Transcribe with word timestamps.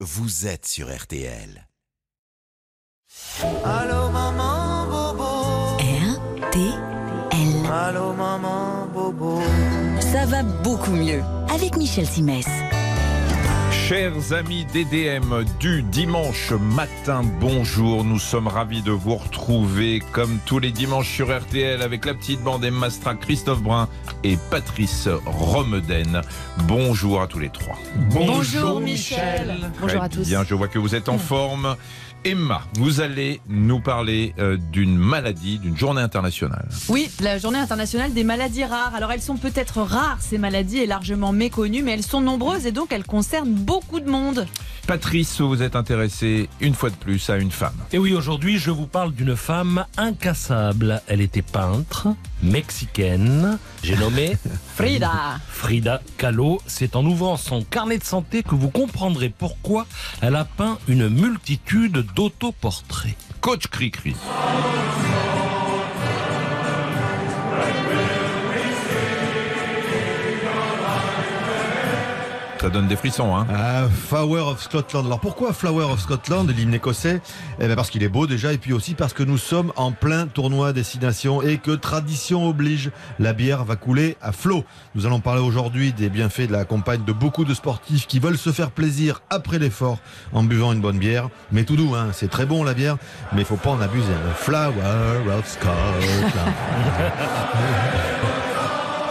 vous 0.00 0.46
êtes 0.46 0.66
sur 0.66 0.94
RTL. 0.94 1.66
Allô 3.64 4.10
maman 4.10 4.86
bobo. 4.86 5.78
RTL. 5.78 7.72
Allô 7.72 8.12
maman 8.12 8.86
bobo. 8.92 9.40
Ça 10.00 10.26
va 10.26 10.42
beaucoup 10.42 10.90
mieux 10.90 11.22
avec 11.48 11.76
Michel 11.76 12.06
Simès. 12.06 12.46
Chers 13.88 14.32
amis 14.32 14.64
d'EDM 14.64 15.44
du 15.60 15.80
dimanche 15.80 16.50
matin, 16.50 17.22
bonjour. 17.40 18.02
Nous 18.02 18.18
sommes 18.18 18.48
ravis 18.48 18.82
de 18.82 18.90
vous 18.90 19.14
retrouver 19.14 20.02
comme 20.10 20.40
tous 20.44 20.58
les 20.58 20.72
dimanches 20.72 21.08
sur 21.08 21.28
RTL 21.28 21.80
avec 21.80 22.04
la 22.04 22.14
petite 22.14 22.42
bande 22.42 22.64
Emma 22.64 22.90
Strack, 22.90 23.20
Christophe 23.20 23.62
Brun 23.62 23.88
et 24.24 24.36
Patrice 24.50 25.08
Romeden. 25.24 26.20
Bonjour 26.66 27.22
à 27.22 27.28
tous 27.28 27.38
les 27.38 27.48
trois. 27.48 27.78
Bonjour, 28.10 28.80
Michel. 28.80 29.70
Bonjour 29.80 30.02
à 30.02 30.08
tous. 30.08 30.26
Bien, 30.26 30.42
je 30.42 30.56
vois 30.56 30.66
que 30.66 30.80
vous 30.80 30.96
êtes 30.96 31.08
en 31.08 31.18
forme. 31.18 31.76
Emma, 32.26 32.62
vous 32.72 33.00
allez 33.00 33.40
nous 33.48 33.78
parler 33.78 34.34
euh, 34.40 34.56
d'une 34.72 34.96
maladie, 34.98 35.60
d'une 35.60 35.76
journée 35.76 36.02
internationale. 36.02 36.66
Oui, 36.88 37.08
la 37.20 37.38
journée 37.38 37.60
internationale 37.60 38.12
des 38.14 38.24
maladies 38.24 38.64
rares. 38.64 38.96
Alors 38.96 39.12
elles 39.12 39.22
sont 39.22 39.36
peut-être 39.36 39.80
rares, 39.80 40.18
ces 40.18 40.36
maladies, 40.36 40.78
et 40.78 40.86
largement 40.86 41.30
méconnues, 41.30 41.84
mais 41.84 41.92
elles 41.92 42.02
sont 42.02 42.20
nombreuses 42.20 42.66
et 42.66 42.72
donc 42.72 42.90
elles 42.90 43.04
concernent 43.06 43.54
beaucoup 43.54 44.00
de 44.00 44.10
monde. 44.10 44.44
Patrice, 44.88 45.40
vous 45.40 45.62
êtes 45.62 45.74
intéressé 45.74 46.48
une 46.60 46.74
fois 46.74 46.90
de 46.90 46.94
plus 46.94 47.28
à 47.30 47.36
une 47.36 47.50
femme. 47.50 47.74
Et 47.92 47.98
oui, 47.98 48.12
aujourd'hui, 48.14 48.58
je 48.58 48.70
vous 48.70 48.86
parle 48.86 49.12
d'une 49.12 49.34
femme 49.34 49.84
incassable. 49.96 51.02
Elle 51.08 51.20
était 51.20 51.42
peintre, 51.42 52.08
mexicaine. 52.42 53.58
J'ai 53.82 53.96
nommé 53.96 54.36
Frida. 54.76 55.38
Frida 55.48 56.00
Kahlo. 56.18 56.60
C'est 56.66 56.94
en 56.94 57.04
ouvrant 57.04 57.36
son 57.36 57.62
carnet 57.62 57.98
de 57.98 58.04
santé 58.04 58.44
que 58.44 58.54
vous 58.54 58.70
comprendrez 58.70 59.28
pourquoi 59.28 59.86
elle 60.20 60.36
a 60.36 60.44
peint 60.44 60.78
une 60.86 61.08
multitude 61.08 62.06
d'autoportraits. 62.16 63.14
Coach 63.42 63.68
Cricri. 63.68 64.16
Ça 72.66 72.70
donne 72.72 72.88
des 72.88 72.96
frissons, 72.96 73.36
hein 73.36 73.46
Ah, 73.54 73.84
Flower 74.08 74.40
of 74.40 74.60
Scotland. 74.60 75.06
Alors 75.06 75.20
pourquoi 75.20 75.52
Flower 75.52 75.84
of 75.84 76.00
Scotland, 76.00 76.50
l'hymne 76.50 76.74
écossais? 76.74 77.20
Eh 77.60 77.68
ben 77.68 77.76
Parce 77.76 77.90
qu'il 77.90 78.02
est 78.02 78.08
beau 78.08 78.26
déjà, 78.26 78.52
et 78.52 78.58
puis 78.58 78.72
aussi 78.72 78.94
parce 78.94 79.12
que 79.12 79.22
nous 79.22 79.38
sommes 79.38 79.72
en 79.76 79.92
plein 79.92 80.26
tournoi 80.26 80.72
destination 80.72 81.42
et 81.42 81.58
que 81.58 81.70
tradition 81.70 82.48
oblige, 82.48 82.90
la 83.20 83.34
bière 83.34 83.64
va 83.64 83.76
couler 83.76 84.16
à 84.20 84.32
flot. 84.32 84.64
Nous 84.96 85.06
allons 85.06 85.20
parler 85.20 85.42
aujourd'hui 85.42 85.92
des 85.92 86.08
bienfaits 86.08 86.48
de 86.48 86.52
la 86.52 86.64
campagne 86.64 87.04
de 87.04 87.12
beaucoup 87.12 87.44
de 87.44 87.54
sportifs 87.54 88.08
qui 88.08 88.18
veulent 88.18 88.36
se 88.36 88.50
faire 88.50 88.72
plaisir 88.72 89.20
après 89.30 89.60
l'effort 89.60 89.98
en 90.32 90.42
buvant 90.42 90.72
une 90.72 90.80
bonne 90.80 90.98
bière. 90.98 91.28
Mais 91.52 91.62
tout 91.62 91.76
doux, 91.76 91.94
hein, 91.94 92.08
c'est 92.10 92.28
très 92.28 92.46
bon 92.46 92.64
la 92.64 92.74
bière, 92.74 92.96
mais 93.32 93.42
il 93.42 93.44
faut 93.44 93.54
pas 93.54 93.70
en 93.70 93.80
abuser. 93.80 94.12
hein. 94.12 94.34
Flower 94.34 95.38
of 95.38 95.46
Scotland. 95.46 96.32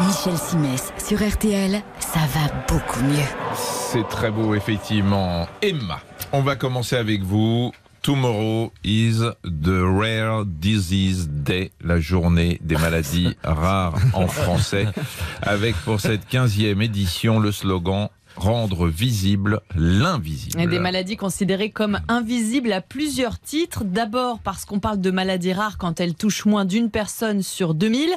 Michel 0.01 0.37
Simès 0.37 0.93
sur 0.97 1.25
RTL, 1.25 1.81
ça 1.99 2.19
va 2.33 2.53
beaucoup 2.67 3.01
mieux. 3.01 3.23
C'est 3.55 4.07
très 4.09 4.29
beau, 4.29 4.53
effectivement. 4.53 5.47
Emma, 5.61 5.99
on 6.33 6.41
va 6.41 6.55
commencer 6.57 6.97
avec 6.97 7.23
vous. 7.23 7.71
Tomorrow 8.01 8.71
is 8.83 9.21
the 9.43 9.81
Rare 9.81 10.45
Disease 10.45 11.29
Day, 11.29 11.71
la 11.81 11.99
journée 11.99 12.59
des 12.61 12.75
maladies 12.75 13.35
rares 13.43 13.95
en 14.13 14.27
français, 14.27 14.85
avec 15.41 15.75
pour 15.77 16.01
cette 16.01 16.29
15e 16.29 16.83
édition 16.83 17.39
le 17.39 17.51
slogan 17.51 18.09
Rendre 18.35 18.87
visible 18.87 19.61
l'invisible. 19.75 20.69
Des 20.69 20.79
maladies 20.79 21.15
considérées 21.15 21.69
comme 21.69 21.99
invisibles 22.09 22.73
à 22.73 22.81
plusieurs 22.81 23.39
titres. 23.39 23.85
D'abord 23.85 24.39
parce 24.39 24.65
qu'on 24.65 24.79
parle 24.79 24.99
de 24.99 25.09
maladies 25.09 25.53
rares 25.53 25.77
quand 25.77 26.01
elles 26.01 26.15
touchent 26.15 26.45
moins 26.45 26.65
d'une 26.65 26.89
personne 26.89 27.41
sur 27.41 27.73
2000. 27.73 28.09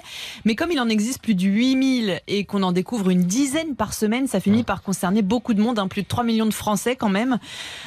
Mais 0.44 0.56
comme 0.56 0.72
il 0.72 0.80
en 0.80 0.88
existe 0.88 1.22
plus 1.22 1.36
de 1.36 1.44
8000 1.44 2.20
et 2.26 2.44
qu'on 2.44 2.64
en 2.64 2.72
découvre 2.72 3.10
une 3.10 3.22
dizaine 3.22 3.76
par 3.76 3.94
semaine, 3.94 4.26
ça 4.26 4.40
finit 4.40 4.64
par 4.64 4.82
concerner 4.82 5.22
beaucoup 5.22 5.54
de 5.54 5.62
monde, 5.62 5.78
hein, 5.78 5.86
plus 5.86 6.02
de 6.02 6.08
3 6.08 6.24
millions 6.24 6.46
de 6.46 6.54
Français 6.54 6.96
quand 6.96 7.10
même. 7.10 7.38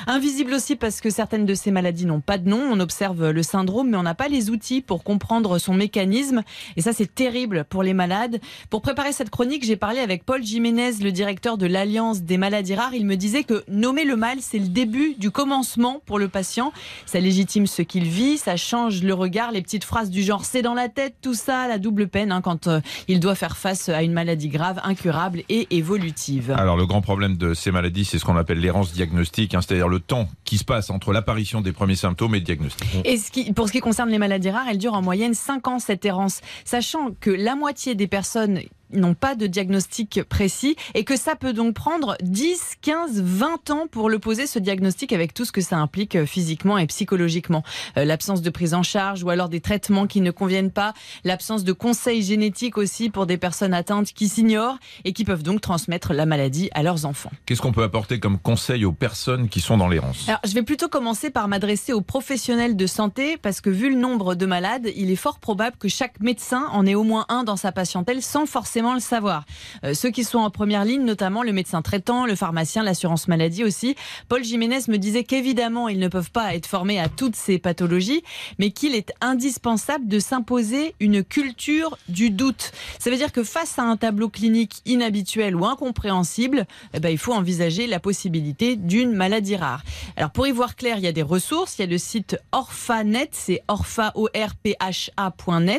Invisible 0.07 0.53
aussi 0.53 0.77
parce 0.77 1.01
que 1.01 1.09
certaines 1.09 1.45
de 1.45 1.53
ces 1.53 1.71
maladies 1.71 2.05
n'ont 2.05 2.21
pas 2.21 2.37
de 2.37 2.47
nom. 2.47 2.61
On 2.71 2.79
observe 2.79 3.29
le 3.29 3.43
syndrome, 3.43 3.89
mais 3.89 3.97
on 3.97 4.03
n'a 4.03 4.15
pas 4.15 4.29
les 4.29 4.49
outils 4.49 4.79
pour 4.79 5.03
comprendre 5.03 5.59
son 5.59 5.73
mécanisme. 5.73 6.43
Et 6.77 6.81
ça, 6.81 6.93
c'est 6.93 7.13
terrible 7.13 7.65
pour 7.65 7.83
les 7.83 7.93
malades. 7.93 8.39
Pour 8.69 8.81
préparer 8.81 9.11
cette 9.11 9.29
chronique, 9.29 9.65
j'ai 9.65 9.75
parlé 9.75 9.99
avec 9.99 10.23
Paul 10.23 10.41
Jiménez, 10.41 10.93
le 11.01 11.11
directeur 11.11 11.57
de 11.57 11.65
l'Alliance 11.65 12.20
des 12.25 12.37
maladies 12.37 12.75
rares. 12.75 12.93
Il 12.93 13.05
me 13.05 13.15
disait 13.15 13.43
que 13.43 13.63
nommer 13.67 14.05
le 14.05 14.15
mal, 14.15 14.37
c'est 14.41 14.59
le 14.59 14.67
début 14.67 15.15
du 15.17 15.31
commencement 15.31 16.01
pour 16.05 16.19
le 16.19 16.27
patient. 16.27 16.71
Ça 17.05 17.19
légitime 17.19 17.67
ce 17.67 17.81
qu'il 17.81 18.05
vit, 18.05 18.37
ça 18.37 18.57
change 18.57 19.03
le 19.03 19.13
regard, 19.13 19.51
les 19.51 19.61
petites 19.61 19.83
phrases 19.83 20.09
du 20.09 20.23
genre 20.23 20.45
c'est 20.45 20.61
dans 20.61 20.73
la 20.73 20.89
tête, 20.89 21.15
tout 21.21 21.33
ça, 21.33 21.67
la 21.67 21.77
double 21.77 22.07
peine 22.07 22.31
hein, 22.31 22.41
quand 22.41 22.67
euh, 22.67 22.81
il 23.07 23.19
doit 23.19 23.35
faire 23.35 23.57
face 23.57 23.89
à 23.89 24.03
une 24.03 24.13
maladie 24.13 24.49
grave, 24.49 24.79
incurable 24.83 25.43
et 25.49 25.67
évolutive. 25.71 26.51
Alors 26.51 26.77
le 26.77 26.85
grand 26.85 27.01
problème 27.01 27.37
de 27.37 27.53
ces 27.53 27.71
maladies, 27.71 28.05
c'est 28.05 28.19
ce 28.19 28.25
qu'on 28.25 28.37
appelle 28.37 28.59
l'errance 28.59 28.93
diagnostique, 28.93 29.53
hein, 29.53 29.61
c'est-à-dire 29.61 29.87
le 29.87 29.99
temps 29.99 30.27
qui 30.43 30.57
se 30.57 30.63
passe 30.63 30.89
entre 30.89 31.13
l'apparition 31.13 31.61
des 31.61 31.71
premiers 31.71 31.95
symptômes 31.95 32.35
et 32.35 32.39
le 32.39 32.45
diagnostic. 32.45 32.87
Et 33.05 33.17
ce 33.17 33.31
qui, 33.31 33.53
pour 33.53 33.67
ce 33.67 33.73
qui 33.73 33.79
concerne 33.79 34.09
les 34.09 34.19
maladies 34.19 34.49
rares, 34.49 34.67
elles 34.69 34.77
durent 34.77 34.93
en 34.93 35.01
moyenne 35.01 35.33
5 35.33 35.67
ans 35.67 35.79
cette 35.79 36.05
errance, 36.05 36.41
sachant 36.65 37.11
que 37.19 37.29
la 37.29 37.55
moitié 37.55 37.95
des 37.95 38.07
personnes 38.07 38.61
n'ont 38.93 39.13
pas 39.13 39.35
de 39.35 39.47
diagnostic 39.47 40.23
précis 40.23 40.75
et 40.93 41.03
que 41.03 41.17
ça 41.17 41.35
peut 41.35 41.53
donc 41.53 41.73
prendre 41.73 42.15
10, 42.21 42.75
15, 42.81 43.21
20 43.21 43.69
ans 43.69 43.87
pour 43.89 44.09
le 44.09 44.19
poser 44.19 44.47
ce 44.47 44.59
diagnostic 44.59 45.13
avec 45.13 45.33
tout 45.33 45.45
ce 45.45 45.51
que 45.51 45.61
ça 45.61 45.77
implique 45.77 46.15
euh, 46.15 46.25
physiquement 46.25 46.77
et 46.77 46.87
psychologiquement. 46.87 47.63
Euh, 47.97 48.05
l'absence 48.05 48.41
de 48.41 48.49
prise 48.49 48.73
en 48.73 48.83
charge 48.83 49.23
ou 49.23 49.29
alors 49.29 49.49
des 49.49 49.61
traitements 49.61 50.07
qui 50.07 50.21
ne 50.21 50.31
conviennent 50.31 50.71
pas, 50.71 50.93
l'absence 51.23 51.63
de 51.63 51.73
conseils 51.73 52.23
génétiques 52.23 52.77
aussi 52.77 53.09
pour 53.09 53.25
des 53.25 53.37
personnes 53.37 53.73
atteintes 53.73 54.13
qui 54.13 54.27
s'ignorent 54.27 54.77
et 55.05 55.13
qui 55.13 55.23
peuvent 55.23 55.43
donc 55.43 55.61
transmettre 55.61 56.13
la 56.13 56.25
maladie 56.25 56.69
à 56.73 56.83
leurs 56.83 57.05
enfants. 57.05 57.31
Qu'est-ce 57.45 57.61
qu'on 57.61 57.71
peut 57.71 57.83
apporter 57.83 58.19
comme 58.19 58.37
conseil 58.37 58.85
aux 58.85 58.91
personnes 58.91 59.49
qui 59.49 59.61
sont 59.61 59.77
dans 59.77 59.87
l'errance 59.87 60.27
Alors, 60.27 60.41
je 60.45 60.53
vais 60.53 60.63
plutôt 60.63 60.89
commencer 60.89 61.29
par 61.29 61.47
m'adresser 61.47 61.93
aux 61.93 62.01
professionnels 62.01 62.75
de 62.75 62.87
santé 62.87 63.37
parce 63.37 63.61
que 63.61 63.69
vu 63.69 63.89
le 63.89 63.95
nombre 63.95 64.35
de 64.35 64.45
malades, 64.45 64.89
il 64.95 65.11
est 65.11 65.15
fort 65.15 65.39
probable 65.39 65.77
que 65.77 65.87
chaque 65.87 66.19
médecin 66.19 66.67
en 66.71 66.85
ait 66.85 66.95
au 66.95 67.03
moins 67.03 67.25
un 67.29 67.43
dans 67.43 67.55
sa 67.55 67.71
patientèle 67.71 68.21
sans 68.21 68.45
forcément 68.45 68.80
le 68.93 68.99
savoir. 68.99 69.45
Euh, 69.83 69.93
ceux 69.93 70.09
qui 70.09 70.23
sont 70.23 70.39
en 70.39 70.49
première 70.49 70.85
ligne, 70.85 71.03
notamment 71.03 71.43
le 71.43 71.53
médecin 71.53 71.81
traitant, 71.81 72.25
le 72.25 72.35
pharmacien, 72.35 72.83
l'assurance 72.83 73.27
maladie 73.27 73.63
aussi. 73.63 73.95
Paul 74.27 74.43
Jiménez 74.43 74.79
me 74.87 74.97
disait 74.97 75.23
qu'évidemment, 75.23 75.87
ils 75.87 75.99
ne 75.99 76.07
peuvent 76.07 76.31
pas 76.31 76.55
être 76.55 76.67
formés 76.67 76.99
à 76.99 77.09
toutes 77.09 77.35
ces 77.35 77.59
pathologies, 77.59 78.23
mais 78.59 78.71
qu'il 78.71 78.95
est 78.95 79.13
indispensable 79.21 80.07
de 80.07 80.19
s'imposer 80.19 80.95
une 80.99 81.23
culture 81.23 81.97
du 82.09 82.29
doute. 82.29 82.71
Ça 82.99 83.09
veut 83.09 83.17
dire 83.17 83.31
que 83.31 83.43
face 83.43 83.77
à 83.79 83.83
un 83.83 83.97
tableau 83.97 84.29
clinique 84.29 84.81
inhabituel 84.85 85.55
ou 85.55 85.65
incompréhensible, 85.65 86.65
eh 86.93 86.99
ben, 86.99 87.09
il 87.09 87.17
faut 87.17 87.33
envisager 87.33 87.87
la 87.87 87.99
possibilité 87.99 88.75
d'une 88.75 89.13
maladie 89.13 89.55
rare. 89.55 89.83
Alors 90.17 90.31
pour 90.31 90.47
y 90.47 90.51
voir 90.51 90.75
clair, 90.75 90.97
il 90.97 91.03
y 91.03 91.07
a 91.07 91.11
des 91.11 91.21
ressources. 91.21 91.77
Il 91.77 91.81
y 91.81 91.85
a 91.85 91.87
le 91.87 91.97
site 91.97 92.37
Orphanet, 92.51 93.29
c'est 93.31 93.61
orpha. 93.67 94.13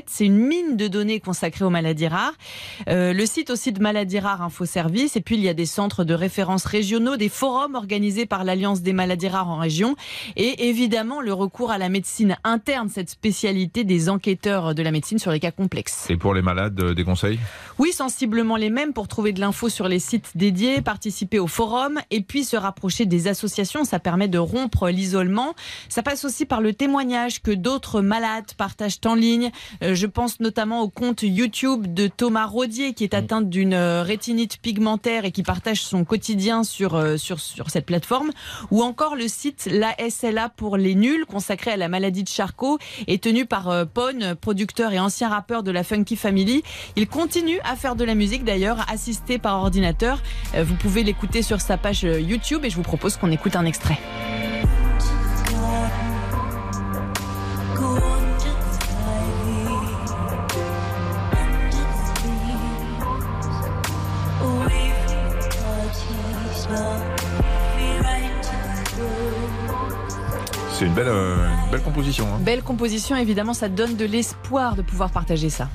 C'est 0.07 0.27
une 0.27 0.37
mine 0.37 0.77
de 0.77 0.89
données 0.89 1.21
consacrée 1.21 1.65
aux 1.65 1.71
maladies 1.71 2.09
rares. 2.09 2.35
Euh, 2.93 3.15
le 3.15 3.25
site 3.25 3.49
aussi 3.49 3.73
de 3.73 3.81
maladies 3.81 4.19
rares 4.19 4.43
Info 4.43 4.67
Service. 4.67 5.17
Et 5.17 5.23
puis 5.23 5.37
il 5.37 5.41
y 5.41 5.49
a 5.49 5.55
des 5.55 5.67
centres 5.67 6.05
de 6.05 6.13
référence 6.13 6.65
régionaux, 6.65 7.17
des 7.17 7.31
forums 7.31 7.75
organisés 7.75 8.27
par 8.27 8.45
l'Alliance 8.45 8.83
des 8.83 8.93
maladies 8.93 9.29
rares 9.29 9.49
en 9.49 9.57
région. 9.57 9.97
Et 10.37 10.69
évidemment 10.69 11.21
le 11.21 11.33
recours 11.33 11.71
à 11.71 11.79
la 11.79 11.89
médecine 11.89 12.37
interne, 12.45 12.91
cette 12.91 13.09
spécialité 13.09 13.85
des 13.85 14.11
enquêteurs 14.11 14.75
de 14.75 14.83
la 14.83 14.91
médecine 14.91 15.19
sur 15.19 15.31
les 15.31 15.41
cas 15.41 15.53
complexes. 15.53 16.07
Et 16.11 16.17
pour 16.17 16.35
les 16.35 16.43
malades, 16.43 16.79
euh, 16.81 16.95
des 16.95 17.05
conseils? 17.05 17.39
Oui, 17.79 17.93
sensiblement 17.93 18.57
les 18.57 18.71
mêmes 18.71 18.93
pour 18.93 19.09
trouver 19.09 19.33
de 19.33 19.41
l'info 19.41 19.71
sur 19.71 19.89
les 19.89 19.99
sites 19.99 20.33
dédiés, 20.35 20.83
participer 20.83 21.39
au 21.39 21.47
forum 21.47 21.99
et 22.11 22.21
puis 22.21 22.45
se 22.45 22.57
rapprocher 22.57 23.07
des 23.07 23.27
associations. 23.27 23.85
Ça 23.85 24.01
permet 24.01 24.29
de 24.29 24.39
rompre 24.39 24.91
l'isolement. 24.91 25.55
Ça 25.89 26.03
passe 26.03 26.27
aussi 26.27 26.45
par 26.45 26.61
le 26.61 26.75
témoignage 26.75 27.41
que 27.41 27.53
d'autres 27.53 28.03
malades 28.03 28.53
partagent 28.59 29.01
en 29.07 29.15
ligne. 29.15 29.51
Euh, 29.83 29.95
je 29.95 30.07
pense 30.07 30.41
notamment 30.41 30.83
au 30.83 30.89
compte 30.89 31.23
YouTube 31.23 31.93
de 31.93 32.07
Thomas 32.07 32.47
Rodier 32.47 32.82
qui 32.91 33.05
est 33.05 33.15
atteint 33.15 33.41
d'une 33.41 33.75
euh, 33.75 34.03
rétinite 34.03 34.59
pigmentaire 34.61 35.25
et 35.25 35.31
qui 35.31 35.43
partage 35.43 35.83
son 35.83 36.05
quotidien 36.05 36.65
sur, 36.65 36.97
euh, 36.97 37.17
sur, 37.17 37.39
sur 37.39 37.71
cette 37.71 37.87
plateforme. 37.87 38.31
Ou 38.71 38.83
encore 38.83 39.15
le 39.15 39.29
site 39.29 39.69
La 39.71 39.95
SLA 40.11 40.49
pour 40.49 40.77
les 40.77 40.97
nuls 40.97 41.25
consacré 41.27 41.71
à 41.71 41.77
la 41.77 41.89
maladie 41.89 42.25
de 42.25 42.29
Charcot 42.29 42.79
est 43.07 43.23
tenu 43.23 43.47
par 43.47 43.69
euh, 43.69 43.85
Pone, 43.85 44.35
producteur 44.35 44.93
et 44.93 44.99
ancien 44.99 45.29
rappeur 45.29 45.63
de 45.63 45.71
la 45.71 45.85
Funky 45.85 46.17
Family. 46.17 46.63
Il 46.97 47.07
continue 47.07 47.61
à 47.65 47.77
faire 47.77 47.95
de 47.95 48.05
la 48.05 48.17
musique 48.17 48.45
d'ailleurs, 48.45 48.85
assisté 48.91 49.39
par 49.39 49.63
ordinateur. 49.63 50.21
Vous 50.59 50.75
pouvez 50.75 51.05
l'écouter 51.05 51.43
sur 51.43 51.61
sa 51.61 51.77
page 51.77 52.03
YouTube 52.03 52.65
et 52.65 52.71
je 52.71 52.77
vous 52.77 52.83
propose 52.83 53.17
qu'on 53.17 53.31
écoute 53.31 53.55
un 53.55 53.65
extrait. 53.65 53.99
C'est 70.83 70.89
une 70.89 70.95
belle, 70.95 71.07
euh, 71.07 71.37
une 71.67 71.71
belle 71.71 71.83
composition. 71.83 72.27
hein. 72.27 72.41
Belle 72.41 72.61
composition, 72.63 73.15
évidemment, 73.15 73.55
ça 73.55 73.69
donne 73.69 73.95
de 73.95 74.05
l'espoir 74.05 74.75
de 74.75 74.83
pouvoir 74.83 75.11
partager 75.13 75.49
ça. 75.49 75.69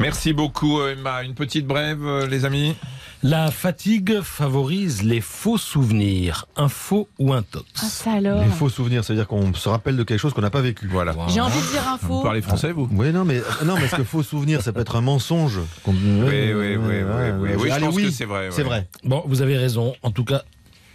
Merci 0.00 0.32
beaucoup 0.32 0.82
Emma. 0.82 1.22
Une 1.22 1.34
petite 1.34 1.64
brève, 1.64 2.04
euh, 2.04 2.26
les 2.26 2.44
amis. 2.44 2.74
La 3.22 3.52
fatigue 3.52 4.20
favorise 4.20 5.04
les 5.04 5.20
faux 5.20 5.58
souvenirs, 5.58 6.46
un 6.56 6.68
faux 6.68 7.08
ou 7.20 7.32
un 7.32 7.42
tox. 7.42 7.66
Ah, 7.76 7.86
ça 7.88 8.12
alors 8.14 8.42
Les 8.42 8.48
faux 8.48 8.68
souvenirs, 8.68 9.04
ça 9.04 9.12
veut 9.12 9.18
dire 9.20 9.28
qu'on 9.28 9.54
se 9.54 9.68
rappelle 9.68 9.96
de 9.96 10.02
quelque 10.02 10.18
chose 10.18 10.34
qu'on 10.34 10.40
n'a 10.40 10.50
pas 10.50 10.60
vécu. 10.60 10.88
Voilà. 10.90 11.14
J'ai 11.28 11.40
envie 11.40 11.60
de 11.60 11.66
dire 11.70 11.86
un 11.88 11.96
Vous 11.96 12.08
faux. 12.18 12.22
parlez 12.24 12.42
français, 12.42 12.72
vous? 12.72 12.88
Oui, 12.92 13.12
non, 13.12 13.24
mais 13.24 13.40
non, 13.64 13.76
mais 13.76 13.84
est-ce 13.84 13.94
que 13.94 14.02
faux 14.04 14.24
souvenir, 14.24 14.62
ça 14.62 14.72
peut 14.72 14.80
être 14.80 14.96
un 14.96 15.00
mensonge 15.02 15.58
Oui, 15.86 15.94
oui, 15.94 16.52
oui, 16.52 16.76
oui, 16.76 17.02
oui. 17.06 17.50
Oui, 17.58 17.68
je 17.68 17.72
Allez, 17.72 17.86
pense 17.86 17.94
oui, 17.94 18.04
que 18.06 18.10
c'est 18.10 18.24
vrai. 18.24 18.48
C'est 18.50 18.64
vrai. 18.64 18.88
Bon, 19.04 19.22
vous 19.26 19.40
avez 19.40 19.56
raison. 19.56 19.94
En 20.02 20.10
tout 20.10 20.24
cas, 20.24 20.42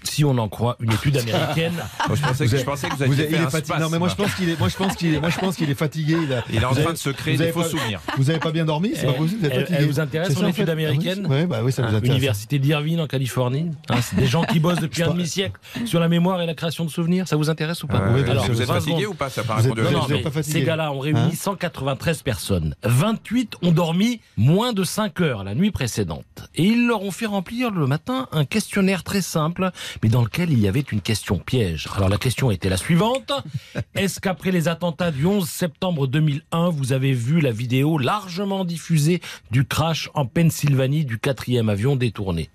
si 0.03 0.23
on 0.25 0.37
en 0.37 0.47
croit 0.49 0.77
une 0.79 0.91
étude 0.91 1.17
américaine, 1.17 1.73
Moi, 2.07 2.15
je, 2.17 2.21
pensais 2.21 2.45
que, 2.47 2.57
je 2.57 2.63
pensais 2.63 2.89
que 2.89 2.95
vous 2.95 3.03
aviez 3.03 3.27
fait 3.27 3.37
un. 3.73 3.79
Non, 3.79 3.89
mais 3.89 3.99
moi 3.99 4.09
je 4.09 4.15
pense 4.15 4.33
qu'il 4.35 4.49
est, 4.49 4.59
moi 4.59 4.69
je 4.69 4.75
pense 4.77 4.95
qu'il 4.95 5.13
est, 5.13 5.19
moi 5.19 5.29
je 5.29 5.37
pense 5.39 5.55
qu'il 5.55 5.69
est 5.69 5.75
fatigué. 5.75 6.17
Il, 6.23 6.33
a- 6.33 6.43
Il 6.51 6.61
est 6.61 6.65
en 6.65 6.71
train 6.71 6.81
avez- 6.81 6.91
de 6.93 6.97
se 6.97 7.09
créer 7.09 7.33
vous 7.33 7.37
des 7.39 7.43
avez 7.45 7.53
faux 7.53 7.61
pas- 7.61 7.69
souvenirs. 7.69 7.99
Vous 8.17 8.29
avez 8.29 8.39
pas 8.39 8.51
bien 8.51 8.65
dormi, 8.65 8.91
c'est 8.95 9.05
pas 9.05 9.13
possible. 9.13 9.39
Vous 9.41 9.45
êtes 9.45 9.51
elle- 9.53 9.59
fatigué. 9.61 9.77
elle 9.79 9.87
vous 9.87 9.99
intéresse, 9.99 10.37
en 10.37 10.47
étude 10.47 10.69
américaine 10.69 11.27
Oui, 11.29 11.45
bah 11.45 11.59
oui, 11.63 11.71
ça 11.71 11.81
vous 11.81 11.87
Hein, 11.89 11.97
intéresse. 11.97 12.17
Université 12.17 12.59
d'Irvine 12.59 13.01
en 13.01 13.07
Californie. 13.07 13.71
Hein, 13.89 13.95
c'est 14.01 14.15
des 14.15 14.27
gens 14.27 14.43
qui 14.43 14.59
bossent 14.59 14.79
depuis 14.79 15.03
un 15.03 15.09
demi-siècle 15.11 15.59
sur 15.85 15.99
la 15.99 16.07
mémoire 16.07 16.41
et 16.41 16.45
la 16.45 16.53
création 16.53 16.85
de 16.85 16.89
souvenirs. 16.89 17.27
Ça 17.27 17.35
vous 17.35 17.49
intéresse 17.49 17.83
ou 17.83 17.87
pas 17.87 17.97
alors, 17.97 18.45
vous 18.47 18.61
êtes 18.61 18.67
fatigué 18.67 19.05
ou 19.05 19.13
pas 19.13 19.29
Ça 19.29 19.43
fatigué. 19.43 20.41
ces 20.43 20.61
gars-là 20.63 20.91
ont 20.91 20.99
réuni 20.99 21.19
Hein 21.19 21.31
193 21.33 22.21
personnes. 22.21 22.75
28 22.83 23.55
ont 23.61 23.71
dormi 23.71 24.19
moins 24.37 24.73
de 24.73 24.83
5 24.83 25.21
heures 25.21 25.43
la 25.43 25.55
nuit 25.55 25.71
précédente. 25.71 26.25
Et 26.55 26.63
ils 26.63 26.87
leur 26.87 27.03
ont 27.03 27.11
fait 27.11 27.25
remplir 27.25 27.71
le 27.71 27.87
matin 27.87 28.27
un 28.31 28.45
questionnaire 28.45 29.03
très 29.03 29.21
simple, 29.21 29.71
mais 30.01 30.09
dans 30.09 30.23
lequel 30.23 30.51
il 30.51 30.59
y 30.59 30.67
avait 30.67 30.79
une 30.79 31.01
question 31.01 31.37
piège. 31.37 31.87
Alors 31.95 32.09
la 32.09 32.17
question 32.17 32.51
était 32.51 32.69
la 32.69 32.77
suivante. 32.77 33.31
Est-ce 33.95 34.19
qu'après 34.19 34.51
les 34.51 34.67
attentats 34.67 35.11
du 35.11 35.25
11 35.25 35.47
septembre 35.47 36.07
2001, 36.07 36.69
vous 36.69 36.93
avez 36.93 37.13
vu 37.13 37.41
la 37.41 37.51
vidéo 37.51 37.97
largement 37.97 38.65
diffusée 38.65 39.21
du 39.51 39.65
crash 39.65 40.09
en 40.13 40.25
Pennsylvanie 40.25 41.05
du 41.05 41.19
quatrième 41.19 41.69
avion 41.69 41.95
détourné? 41.95 42.49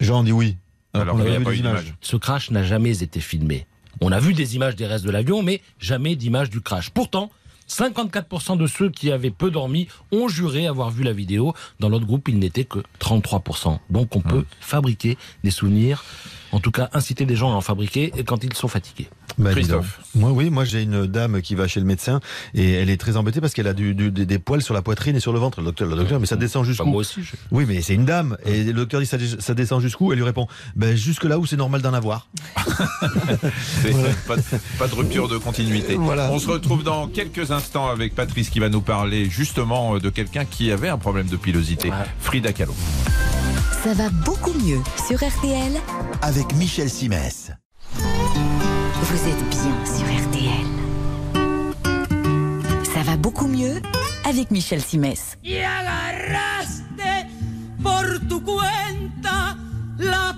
Jean 0.00 0.22
dit 0.22 0.32
oui. 0.32 0.56
Alors 0.94 1.14
on 1.14 1.18
qu'il 1.18 1.30
n'y 1.30 1.36
avait 1.36 1.46
a 1.46 1.50
vu 1.50 1.58
images. 1.58 1.84
d'image. 1.84 1.94
Ce 2.00 2.16
crash 2.16 2.50
n'a 2.50 2.62
jamais 2.62 3.02
été 3.02 3.20
filmé. 3.20 3.66
On 4.00 4.12
a 4.12 4.20
vu 4.20 4.32
des 4.32 4.54
images 4.56 4.76
des 4.76 4.86
restes 4.86 5.04
de 5.04 5.10
l'avion, 5.10 5.42
mais 5.42 5.60
jamais 5.78 6.16
d'image 6.16 6.50
du 6.50 6.60
crash. 6.60 6.90
Pourtant, 6.90 7.30
54% 7.68 8.56
de 8.56 8.66
ceux 8.66 8.90
qui 8.90 9.10
avaient 9.12 9.30
peu 9.30 9.50
dormi 9.50 9.88
ont 10.10 10.28
juré 10.28 10.66
avoir 10.66 10.90
vu 10.90 11.04
la 11.04 11.12
vidéo. 11.12 11.54
Dans 11.80 11.88
l'autre 11.88 12.06
groupe, 12.06 12.28
il 12.28 12.38
n'était 12.38 12.64
que 12.64 12.80
33%. 13.00 13.78
Donc 13.90 14.16
on 14.16 14.20
peut 14.20 14.44
fabriquer 14.60 15.18
des 15.44 15.50
souvenirs, 15.50 16.04
en 16.52 16.60
tout 16.60 16.70
cas 16.70 16.88
inciter 16.92 17.24
des 17.26 17.36
gens 17.36 17.52
à 17.52 17.54
en 17.54 17.60
fabriquer 17.60 18.12
quand 18.26 18.42
ils 18.44 18.52
sont 18.54 18.68
fatigués. 18.68 19.08
Bah, 19.38 19.52
Christophe. 19.52 20.00
Moi, 20.14 20.32
oui, 20.32 20.50
moi 20.50 20.64
j'ai 20.64 20.82
une 20.82 21.06
dame 21.06 21.42
qui 21.42 21.54
va 21.54 21.68
chez 21.68 21.78
le 21.80 21.86
médecin 21.86 22.20
et 22.54 22.72
elle 22.72 22.90
est 22.90 22.96
très 22.96 23.16
embêtée 23.16 23.40
parce 23.40 23.54
qu'elle 23.54 23.66
a 23.68 23.74
du, 23.74 23.94
du- 23.94 24.10
des, 24.10 24.26
des 24.26 24.38
poils 24.38 24.62
sur 24.62 24.74
la 24.74 24.82
poitrine 24.82 25.14
et 25.16 25.20
sur 25.20 25.32
le 25.32 25.38
ventre. 25.38 25.60
Le 25.60 25.66
docteur, 25.66 25.88
le 25.88 25.94
docteur, 25.96 26.18
mais 26.18 26.26
ça 26.26 26.36
descend 26.36 26.64
jusqu'où 26.64 26.86
moi 26.86 27.00
aussi. 27.00 27.22
je- 27.22 27.36
Oui, 27.50 27.64
mais 27.68 27.80
c'est 27.82 27.94
une 27.94 28.04
dame. 28.04 28.36
Et 28.46 28.64
le 28.64 28.72
docteur 28.72 29.00
dit 29.00 29.06
ça, 29.06 29.18
ça 29.38 29.54
descend 29.54 29.80
jusqu'où? 29.80 30.10
Elle 30.12 30.18
lui 30.18 30.24
répond 30.24 30.48
ben, 30.74 30.96
jusque 30.96 31.24
là 31.24 31.38
où 31.38 31.46
c'est 31.46 31.56
normal 31.56 31.82
d'en 31.82 31.94
avoir. 31.94 32.28
C'est 33.82 34.26
pas, 34.26 34.36
de- 34.36 34.42
pas 34.78 34.88
de 34.88 34.94
rupture 34.94 35.28
de 35.28 35.38
continuité. 35.38 35.94
Voilà. 35.96 36.30
On 36.32 36.38
se 36.38 36.48
retrouve 36.48 36.82
dans 36.82 37.06
quelques 37.08 37.50
instants 37.50 37.88
avec 37.88 38.14
Patrice 38.14 38.50
qui 38.50 38.58
va 38.60 38.68
nous 38.68 38.80
parler 38.80 39.26
justement 39.30 39.98
de 39.98 40.10
quelqu'un 40.10 40.44
qui 40.44 40.70
avait 40.72 40.88
un 40.88 40.98
problème 40.98 41.26
de 41.28 41.36
pilosité, 41.36 41.88
Ouais. 41.90 41.94
Frida 42.20 42.52
Kahlo. 42.52 42.74
Ça 43.72 43.94
va 43.94 44.10
beaucoup 44.24 44.52
mieux 44.52 44.80
sur 45.06 45.16
RTL. 45.16 45.72
Avec 46.22 46.54
Michel 46.56 46.90
Simès. 46.90 47.52
Vous 47.94 49.28
êtes 49.28 49.48
bien 49.50 49.84
sur 49.86 50.04
RTL. 50.04 50.66
Ça 52.94 53.02
va 53.02 53.16
beaucoup 53.16 53.46
mieux 53.46 53.80
avec 54.24 54.50
Michel 54.50 54.80
Simès. 54.80 55.38
Y 55.44 55.58
agarraste 55.58 56.82
por 57.82 58.04
tu 58.28 58.40
cuenta 58.40 59.56
la. 59.98 60.34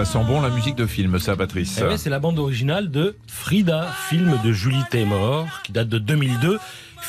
Ça 0.00 0.04
sent 0.06 0.24
bon 0.26 0.40
la 0.40 0.48
musique 0.48 0.76
de 0.76 0.86
film, 0.86 1.18
ça, 1.18 1.36
Patrice. 1.36 1.78
Eh 1.78 1.98
c'est 1.98 2.08
la 2.08 2.20
bande 2.20 2.38
originale 2.38 2.90
de 2.90 3.16
Frida, 3.26 3.92
film 4.08 4.38
de 4.42 4.50
Julie 4.50 4.84
Taymor, 4.90 5.46
qui 5.62 5.72
date 5.72 5.88
de 5.88 5.98
2002. 5.98 6.58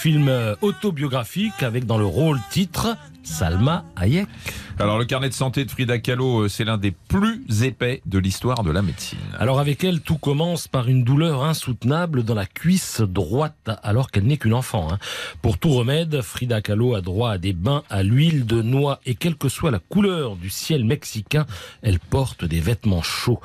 Film 0.01 0.29
euh, 0.29 0.55
autobiographique 0.61 1.61
avec 1.61 1.85
dans 1.85 1.99
le 1.99 2.07
rôle 2.07 2.39
titre 2.49 2.97
Salma 3.21 3.85
Hayek. 3.95 4.27
Alors, 4.79 4.97
le 4.97 5.05
carnet 5.05 5.29
de 5.29 5.33
santé 5.35 5.63
de 5.63 5.69
Frida 5.69 5.99
Kahlo, 5.99 6.45
euh, 6.45 6.47
c'est 6.49 6.63
l'un 6.63 6.79
des 6.79 6.89
plus 6.89 7.43
épais 7.61 8.01
de 8.07 8.17
l'histoire 8.17 8.63
de 8.63 8.71
la 8.71 8.81
médecine. 8.81 9.19
Alors 9.37 9.59
avec 9.59 9.83
elle, 9.83 10.01
tout 10.01 10.17
commence 10.17 10.67
par 10.67 10.87
une 10.87 11.03
douleur 11.03 11.43
insoutenable 11.43 12.23
dans 12.23 12.33
la 12.33 12.47
cuisse 12.47 13.01
droite, 13.01 13.69
alors 13.83 14.09
qu'elle 14.09 14.25
n'est 14.25 14.37
qu'une 14.37 14.55
enfant. 14.55 14.91
hein. 14.91 14.97
Pour 15.43 15.59
tout 15.59 15.69
remède, 15.69 16.21
Frida 16.23 16.61
Kahlo 16.61 16.95
a 16.95 17.01
droit 17.01 17.33
à 17.33 17.37
des 17.37 17.53
bains 17.53 17.83
à 17.91 18.01
l'huile 18.01 18.47
de 18.47 18.63
noix 18.63 19.01
et 19.05 19.13
quelle 19.13 19.35
que 19.35 19.49
soit 19.49 19.69
la 19.69 19.77
couleur 19.77 20.35
du 20.35 20.49
ciel 20.49 20.83
mexicain, 20.83 21.45
elle 21.83 21.99
porte 21.99 22.43
des 22.43 22.59
vêtements 22.59 23.03
chauds. 23.03 23.39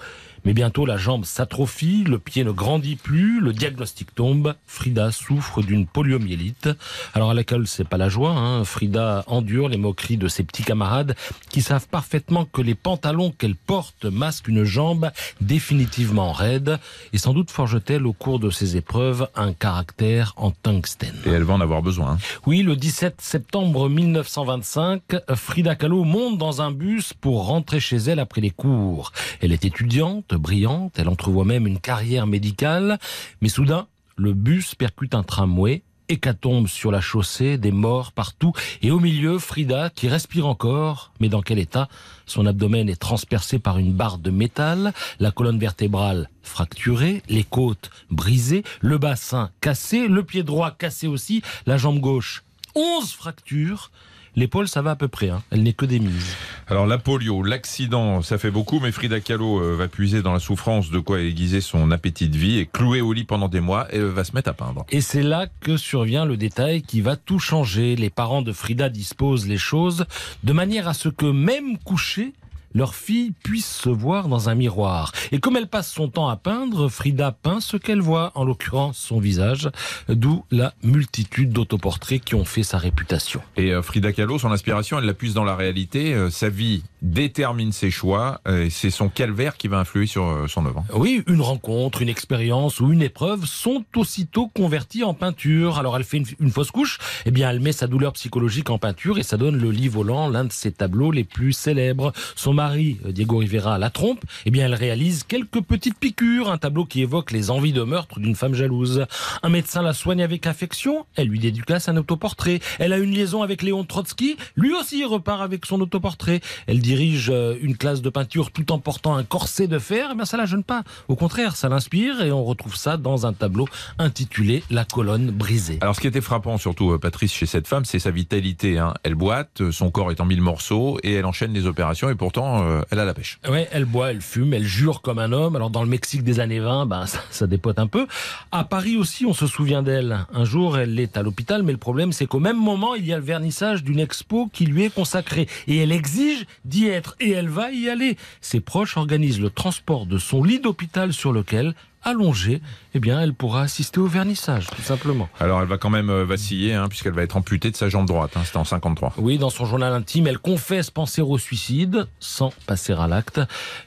Mais 0.46 0.54
bientôt, 0.54 0.86
la 0.86 0.96
jambe 0.96 1.24
s'atrophie, 1.24 2.04
le 2.04 2.20
pied 2.20 2.44
ne 2.44 2.52
grandit 2.52 2.94
plus, 2.94 3.40
le 3.40 3.52
diagnostic 3.52 4.14
tombe. 4.14 4.54
Frida 4.68 5.10
souffre 5.10 5.60
d'une 5.60 5.88
poliomyélite. 5.88 6.68
Alors 7.14 7.30
à 7.30 7.34
l'école, 7.34 7.66
c'est 7.66 7.88
pas 7.88 7.96
la 7.96 8.08
joie. 8.08 8.30
Hein. 8.30 8.62
Frida 8.62 9.24
endure 9.26 9.68
les 9.68 9.76
moqueries 9.76 10.18
de 10.18 10.28
ses 10.28 10.44
petits 10.44 10.62
camarades 10.62 11.16
qui 11.50 11.62
savent 11.62 11.88
parfaitement 11.88 12.44
que 12.44 12.62
les 12.62 12.76
pantalons 12.76 13.32
qu'elle 13.32 13.56
porte 13.56 14.04
masquent 14.04 14.46
une 14.46 14.62
jambe 14.62 15.10
définitivement 15.40 16.30
raide. 16.30 16.78
Et 17.12 17.18
sans 17.18 17.34
doute 17.34 17.50
forge-t-elle 17.50 18.06
au 18.06 18.12
cours 18.12 18.38
de 18.38 18.50
ces 18.50 18.76
épreuves 18.76 19.28
un 19.34 19.52
caractère 19.52 20.32
en 20.36 20.52
tungstène. 20.52 21.16
Et 21.26 21.30
elle 21.30 21.42
va 21.42 21.54
en 21.54 21.60
avoir 21.60 21.82
besoin. 21.82 22.12
hein. 22.12 22.18
Oui, 22.46 22.62
le 22.62 22.76
17 22.76 23.20
septembre 23.20 23.88
1925, 23.88 25.02
Frida 25.34 25.74
Kahlo 25.74 26.04
monte 26.04 26.38
dans 26.38 26.62
un 26.62 26.70
bus 26.70 27.14
pour 27.14 27.46
rentrer 27.46 27.80
chez 27.80 27.96
elle 27.96 28.20
après 28.20 28.40
les 28.40 28.50
cours. 28.50 29.10
Elle 29.42 29.50
est 29.50 29.64
étudiante, 29.64 30.35
brillante, 30.38 30.98
elle 30.98 31.08
entrevoit 31.08 31.44
même 31.44 31.66
une 31.66 31.78
carrière 31.78 32.26
médicale, 32.26 32.98
mais 33.40 33.48
soudain, 33.48 33.86
le 34.16 34.32
bus 34.32 34.74
percute 34.74 35.14
un 35.14 35.22
tramway. 35.22 35.82
Hécatombe 36.08 36.68
sur 36.68 36.92
la 36.92 37.00
chaussée, 37.00 37.58
des 37.58 37.72
morts 37.72 38.12
partout, 38.12 38.52
et 38.80 38.92
au 38.92 39.00
milieu, 39.00 39.40
Frida, 39.40 39.90
qui 39.90 40.06
respire 40.06 40.46
encore, 40.46 41.10
mais 41.18 41.28
dans 41.28 41.42
quel 41.42 41.58
état? 41.58 41.88
Son 42.26 42.46
abdomen 42.46 42.88
est 42.88 42.94
transpercé 42.94 43.58
par 43.58 43.78
une 43.78 43.92
barre 43.92 44.18
de 44.18 44.30
métal, 44.30 44.92
la 45.18 45.32
colonne 45.32 45.58
vertébrale 45.58 46.30
fracturée, 46.44 47.24
les 47.28 47.42
côtes 47.42 47.90
brisées, 48.08 48.62
le 48.80 48.98
bassin 48.98 49.50
cassé, 49.60 50.06
le 50.06 50.22
pied 50.22 50.44
droit 50.44 50.70
cassé 50.70 51.08
aussi, 51.08 51.42
la 51.66 51.76
jambe 51.76 51.98
gauche 51.98 52.44
11 52.76 53.10
fractures. 53.10 53.90
L'épaule, 54.38 54.68
ça 54.68 54.82
va 54.82 54.90
à 54.90 54.96
peu 54.96 55.08
près, 55.08 55.30
hein. 55.30 55.42
elle 55.50 55.62
n'est 55.62 55.72
que 55.72 55.86
des 55.86 55.98
mises. 55.98 56.36
Alors, 56.68 56.86
la 56.86 56.98
polio, 56.98 57.42
l'accident, 57.42 58.20
ça 58.20 58.36
fait 58.36 58.50
beaucoup, 58.50 58.80
mais 58.80 58.92
Frida 58.92 59.18
Kahlo 59.20 59.62
euh, 59.62 59.76
va 59.76 59.88
puiser 59.88 60.20
dans 60.20 60.34
la 60.34 60.40
souffrance 60.40 60.90
de 60.90 60.98
quoi 60.98 61.20
aiguiser 61.20 61.62
son 61.62 61.90
appétit 61.90 62.28
de 62.28 62.36
vie 62.36 62.58
et 62.58 62.66
clouer 62.66 63.00
au 63.00 63.14
lit 63.14 63.24
pendant 63.24 63.48
des 63.48 63.60
mois 63.60 63.86
et 63.94 63.98
euh, 63.98 64.10
va 64.10 64.24
se 64.24 64.34
mettre 64.34 64.50
à 64.50 64.52
peindre. 64.52 64.84
Et 64.90 65.00
c'est 65.00 65.22
là 65.22 65.46
que 65.60 65.78
survient 65.78 66.26
le 66.26 66.36
détail 66.36 66.82
qui 66.82 67.00
va 67.00 67.16
tout 67.16 67.38
changer. 67.38 67.96
Les 67.96 68.10
parents 68.10 68.42
de 68.42 68.52
Frida 68.52 68.90
disposent 68.90 69.46
les 69.46 69.56
choses 69.56 70.04
de 70.44 70.52
manière 70.52 70.86
à 70.86 70.92
ce 70.92 71.08
que 71.08 71.24
même 71.24 71.78
couchée, 71.78 72.34
leur 72.76 72.94
fille 72.94 73.32
puisse 73.42 73.66
se 73.66 73.88
voir 73.88 74.28
dans 74.28 74.50
un 74.50 74.54
miroir. 74.54 75.12
Et 75.32 75.40
comme 75.40 75.56
elle 75.56 75.66
passe 75.66 75.90
son 75.90 76.08
temps 76.08 76.28
à 76.28 76.36
peindre, 76.36 76.90
Frida 76.90 77.32
peint 77.32 77.60
ce 77.60 77.78
qu'elle 77.78 78.02
voit, 78.02 78.32
en 78.34 78.44
l'occurrence 78.44 78.98
son 78.98 79.18
visage, 79.18 79.70
d'où 80.10 80.44
la 80.50 80.74
multitude 80.82 81.50
d'autoportraits 81.50 82.22
qui 82.22 82.34
ont 82.34 82.44
fait 82.44 82.62
sa 82.62 82.76
réputation. 82.76 83.40
Et 83.56 83.72
euh, 83.72 83.80
Frida 83.80 84.12
Kahlo, 84.12 84.38
son 84.38 84.52
inspiration, 84.52 84.98
elle 84.98 85.06
la 85.06 85.14
puise 85.14 85.32
dans 85.32 85.44
la 85.44 85.56
réalité. 85.56 86.12
Euh, 86.12 86.28
sa 86.28 86.50
vie 86.50 86.82
détermine 87.06 87.72
ses 87.72 87.90
choix. 87.90 88.40
euh, 88.48 88.64
et 88.64 88.70
c'est 88.70 88.90
son 88.90 89.08
calvaire 89.08 89.56
qui 89.56 89.68
va 89.68 89.78
influer 89.78 90.06
sur 90.06 90.24
euh, 90.24 90.46
son 90.48 90.66
œuvre. 90.66 90.84
Oui, 90.92 91.22
une 91.26 91.40
rencontre, 91.40 92.02
une 92.02 92.08
expérience 92.08 92.80
ou 92.80 92.92
une 92.92 93.02
épreuve 93.02 93.46
sont 93.46 93.84
aussitôt 93.94 94.48
converties 94.48 95.04
en 95.04 95.14
peinture. 95.14 95.78
Alors 95.78 95.96
elle 95.96 96.04
fait 96.04 96.18
une, 96.18 96.26
une 96.40 96.50
fausse 96.50 96.70
couche, 96.70 96.98
eh 97.24 97.30
bien 97.30 97.50
elle 97.50 97.60
met 97.60 97.72
sa 97.72 97.86
douleur 97.86 98.12
psychologique 98.14 98.70
en 98.70 98.78
peinture 98.78 99.18
et 99.18 99.22
ça 99.22 99.36
donne 99.36 99.56
le 99.56 99.70
lit 99.70 99.88
volant, 99.88 100.28
l'un 100.28 100.44
de 100.44 100.52
ses 100.52 100.72
tableaux 100.72 101.12
les 101.12 101.24
plus 101.24 101.52
célèbres. 101.52 102.12
Son 102.34 102.52
mari, 102.52 102.98
euh, 103.06 103.12
Diego 103.12 103.38
Rivera, 103.38 103.78
la 103.78 103.90
trompe, 103.90 104.24
eh 104.44 104.50
bien 104.50 104.66
elle 104.66 104.74
réalise 104.74 105.22
quelques 105.22 105.60
petites 105.60 105.98
piqûres, 105.98 106.50
un 106.50 106.58
tableau 106.58 106.84
qui 106.84 107.02
évoque 107.02 107.30
les 107.30 107.50
envies 107.50 107.72
de 107.72 107.82
meurtre 107.82 108.18
d'une 108.18 108.34
femme 108.34 108.54
jalouse. 108.54 109.06
Un 109.42 109.48
médecin 109.48 109.82
la 109.82 109.92
soigne 109.92 110.22
avec 110.22 110.46
affection, 110.46 111.06
elle 111.14 111.28
lui 111.28 111.38
dédicace 111.38 111.88
un 111.88 111.96
autoportrait. 111.96 112.60
Elle 112.78 112.92
a 112.92 112.98
une 112.98 113.12
liaison 113.12 113.42
avec 113.42 113.62
Léon 113.62 113.84
Trotsky, 113.84 114.36
lui 114.56 114.74
aussi 114.74 115.04
repart 115.04 115.40
avec 115.40 115.66
son 115.66 115.80
autoportrait. 115.80 116.40
Elle 116.66 116.80
dirige 116.80 116.95
dirige 116.96 117.28
euh, 117.30 117.56
une 117.60 117.76
classe 117.76 118.00
de 118.00 118.08
peinture 118.08 118.50
tout 118.50 118.72
en 118.72 118.78
portant 118.78 119.16
un 119.16 119.22
corset 119.22 119.66
de 119.66 119.78
fer, 119.78 120.08
eh 120.12 120.14
bien 120.14 120.24
ça 120.24 120.38
la 120.38 120.46
gêne 120.46 120.62
pas. 120.64 120.82
Au 121.08 121.14
contraire, 121.14 121.54
ça 121.54 121.68
l'inspire 121.68 122.22
et 122.22 122.32
on 122.32 122.42
retrouve 122.42 122.74
ça 122.74 122.96
dans 122.96 123.26
un 123.26 123.34
tableau 123.34 123.66
intitulé 123.98 124.62
La 124.70 124.86
colonne 124.86 125.30
brisée. 125.30 125.78
Alors, 125.82 125.94
ce 125.94 126.00
qui 126.00 126.06
était 126.06 126.22
frappant, 126.22 126.56
surtout, 126.56 126.92
euh, 126.92 126.98
Patrice, 126.98 127.32
chez 127.34 127.44
cette 127.44 127.66
femme, 127.68 127.84
c'est 127.84 127.98
sa 127.98 128.10
vitalité. 128.10 128.78
hein. 128.78 128.94
Elle 129.02 129.14
boite, 129.14 129.60
euh, 129.60 129.72
son 129.72 129.90
corps 129.90 130.10
est 130.10 130.20
en 130.22 130.24
mille 130.24 130.40
morceaux 130.40 130.98
et 131.02 131.12
elle 131.12 131.26
enchaîne 131.26 131.52
les 131.52 131.66
opérations 131.66 132.08
et 132.08 132.14
pourtant, 132.14 132.62
euh, 132.66 132.80
elle 132.90 132.98
a 132.98 133.04
la 133.04 133.12
pêche. 133.12 133.38
Ouais, 133.46 133.68
elle 133.72 133.84
boit, 133.84 134.10
elle 134.10 134.22
fume, 134.22 134.54
elle 134.54 134.64
jure 134.64 135.02
comme 135.02 135.18
un 135.18 135.32
homme. 135.32 135.54
Alors 135.54 135.68
dans 135.68 135.82
le 135.82 135.88
Mexique 135.90 136.22
des 136.22 136.40
années 136.40 136.60
20, 136.60 136.86
ben, 136.86 137.04
ça, 137.04 137.18
ça 137.30 137.46
dépote 137.46 137.78
un 137.78 137.88
peu. 137.88 138.06
À 138.52 138.64
Paris 138.64 138.96
aussi, 138.96 139.26
on 139.26 139.34
se 139.34 139.46
souvient 139.46 139.82
d'elle. 139.82 140.26
Un 140.32 140.44
jour, 140.46 140.78
elle 140.78 140.98
est 140.98 141.18
à 141.18 141.22
l'hôpital, 141.22 141.62
mais 141.62 141.72
le 141.72 141.78
problème, 141.78 142.12
c'est 142.12 142.26
qu'au 142.26 142.40
même 142.40 142.58
moment, 142.58 142.94
il 142.94 143.04
y 143.06 143.12
a 143.12 143.16
le 143.18 143.22
vernissage 143.24 143.84
d'une 143.84 144.00
expo 144.00 144.48
qui 144.50 144.64
lui 144.64 144.84
est 144.84 144.94
consacrée. 144.94 145.46
Et 145.66 145.76
elle 145.78 145.92
exige 145.92 146.46
d'y 146.76 146.88
être. 146.88 147.16
Et 147.20 147.30
elle 147.30 147.48
va 147.48 147.72
y 147.72 147.88
aller. 147.88 148.16
Ses 148.40 148.60
proches 148.60 148.96
organisent 148.96 149.40
le 149.40 149.50
transport 149.50 150.06
de 150.06 150.18
son 150.18 150.42
lit 150.42 150.60
d'hôpital 150.60 151.12
sur 151.12 151.32
lequel, 151.32 151.74
allongée, 152.06 152.62
eh 152.94 153.00
bien, 153.00 153.20
elle 153.20 153.34
pourra 153.34 153.60
assister 153.62 154.00
au 154.00 154.06
vernissage, 154.06 154.68
tout 154.74 154.80
simplement. 154.82 155.28
Alors, 155.40 155.60
elle 155.60 155.68
va 155.68 155.76
quand 155.76 155.90
même 155.90 156.08
euh, 156.08 156.24
vaciller, 156.24 156.72
hein, 156.72 156.88
puisqu'elle 156.88 157.12
va 157.12 157.22
être 157.22 157.36
amputée 157.36 157.70
de 157.70 157.76
sa 157.76 157.88
jambe 157.90 158.06
droite. 158.06 158.30
Hein, 158.36 158.42
C'était 158.44 158.56
en 158.56 158.64
53. 158.64 159.14
Oui, 159.18 159.36
dans 159.38 159.50
son 159.50 159.66
journal 159.66 159.92
intime, 159.92 160.26
elle 160.28 160.38
confesse 160.38 160.90
penser 160.90 161.20
au 161.20 161.36
suicide 161.36 162.06
sans 162.20 162.52
passer 162.66 162.92
à 162.94 163.06
l'acte. 163.06 163.40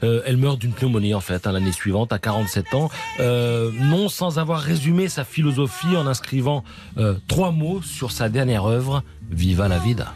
Euh, 0.04 0.22
elle 0.26 0.36
meurt 0.36 0.58
d'une 0.58 0.72
pneumonie 0.72 1.14
en 1.14 1.20
fait 1.20 1.46
hein, 1.46 1.52
l'année 1.52 1.72
suivante 1.72 2.12
à 2.12 2.18
47 2.18 2.74
ans. 2.74 2.90
Euh, 3.18 3.70
non 3.80 4.08
sans 4.08 4.38
avoir 4.38 4.60
résumé 4.60 5.08
sa 5.08 5.24
philosophie 5.24 5.96
en 5.96 6.06
inscrivant 6.06 6.62
euh, 6.98 7.14
trois 7.26 7.50
mots 7.50 7.80
sur 7.82 8.12
sa 8.12 8.28
dernière 8.28 8.64
œuvre 8.66 9.02
Viva 9.30 9.68
la 9.68 9.78
vida. 9.78 10.12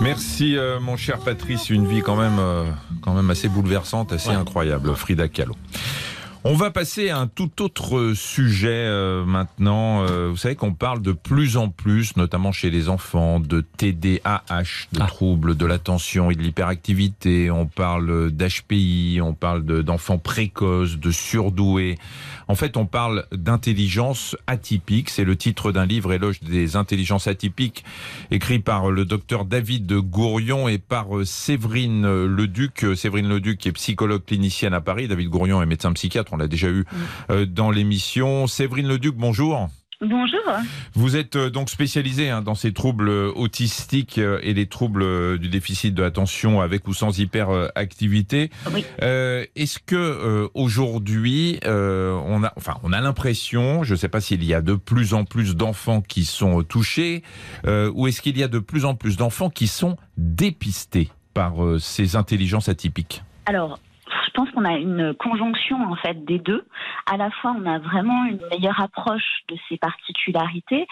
Merci, 0.00 0.56
euh, 0.56 0.80
mon 0.80 0.96
cher 0.96 1.18
Patrice. 1.18 1.70
Une 1.70 1.86
vie 1.86 2.00
quand 2.02 2.16
même, 2.16 2.38
euh, 2.40 2.64
quand 3.00 3.14
même 3.14 3.30
assez 3.30 3.48
bouleversante, 3.48 4.12
assez 4.12 4.30
Ouais. 4.30 4.34
incroyable. 4.34 4.94
Frida 4.96 5.28
Kahlo. 5.28 5.54
On 6.46 6.52
va 6.56 6.70
passer 6.70 7.08
à 7.08 7.16
un 7.20 7.26
tout 7.26 7.62
autre 7.62 8.12
sujet 8.14 8.68
euh, 8.68 9.24
maintenant. 9.24 10.02
Euh, 10.04 10.28
vous 10.28 10.36
savez 10.36 10.56
qu'on 10.56 10.74
parle 10.74 11.00
de 11.00 11.12
plus 11.12 11.56
en 11.56 11.70
plus, 11.70 12.18
notamment 12.18 12.52
chez 12.52 12.68
les 12.68 12.90
enfants, 12.90 13.40
de 13.40 13.62
TDAH, 13.62 14.88
de 14.92 15.00
Ah. 15.00 15.06
troubles 15.06 15.56
de 15.56 15.64
l'attention 15.64 16.30
et 16.30 16.34
de 16.34 16.42
l'hyperactivité. 16.42 17.50
On 17.50 17.64
parle 17.64 18.30
d'HPI, 18.30 19.20
on 19.22 19.32
parle 19.32 19.64
de- 19.64 19.80
d'enfants 19.80 20.18
précoces, 20.18 20.98
de 20.98 21.10
surdoués. 21.10 21.96
En 22.48 22.54
fait, 22.54 22.76
on 22.76 22.86
parle 22.86 23.26
d'intelligence 23.32 24.36
atypique. 24.46 25.10
C'est 25.10 25.24
le 25.24 25.36
titre 25.36 25.72
d'un 25.72 25.86
livre 25.86 26.12
éloge 26.12 26.40
des 26.40 26.76
intelligences 26.76 27.26
atypiques, 27.26 27.84
écrit 28.30 28.58
par 28.58 28.90
le 28.90 29.04
docteur 29.04 29.44
David 29.44 29.92
Gourion 29.92 30.68
et 30.68 30.78
par 30.78 31.16
euh, 31.16 31.24
Séverine 31.24 32.24
Leduc. 32.24 32.84
Euh, 32.84 32.94
Séverine 32.94 33.28
Leduc 33.28 33.58
qui 33.58 33.68
est 33.68 33.72
psychologue 33.72 34.24
clinicienne 34.24 34.74
à 34.74 34.80
Paris. 34.80 35.08
David 35.08 35.28
Gourion 35.28 35.62
est 35.62 35.66
médecin 35.66 35.92
psychiatre. 35.92 36.32
On 36.32 36.36
l'a 36.36 36.48
déjà 36.48 36.68
eu 36.68 36.84
euh, 37.30 37.46
dans 37.46 37.70
l'émission. 37.70 38.46
Séverine 38.46 38.88
Leduc, 38.88 39.14
bonjour. 39.16 39.68
Bonjour. 40.04 40.40
Vous 40.94 41.16
êtes 41.16 41.36
euh, 41.36 41.50
donc 41.50 41.70
spécialisée 41.70 42.30
hein, 42.30 42.42
dans 42.42 42.54
ces 42.54 42.72
troubles 42.72 43.08
euh, 43.08 43.32
autistiques 43.34 44.18
euh, 44.18 44.38
et 44.42 44.54
les 44.54 44.66
troubles 44.66 45.38
du 45.38 45.48
déficit 45.48 45.94
de 45.94 46.02
l'attention 46.02 46.60
avec 46.60 46.86
ou 46.88 46.94
sans 46.94 47.18
hyperactivité. 47.18 48.50
Oui. 48.72 48.84
Euh, 49.02 49.44
Est-ce 49.56 49.78
que 49.78 50.50
aujourd'hui, 50.54 51.58
euh, 51.64 52.12
on 52.26 52.44
a, 52.44 52.52
enfin, 52.56 52.74
on 52.82 52.92
a 52.92 53.00
l'impression, 53.00 53.82
je 53.82 53.92
ne 53.94 53.96
sais 53.96 54.08
pas 54.08 54.20
s'il 54.20 54.44
y 54.44 54.54
a 54.54 54.60
de 54.60 54.74
plus 54.74 55.14
en 55.14 55.24
plus 55.24 55.56
d'enfants 55.56 56.00
qui 56.00 56.24
sont 56.24 56.62
touchés, 56.62 57.22
euh, 57.66 57.90
ou 57.94 58.06
est-ce 58.06 58.20
qu'il 58.20 58.36
y 58.38 58.42
a 58.42 58.48
de 58.48 58.58
plus 58.58 58.84
en 58.84 58.94
plus 58.94 59.16
d'enfants 59.16 59.50
qui 59.50 59.66
sont 59.66 59.96
dépistés 60.16 61.08
par 61.32 61.54
ces 61.80 62.16
intelligences 62.16 62.68
atypiques? 62.68 63.22
Alors, 63.46 63.78
pense 64.34 64.50
qu'on 64.50 64.64
a 64.64 64.76
une 64.76 65.14
conjonction 65.14 65.76
en 65.82 65.96
fait 65.96 66.24
des 66.24 66.38
deux. 66.38 66.64
À 67.10 67.16
la 67.16 67.30
fois, 67.30 67.54
on 67.56 67.66
a 67.66 67.78
vraiment 67.78 68.24
une 68.24 68.40
meilleure 68.50 68.80
approche 68.80 69.42
de 69.48 69.56
ces 69.68 69.78
particularités. 69.78 70.86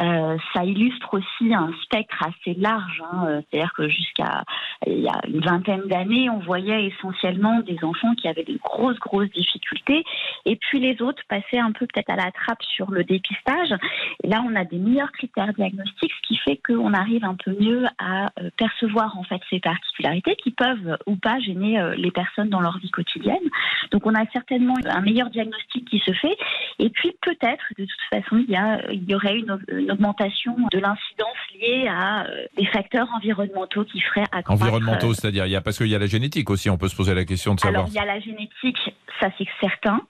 Euh, 0.00 0.36
ça 0.52 0.64
illustre 0.64 1.14
aussi 1.14 1.52
un 1.52 1.70
spectre 1.82 2.22
assez 2.22 2.54
large. 2.58 3.02
hein. 3.12 3.26
Euh, 3.26 3.40
C'est-à-dire 3.50 3.72
que 3.74 3.88
jusqu'à 3.88 4.44
il 4.86 5.00
y 5.00 5.08
a 5.08 5.20
une 5.26 5.40
vingtaine 5.40 5.86
d'années, 5.88 6.30
on 6.30 6.38
voyait 6.38 6.86
essentiellement 6.86 7.60
des 7.60 7.78
enfants 7.82 8.14
qui 8.14 8.28
avaient 8.28 8.44
de 8.44 8.58
grosses 8.62 8.98
grosses 8.98 9.30
difficultés, 9.30 10.04
et 10.44 10.56
puis 10.56 10.80
les 10.80 11.00
autres 11.02 11.22
passaient 11.28 11.58
un 11.58 11.72
peu 11.72 11.86
peut-être 11.86 12.10
à 12.10 12.16
la 12.16 12.30
trappe 12.30 12.62
sur 12.62 12.90
le 12.90 13.04
dépistage. 13.04 13.74
Et 14.22 14.28
là, 14.28 14.42
on 14.46 14.54
a 14.54 14.64
des 14.64 14.78
meilleurs 14.78 15.12
critères 15.12 15.52
diagnostiques, 15.52 16.12
ce 16.22 16.28
qui 16.28 16.36
fait 16.36 16.60
qu'on 16.66 16.92
arrive 16.92 17.24
un 17.24 17.34
peu 17.34 17.56
mieux 17.58 17.86
à 17.98 18.30
euh, 18.40 18.50
percevoir 18.56 19.18
en 19.18 19.24
fait 19.24 19.40
ces 19.50 19.60
particularités 19.60 20.36
qui 20.36 20.50
peuvent 20.50 20.98
ou 21.06 21.16
pas 21.16 21.38
gêner 21.40 21.80
les 21.96 22.10
personnes 22.10 22.48
dans 22.50 22.60
leur 22.60 22.78
vie 22.78 22.83
quotidienne. 22.90 23.48
Donc, 23.90 24.06
on 24.06 24.14
a 24.14 24.24
certainement 24.32 24.74
un 24.84 25.00
meilleur 25.00 25.30
diagnostic 25.30 25.88
qui 25.88 25.98
se 26.00 26.12
fait. 26.12 26.36
Et 26.78 26.90
puis, 26.90 27.12
peut-être, 27.22 27.64
de 27.78 27.84
toute 27.84 28.22
façon, 28.22 28.44
il 28.46 29.06
y, 29.08 29.14
aurait 29.14 29.38
une 29.38 29.90
augmentation 29.90 30.56
de 30.72 30.78
l'incidence 30.78 31.36
liée 31.60 31.86
à 31.88 32.24
euh, 32.26 32.44
des 32.56 32.66
facteurs 32.66 33.08
environnementaux 33.16 33.84
qui 33.84 34.00
feraient 34.00 34.26
accroître. 34.32 34.50
Environnementaux, 34.50 35.10
euh, 35.10 35.14
c'est-à-dire, 35.14 35.46
il 35.46 35.52
y 35.52 35.56
a 35.56 35.60
parce 35.60 35.78
qu'il 35.78 35.88
y 35.88 35.94
a 35.94 35.98
la 35.98 36.06
génétique 36.06 36.50
aussi. 36.50 36.70
On 36.70 36.76
peut 36.76 36.88
se 36.88 36.96
poser 36.96 37.14
la 37.14 37.24
question 37.24 37.54
de 37.54 37.60
savoir. 37.60 37.82
alors, 37.82 37.90
il 37.92 37.94
y 37.94 37.98
a 37.98 38.04
la 38.04 38.20
génétique, 38.20 38.78
ça 39.20 39.28
c'est 39.38 39.46
certain. 39.60 40.00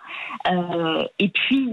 Euh, 0.51 1.05
et 1.19 1.29
puis, 1.29 1.71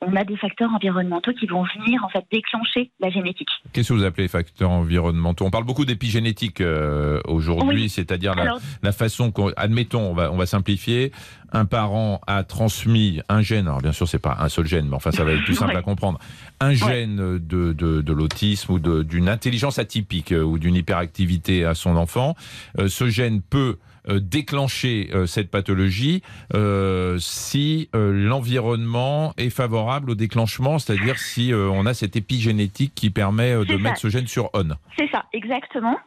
on 0.00 0.16
a 0.16 0.24
des 0.24 0.36
facteurs 0.36 0.70
environnementaux 0.74 1.32
qui 1.32 1.46
vont 1.46 1.64
venir 1.76 2.04
en 2.04 2.08
fait 2.08 2.24
déclencher 2.30 2.90
la 3.00 3.10
génétique. 3.10 3.48
Qu'est-ce 3.72 3.88
que 3.90 3.94
vous 3.94 4.04
appelez 4.04 4.28
facteurs 4.28 4.70
environnementaux? 4.70 5.44
On 5.44 5.50
parle 5.50 5.64
beaucoup 5.64 5.84
d'épigénétique 5.84 6.60
euh, 6.60 7.20
aujourd'hui, 7.26 7.82
Oui. 7.82 7.88
c'est-à-dire 7.88 8.34
la, 8.34 8.56
la 8.82 8.92
façon 8.92 9.30
qu'on, 9.30 9.50
admettons, 9.56 10.10
on 10.10 10.14
va, 10.14 10.32
on 10.32 10.36
va 10.36 10.46
simplifier, 10.46 11.12
un 11.52 11.64
parent 11.66 12.20
a 12.26 12.44
transmis 12.44 13.20
un 13.28 13.42
gène, 13.42 13.66
alors 13.66 13.80
bien 13.82 13.92
sûr 13.92 14.08
c'est 14.08 14.18
pas 14.18 14.36
un 14.40 14.48
seul 14.48 14.66
gène, 14.66 14.88
mais 14.88 14.96
enfin 14.96 15.12
ça 15.12 15.24
va 15.24 15.32
être 15.32 15.44
plus 15.44 15.54
simple 15.54 15.72
Ouais. 15.72 15.76
à 15.78 15.82
comprendre, 15.82 16.18
un 16.60 16.72
gène 16.74 17.16
de, 17.16 17.72
de, 17.72 18.00
de 18.00 18.12
l'autisme 18.12 18.72
ou 18.72 18.78
d'une 19.04 19.28
intelligence 19.28 19.78
atypique 19.78 20.32
euh, 20.32 20.42
ou 20.42 20.58
d'une 20.58 20.74
hyperactivité 20.74 21.64
à 21.64 21.74
son 21.74 21.96
enfant. 21.96 22.34
Euh, 22.78 22.88
ce 22.88 23.08
gène 23.08 23.40
peut 23.42 23.76
déclencher 24.08 25.10
euh, 25.12 25.26
cette 25.26 25.50
pathologie 25.50 26.22
euh, 26.54 27.16
si 27.18 27.88
euh, 27.94 28.12
l'environnement 28.12 29.32
est 29.36 29.50
favorable 29.50 30.10
au 30.10 30.14
déclenchement, 30.14 30.78
c'est-à-dire 30.78 31.18
si 31.18 31.52
euh, 31.52 31.68
on 31.70 31.86
a 31.86 31.94
cette 31.94 32.16
épigénétique 32.16 32.94
qui 32.94 33.10
permet 33.10 33.52
euh, 33.52 33.64
de 33.64 33.76
ça. 33.76 33.78
mettre 33.78 33.98
ce 33.98 34.08
gène 34.08 34.26
sur 34.26 34.50
on. 34.54 34.74
C'est 34.98 35.08
ça, 35.10 35.24
exactement. 35.32 35.98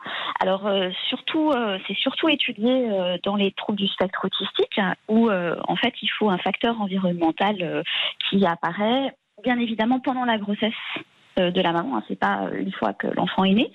Alors 0.41 0.67
euh, 0.67 0.89
surtout, 1.09 1.51
euh, 1.51 1.77
c'est 1.87 1.95
surtout 1.95 2.27
étudié 2.29 2.69
euh, 2.69 3.17
dans 3.23 3.35
les 3.35 3.51
troubles 3.51 3.77
du 3.77 3.87
spectre 3.87 4.25
autistique, 4.25 4.77
hein, 4.77 4.95
où 5.07 5.29
euh, 5.29 5.55
en 5.67 5.75
fait 5.75 5.93
il 6.01 6.09
faut 6.19 6.29
un 6.29 6.37
facteur 6.37 6.79
environnemental 6.81 7.55
euh, 7.61 7.83
qui 8.29 8.45
apparaît 8.45 9.15
bien 9.43 9.57
évidemment 9.59 9.99
pendant 9.99 10.25
la 10.25 10.37
grossesse 10.37 10.73
euh, 11.39 11.51
de 11.51 11.61
la 11.61 11.71
maman. 11.73 11.97
Hein, 11.97 12.03
c'est 12.07 12.19
pas 12.19 12.43
euh, 12.43 12.59
une 12.59 12.71
fois 12.71 12.93
que 12.93 13.07
l'enfant 13.07 13.43
est 13.43 13.53
né. 13.53 13.71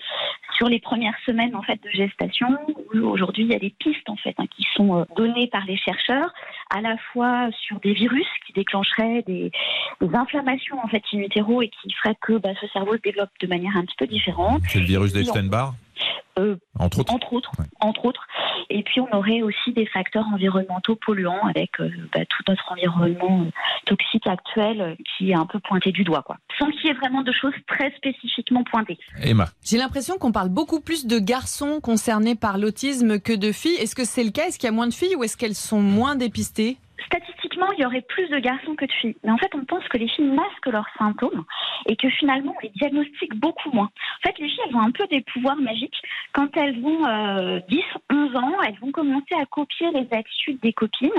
Sur 0.57 0.69
les 0.69 0.81
premières 0.81 1.17
semaines 1.25 1.55
en 1.57 1.63
fait 1.63 1.83
de 1.83 1.91
gestation, 1.91 2.49
où 2.95 2.99
aujourd'hui 2.99 3.45
il 3.45 3.53
y 3.53 3.55
a 3.55 3.59
des 3.59 3.75
pistes 3.79 4.09
en 4.09 4.17
fait 4.17 4.35
hein, 4.39 4.47
qui 4.55 4.67
sont 4.75 5.01
euh, 5.01 5.05
données 5.17 5.47
par 5.49 5.65
les 5.65 5.77
chercheurs, 5.77 6.33
à 6.75 6.81
la 6.81 6.97
fois 7.13 7.49
sur 7.67 7.81
des 7.81 7.93
virus 7.93 8.27
qui 8.47 8.53
déclencheraient 8.53 9.23
des, 9.27 9.51
des 10.01 10.15
inflammations 10.15 10.79
en 10.83 10.89
fait 10.89 11.03
in 11.13 11.19
utero 11.19 11.63
et 11.63 11.69
qui 11.69 11.93
feraient 11.93 12.17
que 12.21 12.35
bah, 12.39 12.51
ce 12.61 12.67
cerveau 12.69 12.97
se 12.97 13.03
développe 13.03 13.31
de 13.41 13.47
manière 13.47 13.77
un 13.77 13.83
petit 13.83 13.97
peu 13.97 14.07
différente. 14.07 14.63
C'est 14.69 14.81
le 14.81 14.87
virus 14.87 15.13
d'Epstein-Barr 15.13 15.75
Euh, 16.39 16.57
Entre 16.79 17.01
autres 17.01 17.13
entre 17.13 17.33
autres, 17.35 17.53
entre 17.81 18.05
autres. 18.07 18.27
Et 18.71 18.83
puis 18.83 19.01
on 19.01 19.13
aurait 19.13 19.43
aussi 19.43 19.73
des 19.73 19.85
facteurs 19.87 20.25
environnementaux 20.33 20.97
polluants 20.97 21.45
avec 21.49 21.81
euh, 21.81 21.91
bah, 22.15 22.25
tout 22.25 22.43
notre 22.49 22.71
environnement 22.73 23.47
toxique 23.85 24.27
actuel 24.27 24.97
qui 25.05 25.33
est 25.33 25.35
un 25.35 25.45
peu 25.47 25.59
pointé 25.59 25.91
du 25.93 26.05
doigt, 26.05 26.23
quoi. 26.23 26.37
Sans 26.59 26.71
qu'il 26.71 26.87
y 26.87 26.89
ait 26.91 26.95
vraiment 26.95 27.23
de 27.23 27.33
choses 27.33 27.53
très 27.67 27.91
spécifiquement 27.97 28.63
pointées. 28.65 28.99
Emma. 29.23 29.47
J'ai 29.65 29.77
l'impression 29.77 30.17
qu'on 30.19 30.33
parle 30.33 30.40
beaucoup 30.49 30.81
plus 30.81 31.07
de 31.07 31.19
garçons 31.19 31.81
concernés 31.81 32.35
par 32.35 32.59
l'autisme 32.59 33.21
que 33.21 33.33
de 33.33 33.53
filles. 33.53 33.77
Est-ce 33.77 33.95
que 33.95 34.05
c'est 34.05 34.25
le 34.25 34.31
cas? 34.31 34.47
Est-ce 34.47 34.59
qu'il 34.59 34.67
y 34.67 34.73
a 34.73 34.75
moins 34.75 34.89
de 34.89 34.95
filles 34.95 35.17
ou 35.17 35.25
est-ce 35.25 35.37
qu'elles 35.37 35.55
sont 35.55 35.81
moins 35.81 36.17
dépistées? 36.17 36.79
Statistiquement, 37.07 37.67
il 37.77 37.83
y 37.83 37.87
aurait 37.87 38.03
plus 38.03 38.29
de 38.29 38.39
garçons 38.39 38.75
que 38.75 38.85
de 38.85 38.93
filles. 38.93 39.17
Mais 39.25 39.31
en 39.31 39.39
fait, 39.39 39.51
on 39.55 39.65
pense 39.65 39.87
que 39.89 39.97
les 39.97 40.09
filles 40.09 40.27
masquent 40.27 40.67
leurs 40.67 40.89
symptômes 40.99 41.45
et 41.87 41.97
que 41.97 42.09
finalement, 42.11 42.55
on 42.57 42.61
les 42.63 42.73
diagnostique 42.77 43.35
beaucoup 43.37 43.71
moins. 43.73 43.89
En 43.89 44.29
fait, 44.29 44.39
les 44.39 44.49
filles, 44.49 44.61
elles 44.69 44.77
ont 44.77 44.83
un 44.83 44.91
peu 44.91 45.07
des 45.09 45.23
pouvoirs 45.33 45.57
magiques. 45.57 45.97
Quand 46.33 46.49
elles 46.57 46.79
ont 46.85 47.07
euh, 47.07 47.61
10, 47.69 47.81
11 48.13 48.37
ans, 48.37 48.53
elles 48.67 48.79
vont 48.81 48.93
commencer 48.93 49.35
à 49.41 49.47
copier 49.47 49.91
les 49.93 50.09
attitudes 50.13 50.61
des 50.61 50.73
copines 50.73 51.11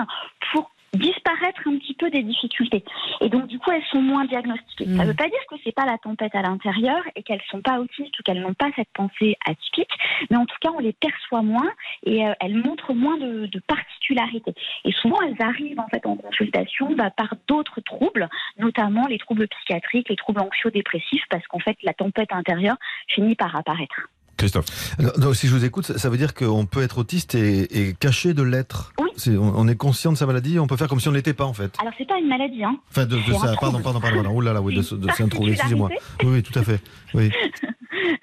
pour 0.54 0.72
disparaître 0.94 1.62
un 1.66 1.78
petit 1.78 1.94
peu 1.94 2.10
des 2.10 2.24
difficultés. 2.24 2.84
Et 3.22 3.30
donc, 3.30 3.48
du 3.48 3.60
coup, 3.60 3.72
elles 3.72 3.84
sont 3.92 4.02
moins 4.02 4.26
diagnostiquées. 4.26 4.86
Ça 4.86 5.04
ne 5.04 5.08
veut 5.08 5.14
pas 5.14 5.30
dire 5.30 5.40
que 5.50 5.56
c'est 5.64 5.74
pas 5.74 5.86
la 5.86 5.98
tempête 5.98 6.36
à 6.36 6.42
l'intérieur 6.42 7.02
et 7.16 7.24
qu'elles 7.24 7.42
sont 7.50 7.62
pas 7.62 7.80
autistes 7.80 8.20
ou 8.20 8.24
qu'elles 8.24 8.42
n'ont 8.42 8.54
pas 8.54 8.70
cette 8.76 8.92
pensée 8.94 9.38
atypique, 9.46 9.92
mais 10.30 10.38
en 10.38 10.46
tout 10.46 10.58
cas, 10.60 10.70
on 10.76 10.80
les 10.80 10.94
perçoit 10.94 11.42
moins 11.42 11.72
et 12.04 12.26
euh, 12.28 12.34
elles 12.40 12.58
montrent 12.58 12.94
moins 12.94 13.18
de, 13.18 13.46
de 13.46 13.60
particularités. 13.60 14.54
Et 14.84 14.92
souvent, 14.92 15.22
elles 15.22 15.42
arrivent 15.42 15.80
en 15.80 15.88
fait 15.88 16.06
en 16.06 16.16
consultation 16.16 16.94
bah, 16.96 17.10
par 17.10 17.36
d'autres 17.48 17.82
troubles, 17.82 18.30
notamment 18.58 19.08
les 19.08 19.18
troubles 19.18 19.48
psychiatriques, 19.48 20.10
les 20.10 20.16
troubles 20.16 20.42
anxio-dépressifs, 20.42 21.26
parce 21.30 21.46
qu'en 21.48 21.60
fait, 21.60 21.78
la 21.84 21.94
tempête 21.94 22.32
intérieure 22.32 22.78
finit 23.08 23.36
par 23.36 23.56
apparaître. 23.56 24.10
Christophe. 24.42 24.96
Alors, 25.00 25.18
donc, 25.20 25.36
si 25.36 25.48
je 25.48 25.56
vous 25.56 25.66
écoute, 25.66 25.86
ça, 25.86 26.10
veut 26.10 26.18
dire 26.18 26.34
qu'on 26.34 26.66
peut 26.66 26.82
être 26.82 26.98
autiste 26.98 27.36
et, 27.36 27.90
et 27.90 27.94
caché 27.94 28.34
de 28.34 28.44
l'être. 28.44 28.94
Oui. 29.00 29.10
On, 29.38 29.54
on 29.56 29.68
est 29.68 29.76
conscient 29.76 30.12
de 30.12 30.18
sa 30.18 30.26
maladie, 30.26 30.60
on 30.60 30.68
peut 30.68 30.78
faire 30.78 30.88
comme 30.88 31.00
si 31.00 31.08
on 31.08 31.12
n'était 31.12 31.34
pas 31.34 31.46
en 31.46 31.54
fait. 31.54 31.76
Alors 31.80 31.94
c'est 31.98 32.08
pas 32.08 32.18
une 32.18 32.28
maladie, 32.28 32.64
hein. 32.64 32.78
Enfin, 32.90 33.06
de, 33.06 33.18
de 33.18 33.34
ça, 33.34 33.54
pardon, 33.60 33.82
pardon, 33.82 34.00
pardon, 34.00 34.24
pardon. 34.24 34.32
Oh 34.34 34.42
là 34.42 34.54
là, 34.54 34.62
oui, 34.62 34.74
de, 34.74 34.82
de, 34.82 35.08
c'est 35.16 35.24
un 35.24 35.28
trouble, 35.28 35.52
excusez-moi. 35.52 35.90
Oui, 36.24 36.30
oui, 36.30 36.44
tout 36.44 36.58
à 36.58 36.64
fait. 36.64 36.82
Oui. 37.14 37.32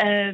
Euh, 0.05 0.33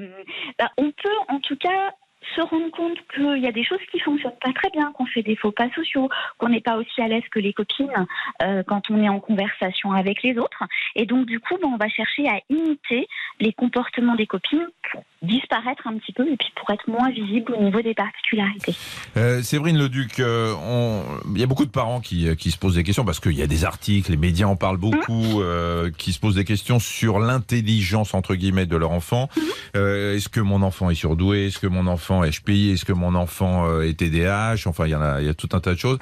bah, 0.59 0.71
on 0.77 0.91
peut 0.91 1.17
en 1.29 1.39
tout 1.41 1.57
cas 1.57 1.93
se 2.35 2.41
rendre 2.41 2.71
compte 2.71 2.99
qu'il 3.15 3.43
y 3.43 3.47
a 3.47 3.53
des 3.53 3.65
choses 3.65 3.81
qui 3.91 3.99
fonctionnent 4.01 4.39
pas 4.43 4.53
très 4.53 4.71
bien, 4.71 4.93
qu'on 4.93 5.07
fait 5.07 5.23
des 5.23 5.37
faux 5.37 5.53
pas 5.53 5.69
sociaux, 5.75 6.09
qu'on 6.39 6.49
n'est 6.49 6.61
pas 6.61 6.77
aussi 6.77 7.01
à 7.01 7.09
l'aise 7.09 7.23
que 7.31 7.39
les 7.39 7.53
copines 7.53 8.07
euh, 8.43 8.63
quand 8.67 8.91
on 8.91 9.03
est 9.03 9.09
en 9.09 9.21
conversation 9.21 9.93
avec 9.93 10.23
les 10.23 10.37
autres. 10.39 10.65
Et 10.97 11.07
donc 11.07 11.27
du 11.27 11.41
coup, 11.41 11.55
bah, 11.61 11.69
on 11.73 11.77
va 11.77 11.89
chercher 11.89 12.29
à 12.29 12.41
imiter 12.49 13.07
les 13.41 13.53
comportements 13.53 14.17
des 14.17 14.27
copines 14.27 14.67
pour 14.91 15.03
disparaître 15.25 15.87
un 15.87 15.97
petit 15.99 16.13
peu 16.13 16.23
et 16.31 16.37
puis 16.37 16.49
pour 16.57 16.71
être 16.71 16.87
moins 16.89 17.11
visible 17.11 17.55
au 17.59 17.63
niveau 17.63 17.81
des 17.83 17.95
particularités. 17.95 18.75
Euh, 19.17 19.43
Séverine 19.43 19.79
Leduc, 19.79 20.21
euh, 20.21 20.55
on- 20.67 21.03
il 21.35 21.41
y 21.41 21.43
a 21.43 21.47
beaucoup 21.47 21.65
de 21.67 21.71
parents 21.71 22.01
qui, 22.01 22.29
euh, 22.29 22.35
qui 22.35 22.51
se 22.51 22.59
posent 22.59 22.75
des 22.77 22.85
questions 22.85 23.05
parce 23.05 23.21
qu'il 23.21 23.33
y 23.33 23.43
a 23.43 23.47
des 23.47 23.65
articles, 23.65 24.11
les 24.11 24.17
médias 24.17 24.47
en 24.47 24.57
parlent 24.57 24.77
beaucoup, 24.79 25.41
euh, 25.43 25.91
qui 25.97 26.13
se 26.13 26.19
posent 26.21 26.35
des 26.37 26.45
questions 26.45 26.79
sur 26.79 27.19
l'intelligence 27.19 28.15
entre 28.15 28.35
guillemets 28.35 28.67
de 28.67 28.77
leur 28.77 28.91
enfant. 28.93 29.29
Euh, 29.77 30.15
est-ce 30.17 30.29
que 30.29 30.41
mon 30.41 30.63
enfant 30.63 30.91
est 30.91 30.95
surdoué? 30.95 31.47
Est-ce 31.47 31.59
que 31.59 31.67
mon 31.67 31.87
enfant 31.87 32.25
est 32.25 32.31
HPI 32.31 32.71
Est-ce 32.71 32.85
que 32.85 32.93
mon 32.93 33.15
enfant 33.15 33.67
euh, 33.69 33.83
est 33.89 33.95
TDAH 33.99 34.67
Enfin, 34.67 34.87
il 34.87 34.91
y 34.91 34.95
en 34.95 35.03
a, 35.03 35.21
il 35.21 35.27
y 35.27 35.31
a 35.31 35.35
tout 35.35 35.49
un 35.53 35.61
tas 35.61 35.75
de 35.75 35.79
choses. 35.79 35.99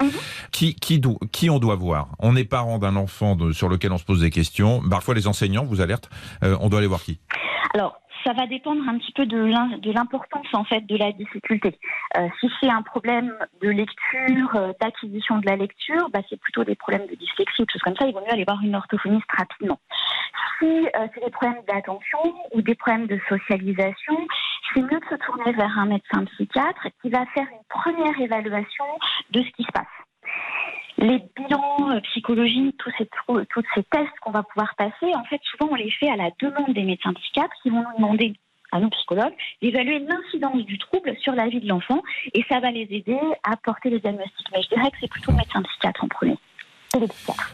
Qui, 0.51 0.75
qui, 0.75 0.99
do- 0.99 1.19
qui 1.31 1.49
on 1.49 1.59
doit 1.59 1.75
voir? 1.75 2.09
On 2.19 2.35
est 2.35 2.43
parent 2.45 2.79
d'un 2.79 2.95
enfant 2.95 3.35
de- 3.35 3.51
sur 3.51 3.69
lequel 3.69 3.91
on 3.91 3.97
se 3.97 4.03
pose 4.03 4.21
des 4.21 4.29
questions. 4.29 4.81
Parfois, 4.89 5.13
les 5.15 5.27
enseignants 5.27 5.63
vous 5.65 5.81
alertent. 5.81 6.09
Euh, 6.43 6.57
on 6.61 6.69
doit 6.69 6.79
aller 6.79 6.87
voir 6.87 7.01
qui? 7.03 7.19
Alors, 7.73 7.95
ça 8.23 8.33
va 8.33 8.47
dépendre 8.47 8.87
un 8.87 8.97
petit 8.97 9.11
peu 9.11 9.25
de 9.25 9.37
l'im- 9.37 9.77
de 9.77 9.91
l'importance 9.91 10.47
en 10.53 10.63
fait 10.63 10.81
de 10.85 10.95
la 10.97 11.11
difficulté. 11.11 11.77
Euh, 12.17 12.27
si 12.39 12.49
c'est 12.59 12.69
un 12.69 12.81
problème 12.81 13.33
de 13.61 13.69
lecture, 13.69 14.55
euh, 14.55 14.71
d'acquisition 14.79 15.37
de 15.39 15.45
la 15.45 15.55
lecture, 15.55 16.09
bah, 16.11 16.19
c'est 16.29 16.39
plutôt 16.39 16.63
des 16.63 16.75
problèmes 16.75 17.07
de 17.07 17.15
dyslexie 17.15 17.61
ou 17.61 17.65
des 17.65 17.71
choses 17.73 17.81
comme 17.81 17.95
ça. 17.95 18.07
Il 18.07 18.13
vaut 18.13 18.21
mieux 18.21 18.31
aller 18.31 18.45
voir 18.47 18.61
une 18.63 18.75
orthophoniste 18.75 19.31
rapidement. 19.37 19.79
Si 20.59 20.65
euh, 20.65 21.07
c'est 21.13 21.23
des 21.25 21.31
problèmes 21.31 21.61
d'attention 21.67 22.19
ou 22.53 22.61
des 22.61 22.75
problèmes 22.75 23.07
de 23.07 23.19
socialisation, 23.27 24.15
c'est 24.73 24.81
mieux 24.81 24.99
de 24.99 25.05
se 25.09 25.15
tourner 25.25 25.51
vers 25.53 25.77
un 25.77 25.85
médecin 25.85 26.25
psychiatre 26.25 26.87
qui 27.01 27.09
va 27.09 27.25
faire 27.27 27.47
une 27.51 27.65
première 27.69 28.19
évaluation 28.19 28.85
de 29.31 29.41
ce 29.41 29.49
qui 29.51 29.63
se 29.63 29.71
passe. 29.71 29.85
Les 30.97 31.21
bilans 31.35 31.91
euh, 31.91 31.99
psychologiques, 32.01 32.77
tous 32.77 32.91
ces, 32.97 33.07
tests 33.91 34.19
qu'on 34.21 34.31
va 34.31 34.43
pouvoir 34.43 34.75
passer, 34.77 35.13
en 35.15 35.23
fait, 35.25 35.41
souvent 35.43 35.71
on 35.71 35.75
les 35.75 35.91
fait 35.91 36.09
à 36.09 36.15
la 36.15 36.29
demande 36.39 36.73
des 36.73 36.83
médecins 36.83 37.13
psychiatres 37.13 37.55
qui 37.61 37.69
vont 37.69 37.83
nous 37.83 37.97
demander 37.97 38.33
à 38.71 38.79
nos 38.79 38.89
psychologues 38.89 39.33
d'évaluer 39.61 39.99
l'incidence 39.99 40.63
du 40.65 40.77
trouble 40.77 41.15
sur 41.21 41.33
la 41.33 41.47
vie 41.47 41.59
de 41.59 41.67
l'enfant 41.67 42.01
et 42.33 42.43
ça 42.49 42.59
va 42.59 42.71
les 42.71 42.87
aider 42.89 43.19
à 43.43 43.55
porter 43.57 43.89
les 43.89 43.99
diagnostics. 43.99 44.47
Mais 44.51 44.61
je 44.63 44.69
dirais 44.69 44.89
que 44.91 44.97
c'est 44.99 45.09
plutôt 45.09 45.31
le 45.31 45.37
médecin 45.37 45.61
psychiatre 45.61 46.03
en 46.03 46.07
premier. 46.07 46.37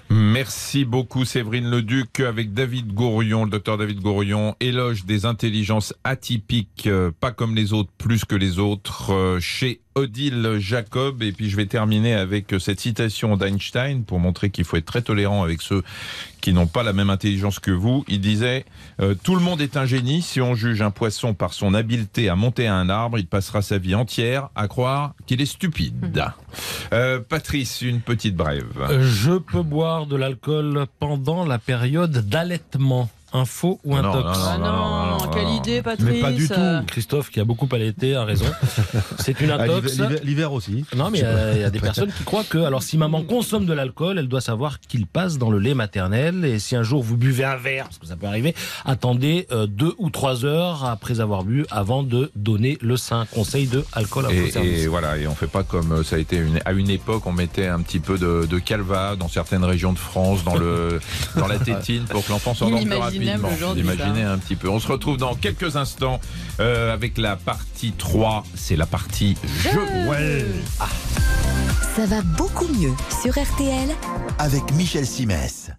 Merci 0.09 0.83
beaucoup 0.83 1.23
Séverine 1.23 1.69
Leduc 1.69 2.19
avec 2.19 2.53
David 2.53 2.93
Gourion, 2.93 3.45
le 3.45 3.49
docteur 3.49 3.77
David 3.77 4.01
Gourion, 4.01 4.55
éloge 4.59 5.05
des 5.05 5.25
intelligences 5.25 5.93
atypiques, 6.03 6.87
euh, 6.87 7.11
pas 7.17 7.31
comme 7.31 7.55
les 7.55 7.71
autres, 7.71 7.91
plus 7.97 8.25
que 8.25 8.35
les 8.35 8.59
autres, 8.59 9.13
euh, 9.13 9.39
chez 9.39 9.79
Odile 9.95 10.57
Jacob. 10.59 11.23
Et 11.23 11.31
puis 11.31 11.49
je 11.49 11.55
vais 11.55 11.65
terminer 11.65 12.13
avec 12.13 12.53
euh, 12.53 12.59
cette 12.59 12.79
citation 12.79 13.37
d'Einstein 13.37 14.03
pour 14.03 14.19
montrer 14.19 14.49
qu'il 14.49 14.65
faut 14.65 14.77
être 14.77 14.85
très 14.85 15.01
tolérant 15.01 15.43
avec 15.43 15.61
ceux 15.61 15.83
qui 16.41 16.53
n'ont 16.53 16.67
pas 16.67 16.83
la 16.83 16.93
même 16.93 17.09
intelligence 17.09 17.59
que 17.59 17.71
vous. 17.71 18.05
Il 18.07 18.21
disait 18.21 18.65
euh, 19.01 19.15
Tout 19.21 19.35
le 19.35 19.41
monde 19.41 19.61
est 19.61 19.77
un 19.77 19.85
génie. 19.85 20.21
Si 20.21 20.41
on 20.41 20.55
juge 20.55 20.81
un 20.81 20.91
poisson 20.91 21.33
par 21.33 21.53
son 21.53 21.73
habileté 21.73 22.29
à 22.29 22.35
monter 22.35 22.67
à 22.67 22.75
un 22.75 22.89
arbre, 22.89 23.17
il 23.17 23.27
passera 23.27 23.61
sa 23.61 23.77
vie 23.77 23.95
entière 23.95 24.49
à 24.55 24.67
croire 24.67 25.13
qu'il 25.25 25.41
est 25.41 25.45
stupide. 25.45 26.23
Euh, 26.93 27.19
Patrice, 27.19 27.81
une 27.81 28.01
petite 28.01 28.35
brève. 28.35 28.65
Je 29.01 29.37
peux 29.37 29.63
boire 29.63 30.05
de 30.05 30.15
l'alcool 30.15 30.85
pendant 30.99 31.45
la 31.45 31.59
période 31.59 32.29
d'allaitement. 32.29 33.09
Info 33.33 33.79
ou 33.83 33.95
Non, 33.95 33.99
intox 34.09 34.37
non, 34.39 34.45
Ah 34.47 34.57
non, 34.57 34.65
non, 34.65 34.71
non, 34.71 35.17
non, 35.25 35.27
quelle 35.31 35.43
non. 35.43 35.57
idée, 35.57 35.81
Patrice. 35.81 36.05
Mais 36.09 36.19
pas 36.21 36.31
du 36.31 36.47
tout. 36.47 36.53
Christophe, 36.87 37.29
qui 37.29 37.39
a 37.39 37.45
beaucoup 37.45 37.67
allaité, 37.71 38.15
a 38.15 38.23
raison. 38.23 38.45
C'est 39.19 39.39
une 39.41 39.51
Ah, 39.51 39.61
intox. 39.61 39.99
l'hiver- 40.23 40.51
aussi. 40.53 40.85
Non, 40.95 41.09
mais 41.11 41.21
euh, 41.23 41.53
il 41.55 41.61
y 41.61 41.63
a 41.63 41.69
des 41.71 41.79
personnes 41.79 42.11
qui 42.11 42.23
croient 42.23 42.43
que, 42.43 42.57
alors 42.57 42.81
si 42.83 42.97
maman 42.97 43.21
consomme 43.23 43.65
de 43.65 43.73
l'alcool, 43.73 44.17
elle 44.17 44.27
doit 44.27 44.41
savoir 44.41 44.79
qu'il 44.79 45.05
passe 45.05 45.37
dans 45.37 45.49
le 45.51 45.59
lait 45.59 45.73
maternel. 45.73 46.43
Et 46.45 46.59
si 46.59 46.75
un 46.75 46.83
jour 46.83 47.03
vous 47.03 47.17
buvez 47.17 47.43
un 47.43 47.55
verre, 47.57 47.85
parce 47.85 47.97
que 47.99 48.07
ça 48.07 48.15
peut 48.15 48.27
arriver, 48.27 48.55
attendez 48.85 49.47
euh, 49.51 49.67
deux 49.67 49.93
ou 49.99 50.09
trois 50.09 50.45
heures 50.45 50.85
après 50.85 51.19
avoir 51.19 51.43
bu 51.43 51.65
avant 51.69 52.03
de 52.03 52.31
donner 52.35 52.77
le 52.81 52.97
sein. 52.97 53.25
Conseil 53.31 53.67
de 53.67 53.85
alcool 53.93 54.25
à 54.25 54.29
vos 54.29 54.33
Et, 54.33 54.51
services. 54.51 54.83
et 54.83 54.87
voilà, 54.87 55.17
et 55.17 55.27
on 55.27 55.35
fait 55.35 55.47
pas 55.47 55.63
comme 55.63 55.91
euh, 55.91 56.03
ça 56.03 56.15
a 56.15 56.19
été 56.19 56.37
une, 56.37 56.59
à 56.65 56.71
une 56.71 56.89
époque, 56.89 57.25
on 57.25 57.31
mettait 57.33 57.67
un 57.67 57.81
petit 57.81 57.99
peu 57.99 58.17
de, 58.17 58.47
de 58.49 58.59
calva 58.59 59.15
dans 59.15 59.27
certaines 59.27 59.63
régions 59.63 59.93
de 59.93 59.99
France, 59.99 60.43
dans 60.43 60.55
le 60.55 60.99
dans 61.35 61.47
la 61.47 61.59
tétine 61.59 62.03
pour 62.05 62.25
que 62.25 62.31
l'enfant 62.31 62.53
s'endorme 62.53 62.85
plus 62.89 63.18
Inimaginable 63.21 63.45
rapidement. 63.45 63.71
aujourd'hui, 63.71 63.83
Imaginez 63.83 64.23
un 64.23 64.37
petit 64.37 64.55
peu. 64.55 64.69
On 64.69 64.79
se 64.79 64.87
retrouve 64.87 65.17
dans 65.17 65.35
quelques 65.35 65.75
instants 65.75 66.19
euh, 66.59 66.93
avec 66.93 67.17
la 67.17 67.35
partie 67.35 67.91
3, 67.91 68.43
c'est 68.55 68.75
la 68.75 68.85
partie 68.85 69.35
jeu. 69.63 70.07
Ouais. 70.09 70.45
Ça 71.95 72.05
va 72.05 72.21
beaucoup 72.21 72.67
mieux 72.67 72.93
sur 73.21 73.31
RTL 73.31 73.89
avec 74.37 74.71
Michel 74.73 75.05
Simès. 75.05 75.71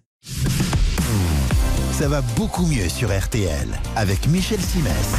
Ça 1.93 2.07
va 2.07 2.21
beaucoup 2.35 2.65
mieux 2.65 2.89
sur 2.89 3.09
RTL 3.15 3.67
avec 3.95 4.27
Michel 4.27 4.59
Simès. 4.59 5.15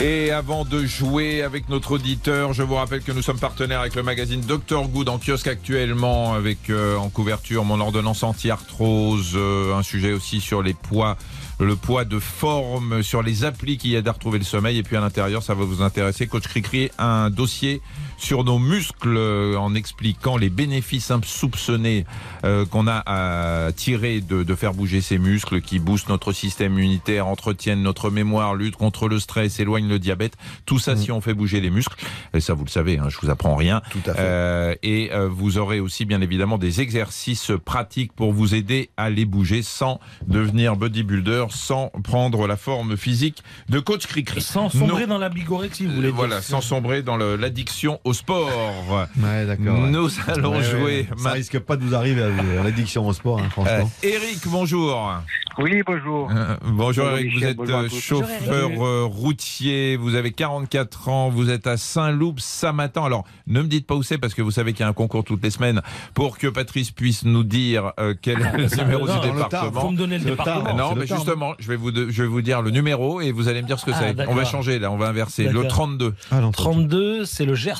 Et 0.00 0.30
avant 0.32 0.64
de 0.64 0.84
jouer 0.84 1.42
avec 1.42 1.68
notre 1.68 1.92
auditeur, 1.92 2.52
je 2.52 2.62
vous 2.62 2.74
rappelle 2.74 3.02
que 3.02 3.12
nous 3.12 3.22
sommes 3.22 3.38
partenaires 3.38 3.80
avec 3.80 3.94
le 3.94 4.02
magazine 4.02 4.40
Dr 4.40 4.88
Good 4.88 5.08
en 5.08 5.18
kiosque 5.18 5.46
actuellement 5.46 6.34
avec 6.34 6.70
euh, 6.70 6.96
en 6.96 7.08
couverture 7.08 7.64
mon 7.64 7.78
ordonnance 7.80 8.22
anti-arthrose, 8.24 9.32
euh, 9.34 9.76
un 9.76 9.82
sujet 9.82 10.12
aussi 10.12 10.40
sur 10.40 10.62
les 10.62 10.74
poids 10.74 11.16
le 11.60 11.76
poids 11.76 12.04
de 12.04 12.18
forme 12.18 13.02
sur 13.02 13.22
les 13.22 13.44
applis 13.44 13.78
qui 13.78 13.94
aident 13.94 14.08
à 14.08 14.12
retrouver 14.12 14.38
le 14.38 14.44
sommeil. 14.44 14.78
Et 14.78 14.82
puis 14.82 14.96
à 14.96 15.00
l'intérieur 15.00 15.42
ça 15.42 15.54
va 15.54 15.64
vous 15.64 15.82
intéresser. 15.82 16.26
Coach 16.26 16.48
Cricri 16.48 16.90
un 16.98 17.30
dossier 17.30 17.80
sur 18.16 18.44
nos 18.44 18.58
muscles 18.58 19.16
euh, 19.16 19.56
en 19.56 19.74
expliquant 19.74 20.36
les 20.36 20.50
bénéfices 20.50 21.10
insoupçonnés 21.10 22.04
euh, 22.44 22.64
qu'on 22.66 22.86
a 22.86 23.02
à 23.06 23.72
tirer 23.72 24.20
de, 24.20 24.42
de 24.42 24.54
faire 24.54 24.74
bouger 24.74 25.00
ces 25.00 25.18
muscles 25.18 25.60
qui 25.60 25.78
boostent 25.78 26.08
notre 26.08 26.32
système 26.32 26.72
immunitaire, 26.74 27.26
entretiennent 27.26 27.82
notre 27.82 28.10
mémoire, 28.10 28.54
luttent 28.54 28.76
contre 28.76 29.08
le 29.08 29.18
stress, 29.18 29.60
éloignent 29.60 29.88
le 29.88 29.98
diabète. 29.98 30.34
Tout 30.66 30.78
ça 30.78 30.96
si 30.96 31.10
on 31.10 31.20
fait 31.20 31.34
bouger 31.34 31.60
les 31.60 31.70
muscles. 31.70 31.96
Et 32.34 32.40
ça, 32.40 32.54
vous 32.54 32.64
le 32.64 32.70
savez, 32.70 32.98
hein, 32.98 33.08
je 33.08 33.18
vous 33.20 33.30
apprends 33.30 33.56
rien. 33.56 33.82
Tout 33.90 33.98
à 34.06 34.14
fait. 34.14 34.20
Euh, 34.20 34.74
et 34.82 35.10
euh, 35.12 35.28
vous 35.28 35.58
aurez 35.58 35.80
aussi 35.80 36.04
bien 36.04 36.20
évidemment 36.20 36.58
des 36.58 36.80
exercices 36.80 37.52
pratiques 37.64 38.12
pour 38.12 38.32
vous 38.32 38.54
aider 38.54 38.90
à 38.96 39.10
les 39.10 39.24
bouger 39.24 39.62
sans 39.62 40.00
devenir 40.26 40.76
bodybuilder, 40.76 41.46
sans 41.50 41.90
prendre 42.02 42.46
la 42.46 42.56
forme 42.56 42.96
physique 42.96 43.42
de 43.68 43.80
coach 43.80 44.06
Cricri. 44.06 44.40
Sans 44.40 44.70
sombrer 44.70 45.06
dans 45.06 45.18
la 45.18 45.28
bigorexie, 45.28 45.86
vous 45.86 45.94
voulez 45.94 46.08
dire. 46.08 46.16
Voilà, 46.16 46.42
sans 46.42 46.60
sombrer 46.60 47.02
dans 47.02 47.16
l'addiction 47.16 48.00
au 48.04 48.11
sport. 48.12 48.48
Ouais, 48.90 49.46
d'accord. 49.46 49.78
ouais. 49.80 49.90
Nous 49.90 50.08
allons 50.28 50.56
Ouais, 50.56 50.62
jouer. 50.62 51.06
Ça 51.08 51.14
maintenant. 51.16 51.32
risque 51.32 51.58
pas 51.60 51.76
de 51.76 51.84
vous 51.84 51.94
arriver 51.94 52.22
à 52.22 52.62
l'addiction 52.62 53.06
au 53.06 53.12
sport, 53.12 53.38
hein, 53.40 53.48
franchement. 53.50 53.90
Eric, 54.02 54.40
bonjour. 54.46 55.12
Oui, 55.58 55.82
bonjour. 55.86 56.30
Euh, 56.30 56.56
bonjour 56.62 57.04
Bonjour 57.04 57.08
Eric, 57.10 57.32
vous 57.34 57.44
êtes 57.44 57.56
bonjour 57.58 57.76
euh, 57.80 57.88
chauffeur 57.90 58.68
Bonjour, 58.70 58.86
euh, 58.86 59.04
routier, 59.04 59.96
vous 59.96 60.14
avez 60.14 60.32
44 60.32 61.08
ans, 61.10 61.28
vous 61.28 61.50
êtes 61.50 61.66
à 61.66 61.76
Saint-Loup, 61.76 62.36
Samatan. 62.38 63.04
Alors, 63.04 63.24
ne 63.46 63.60
me 63.60 63.66
dites 63.68 63.86
pas 63.86 63.94
où 63.94 64.02
c'est 64.02 64.16
parce 64.16 64.32
que 64.32 64.40
vous 64.40 64.50
savez 64.50 64.72
qu'il 64.72 64.80
y 64.80 64.84
a 64.84 64.88
un 64.88 64.94
concours 64.94 65.24
toutes 65.24 65.42
les 65.42 65.50
semaines 65.50 65.82
pour 66.14 66.38
que 66.38 66.46
Patrice 66.46 66.90
puisse 66.90 67.24
nous 67.24 67.44
dire 67.44 67.92
euh, 68.00 68.14
quel 68.20 68.40
est 68.40 68.56
le 68.56 68.76
numéro 68.82 69.06
non, 69.06 69.14
du 69.20 69.20
Tarn, 69.28 69.36
département. 69.36 69.80
Faut 69.82 69.90
me 69.90 69.96
donner 69.98 70.18
le 70.18 70.24
Le 70.24 70.30
département. 70.30 70.64
Tarn. 70.64 70.76
non, 70.78 70.88
c'est 70.88 70.94
le 70.94 71.00
mais 71.02 71.06
justement, 71.06 71.54
je 71.58 71.68
vais, 71.68 71.76
vous 71.76 71.90
de- 71.90 72.08
je 72.08 72.22
vais 72.22 72.28
vous 72.28 72.42
dire 72.42 72.62
le 72.62 72.70
numéro 72.70 73.20
et 73.20 73.30
vous 73.30 73.48
allez 73.48 73.60
me 73.60 73.66
dire 73.66 73.78
ce 73.78 73.84
que 73.84 73.90
Ah, 73.94 74.00
c'est. 74.16 74.26
On 74.28 74.34
va 74.34 74.44
changer 74.46 74.78
là, 74.78 74.90
on 74.90 74.96
va 74.96 75.08
inverser. 75.08 75.44
Le 75.44 75.52
D'accord. 75.64 75.68
32, 75.68 76.14
Ah, 76.30 76.40
non, 76.40 76.50
32, 76.50 77.26
c'est 77.26 77.44
le 77.44 77.54
Gers. 77.54 77.78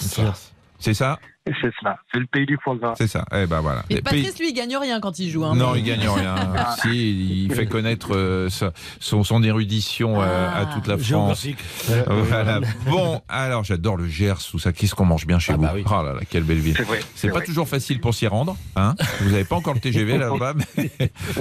c'est 0.79 0.95
ça? 0.95 1.19
C'est 1.61 1.72
cela. 1.81 1.98
C'est 2.12 2.20
le 2.20 2.26
pays 2.26 2.46
du 2.46 2.57
foie 2.62 2.76
gras. 2.76 2.94
C'est 2.96 3.09
ça. 3.09 3.24
Eh 3.35 3.46
ben 3.46 3.61
voilà. 3.61 3.85
Et 3.90 3.96
Et 3.96 4.02
Patrice, 4.02 4.38
lui, 4.38 4.50
il 4.50 4.55
gagne 4.55 4.76
rien 4.76 5.00
quand 5.00 5.18
il 5.18 5.28
joue. 5.28 5.44
hein, 5.44 5.55
Non, 5.57 5.72
mais- 5.72 5.81
il 5.81 5.85
gagne 5.85 6.09
rien. 6.09 6.37
si, 6.83 7.44
il 7.46 7.52
fait 7.55 7.66
connaître 7.66 8.14
euh, 8.14 8.48
sa- 8.48 8.72
son, 9.00 9.24
son 9.24 9.42
érudition 9.42 10.22
euh, 10.22 10.48
Ah. 10.55 10.61
à 10.61 10.66
toute 10.66 10.87
la 10.87 10.96
France. 10.96 11.42
Géographique. 11.42 11.59
Voilà. 12.07 12.61
Bon, 12.87 13.20
alors 13.28 13.64
j'adore 13.64 13.96
le 13.96 14.07
Gers, 14.07 14.35
tout 14.50 14.59
ça. 14.61 14.72
Qu'est-ce 14.72 14.94
qu'on 14.94 15.05
mange 15.05 15.26
bien 15.26 15.38
chez 15.40 15.52
Ah 15.52 15.57
vous? 15.57 15.62
bah 15.62 15.72
oui. 15.74 15.83
Oh 15.87 15.90
là 16.02 16.14
là, 16.14 16.20
quelle 16.28 16.44
belle 16.44 16.59
ville. 16.59 16.76
C'est 17.14 17.28
pas 17.28 17.35
vrai. 17.38 17.44
toujours 17.44 17.68
facile 17.68 18.00
pour 18.00 18.14
s'y 18.14 18.26
rendre, 18.28 18.57
hein? 18.76 18.94
Vous 19.20 19.31
n'avez 19.31 19.44
pas 19.44 19.57
encore 19.57 19.74
le 19.74 19.81
TGV 19.81 20.18
là-bas, 20.18 20.55
mais 20.76 20.90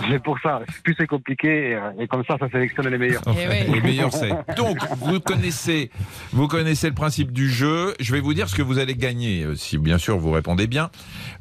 C'est 0.10 0.24
pour 0.24 0.38
ça. 0.42 0.62
Plus 0.84 0.96
c'est 0.98 1.08
compliqué, 1.08 1.48
et, 1.72 1.76
euh, 1.76 1.92
et 2.00 2.08
comme 2.08 2.24
ça, 2.28 2.38
ça 2.40 2.50
sélectionne 2.50 2.88
les 2.88 2.98
meilleurs. 2.98 3.22
Eh 3.28 3.48
ouais. 3.48 3.68
le 3.72 3.82
meilleur 3.82 4.12
c'est. 4.12 4.32
Donc, 4.58 4.78
vous 4.98 5.20
connaissez, 5.20 5.92
vous 6.34 6.48
connaissez 6.48 6.88
le 6.88 6.96
principe 6.96 7.32
du 7.32 7.50
jeu. 7.52 7.94
Je 8.00 8.12
vais 8.14 8.20
vous 8.20 8.34
dire 8.34 8.50
ce 8.50 8.56
que 8.56 8.62
vous 8.62 8.80
allez 8.80 8.96
gagner, 8.96 9.44
euh, 9.44 9.56
si 9.56 9.78
bien 9.78 9.91
bien 9.92 9.98
sûr 9.98 10.18
vous 10.18 10.32
répondez 10.32 10.68
bien. 10.68 10.90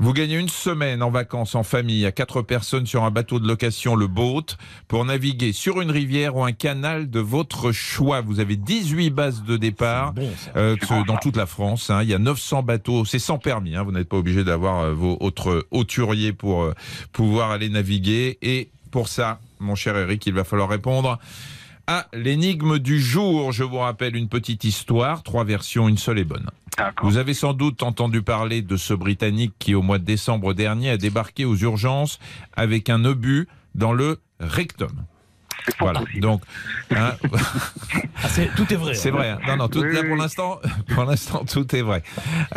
Vous 0.01 0.13
gagnez 0.13 0.37
une 0.37 0.49
semaine 0.49 1.05
en 1.05 1.11
vacances 1.11 1.55
en 1.55 1.63
famille 1.63 2.05
à 2.05 2.11
quatre 2.11 2.43
personnes 2.43 2.85
sur 2.85 3.05
un 3.05 3.13
bateau 3.13 3.39
de 3.39 3.47
location, 3.47 3.95
le 3.95 4.09
boat, 4.09 4.57
pour 4.89 5.05
naviguer 5.05 5.53
sur 5.53 5.81
une 5.81 5.93
rivière 5.93 6.35
ou 6.35 6.43
un 6.43 6.51
canal 6.51 7.09
de 7.11 7.21
votre 7.21 7.71
choix. 7.71 8.23
Vous 8.23 8.41
avez 8.41 8.57
18 8.57 9.11
bases 9.11 9.45
de 9.45 9.57
départ 9.57 10.15
euh, 10.57 10.75
dans 11.07 11.17
toute 11.19 11.37
la 11.37 11.47
France. 11.47 11.91
hein. 11.91 12.03
Il 12.03 12.09
y 12.09 12.15
a 12.15 12.19
900 12.19 12.65
bateaux, 12.65 13.05
c'est 13.05 13.21
sans 13.21 13.39
permis. 13.39 13.77
hein. 13.77 13.85
Vous 13.85 13.93
n'êtes 13.93 14.09
pas 14.09 14.17
obligé 14.17 14.43
d'avoir 14.43 14.81
euh, 14.81 14.95
vos 14.95 15.17
autres 15.21 15.69
hauturiers 15.71 16.33
pour 16.33 16.65
euh, 16.65 16.75
pouvoir 17.13 17.53
aller 17.53 17.69
naviguer. 17.69 18.37
Et 18.43 18.69
pour 18.91 19.07
ça, 19.07 19.39
mon 19.61 19.77
cher 19.77 19.97
Eric, 19.97 20.27
il 20.27 20.33
va 20.35 20.43
falloir 20.43 20.69
répondre 20.69 21.21
à 21.91 22.07
l'énigme 22.13 22.79
du 22.79 23.01
jour. 23.01 23.51
Je 23.51 23.65
vous 23.65 23.79
rappelle 23.79 24.15
une 24.15 24.29
petite 24.29 24.63
histoire, 24.63 25.25
trois 25.25 25.43
versions, 25.43 25.89
une 25.89 25.99
seule 25.99 26.21
est 26.21 26.25
bonne. 26.25 26.49
Vous 27.03 27.17
avez 27.17 27.35
sans 27.35 27.53
doute 27.53 27.83
entendu 27.83 28.23
parler 28.23 28.63
de 28.63 28.77
ce 28.77 28.95
Britannique 28.95 29.55
qui, 29.59 29.75
au 29.75 29.83
mois 29.83 29.99
de 29.99 30.05
décembre 30.05 30.55
dernier, 30.55 30.91
a 30.91 30.97
débarqué 30.97 31.45
aux 31.45 31.57
urgences 31.57 32.21
avec 32.53 32.91
un 32.91 33.05
obus 33.05 33.49
dans 33.75 33.93
le 33.93 34.21
rectum. 34.39 34.93
Voilà. 35.79 36.03
Donc, 36.21 36.43
hein, 36.95 37.13
Ah, 38.23 38.29
tout 38.57 38.73
est 38.73 38.77
vrai. 38.77 38.95
c'est 38.95 39.09
hein. 39.09 39.13
vrai. 39.13 39.29
hein. 39.31 39.39
Non, 39.47 39.57
non. 39.57 39.69
Tout, 39.69 39.81
Oui, 39.81 39.93
là, 39.95 40.03
pour 40.03 40.13
oui. 40.13 40.19
l'instant, 40.19 40.61
pour 40.95 41.05
l'instant, 41.05 41.45
tout 41.45 41.75
est 41.75 41.83
vrai. 41.83 42.03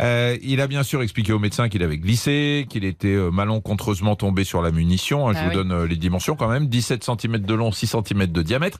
Euh, 0.00 0.36
il 0.42 0.60
a 0.60 0.66
bien 0.66 0.82
sûr 0.82 1.02
expliqué 1.02 1.32
au 1.32 1.38
médecin 1.38 1.68
qu'il 1.68 1.82
avait 1.82 1.98
glissé, 1.98 2.66
qu'il 2.68 2.84
était 2.84 3.08
euh, 3.08 3.30
malencontreusement 3.30 4.16
tombé 4.16 4.44
sur 4.44 4.62
la 4.62 4.70
munition. 4.70 5.28
hein. 5.28 5.32
je 5.34 5.38
Ah 5.38 5.48
vous 5.48 5.54
donne 5.54 5.72
euh, 5.72 5.86
les 5.86 5.96
dimensions 5.96 6.36
quand 6.36 6.48
même 6.48 6.66
17 6.68 7.04
cm 7.04 7.38
de 7.38 7.54
long, 7.54 7.72
6 7.72 7.86
cm 7.86 8.26
de 8.26 8.42
diamètre. 8.42 8.78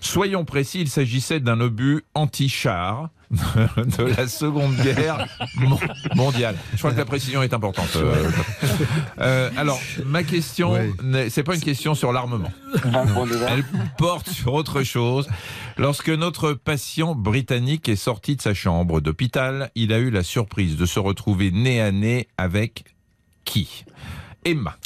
Soyons 0.00 0.44
précis, 0.44 0.80
il 0.80 0.88
s'agissait 0.88 1.40
d'un 1.40 1.60
obus 1.60 2.04
anti-char 2.14 3.10
de 3.30 4.04
la 4.16 4.26
Seconde 4.26 4.74
Guerre 4.76 5.26
mon- 5.56 5.78
mondiale. 6.14 6.56
Je 6.72 6.78
crois 6.78 6.92
que 6.92 6.96
la 6.98 7.04
précision 7.04 7.42
est 7.42 7.52
importante. 7.52 7.94
euh, 7.96 8.30
euh, 9.20 9.50
alors, 9.56 9.80
ma 10.06 10.22
question, 10.22 10.72
Oui. 10.72 10.92
n'est- 11.02 11.28
c'est 11.30 11.42
pas 11.42 11.54
une 11.54 11.60
question 11.60 11.94
sur 11.94 12.12
l'armement. 12.12 12.50
Elle 13.48 13.64
porte 13.98 14.28
sur 14.30 14.54
autre 14.54 14.82
chose. 14.82 15.28
Lorsque 15.76 16.08
notre 16.08 16.52
patient 16.54 17.14
britannique 17.14 17.88
est 17.88 17.96
sorti 17.96 18.36
de 18.36 18.42
sa 18.42 18.54
chambre 18.54 19.00
d'hôpital, 19.00 19.70
il 19.74 19.92
a 19.92 19.98
eu 19.98 20.10
la 20.10 20.22
surprise 20.22 20.76
de 20.76 20.86
se 20.86 20.98
retrouver 20.98 21.50
nez 21.50 21.80
à 21.80 21.92
nez 21.92 22.28
avec 22.38 22.84
qui? 23.44 23.84
Emma. 24.44 24.76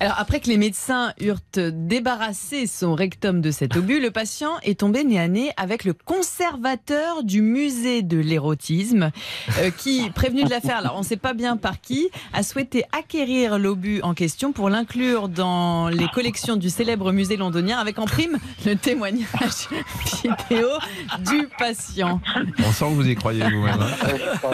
Alors, 0.00 0.16
après 0.18 0.40
que 0.40 0.48
les 0.48 0.58
médecins 0.58 1.12
eurent 1.20 1.40
débarrassé 1.56 2.66
son 2.66 2.94
rectum 2.94 3.40
de 3.40 3.50
cet 3.50 3.76
obus, 3.76 4.00
le 4.00 4.10
patient 4.10 4.52
est 4.62 4.80
tombé 4.80 5.04
nez 5.04 5.18
à 5.18 5.28
nez 5.28 5.50
avec 5.56 5.84
le 5.84 5.92
conservateur 5.94 7.22
du 7.22 7.40
musée 7.40 8.02
de 8.02 8.18
l'érotisme, 8.18 9.10
euh, 9.58 9.70
qui, 9.70 10.10
prévenu 10.10 10.44
de 10.44 10.50
l'affaire, 10.50 10.78
alors 10.78 10.96
on 10.96 11.00
ne 11.00 11.04
sait 11.04 11.16
pas 11.16 11.32
bien 11.34 11.56
par 11.56 11.80
qui, 11.80 12.08
a 12.32 12.42
souhaité 12.42 12.84
acquérir 12.92 13.58
l'obus 13.58 14.00
en 14.02 14.12
question 14.12 14.52
pour 14.52 14.68
l'inclure 14.68 15.28
dans 15.28 15.88
les 15.88 16.08
collections 16.08 16.56
du 16.56 16.68
célèbre 16.68 17.12
musée 17.12 17.36
londonien, 17.36 17.78
avec 17.78 17.98
en 17.98 18.04
prime 18.06 18.38
le 18.66 18.74
témoignage 18.76 19.68
vidéo 20.22 20.68
du 21.20 21.48
patient. 21.58 22.20
On 22.58 22.72
sent 22.72 22.84
que 22.86 22.94
vous 22.94 23.08
y 23.08 23.14
croyez 23.14 23.42
vous-même. 23.48 23.80
hein. 23.80 24.52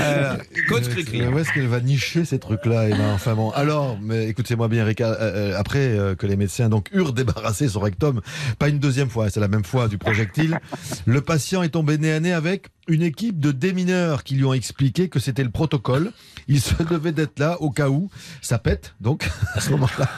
Euh, 0.00 0.36
coach 0.68 0.84
Euh, 0.88 0.92
Cricri. 0.92 1.26
Où 1.26 1.38
est-ce 1.38 1.52
qu'elle 1.52 1.66
va 1.68 1.80
nicher 1.80 2.24
ces 2.24 2.38
trucs-là 2.38 2.88
Emma? 2.88 3.12
Enfin 3.14 3.29
Alors, 3.54 3.98
mais 4.00 4.28
écoutez-moi 4.28 4.68
bien, 4.68 4.82
Eric. 4.82 5.00
euh, 5.00 5.14
euh, 5.20 5.58
après 5.58 5.78
euh, 5.78 6.14
que 6.14 6.26
les 6.26 6.36
médecins 6.36 6.68
donc 6.68 6.88
eurent 6.92 7.12
débarrassé 7.12 7.68
son 7.68 7.80
rectum, 7.80 8.20
pas 8.58 8.68
une 8.68 8.78
deuxième 8.78 9.08
fois, 9.08 9.30
c'est 9.30 9.40
la 9.40 9.48
même 9.48 9.64
fois 9.64 9.88
du 9.88 9.98
projectile. 9.98 10.58
le 11.06 11.20
patient 11.20 11.62
est 11.62 11.70
tombé 11.70 11.98
nez 11.98 12.12
à 12.12 12.20
nez 12.20 12.32
avec 12.32 12.68
une 12.90 13.02
équipe 13.02 13.38
de 13.38 13.52
démineurs 13.52 14.24
qui 14.24 14.34
lui 14.34 14.44
ont 14.44 14.52
expliqué 14.52 15.08
que 15.08 15.20
c'était 15.20 15.44
le 15.44 15.50
protocole. 15.50 16.12
Il 16.48 16.60
se 16.60 16.82
devait 16.82 17.12
d'être 17.12 17.38
là 17.38 17.60
au 17.60 17.70
cas 17.70 17.88
où 17.88 18.10
ça 18.42 18.58
pète. 18.58 18.94
Donc 19.00 19.30
à 19.54 19.60
ce 19.60 19.70
moment-là, 19.70 20.08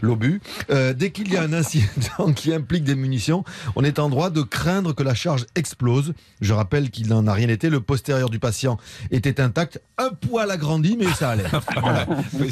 l'obus. 0.00 0.40
Euh, 0.70 0.94
dès 0.94 1.10
qu'il 1.10 1.32
y 1.32 1.36
a 1.36 1.42
un 1.42 1.52
incident 1.52 2.32
qui 2.36 2.54
implique 2.54 2.84
des 2.84 2.94
munitions, 2.94 3.44
on 3.74 3.82
est 3.82 3.98
en 3.98 4.08
droit 4.08 4.30
de 4.30 4.42
craindre 4.42 4.94
que 4.94 5.02
la 5.02 5.14
charge 5.14 5.46
explose. 5.56 6.14
Je 6.40 6.52
rappelle 6.52 6.90
qu'il 6.90 7.08
n'en 7.08 7.26
a 7.26 7.32
rien 7.32 7.48
été. 7.48 7.68
Le 7.68 7.80
postérieur 7.80 8.30
du 8.30 8.38
patient 8.38 8.78
était 9.10 9.40
intact, 9.40 9.80
un 9.98 10.10
poil 10.10 10.50
agrandi, 10.50 10.96
mais 10.98 11.12
ça 11.12 11.30
allait. 11.30 11.44
Voilà, 11.80 12.06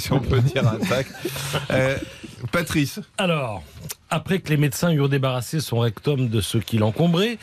si 0.09 0.13
on 0.15 0.21
peut 0.21 0.41
dire 0.41 0.67
intact. 0.67 1.13
Euh, 1.71 1.99
Patrice. 2.51 3.01
Alors, 3.19 3.63
après 4.11 4.39
que 4.39 4.49
les 4.49 4.57
médecins 4.57 4.91
eurent 4.91 5.09
débarrassé 5.09 5.61
son 5.61 5.81
rectum 5.81 6.29
de 6.29 6.41
ce 6.41 6.57
qui 6.57 6.79
l'encombrait, 6.79 7.39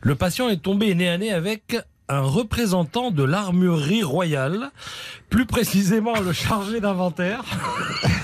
le 0.00 0.14
patient 0.14 0.48
est 0.48 0.62
tombé 0.62 0.94
nez 0.94 1.08
à 1.08 1.18
nez 1.18 1.32
avec 1.32 1.76
un 2.08 2.20
représentant 2.20 3.10
de 3.10 3.22
l'armurerie 3.22 4.02
royale, 4.02 4.70
plus 5.28 5.46
précisément 5.46 6.18
le 6.20 6.32
chargé 6.32 6.80
d'inventaire. 6.80 7.44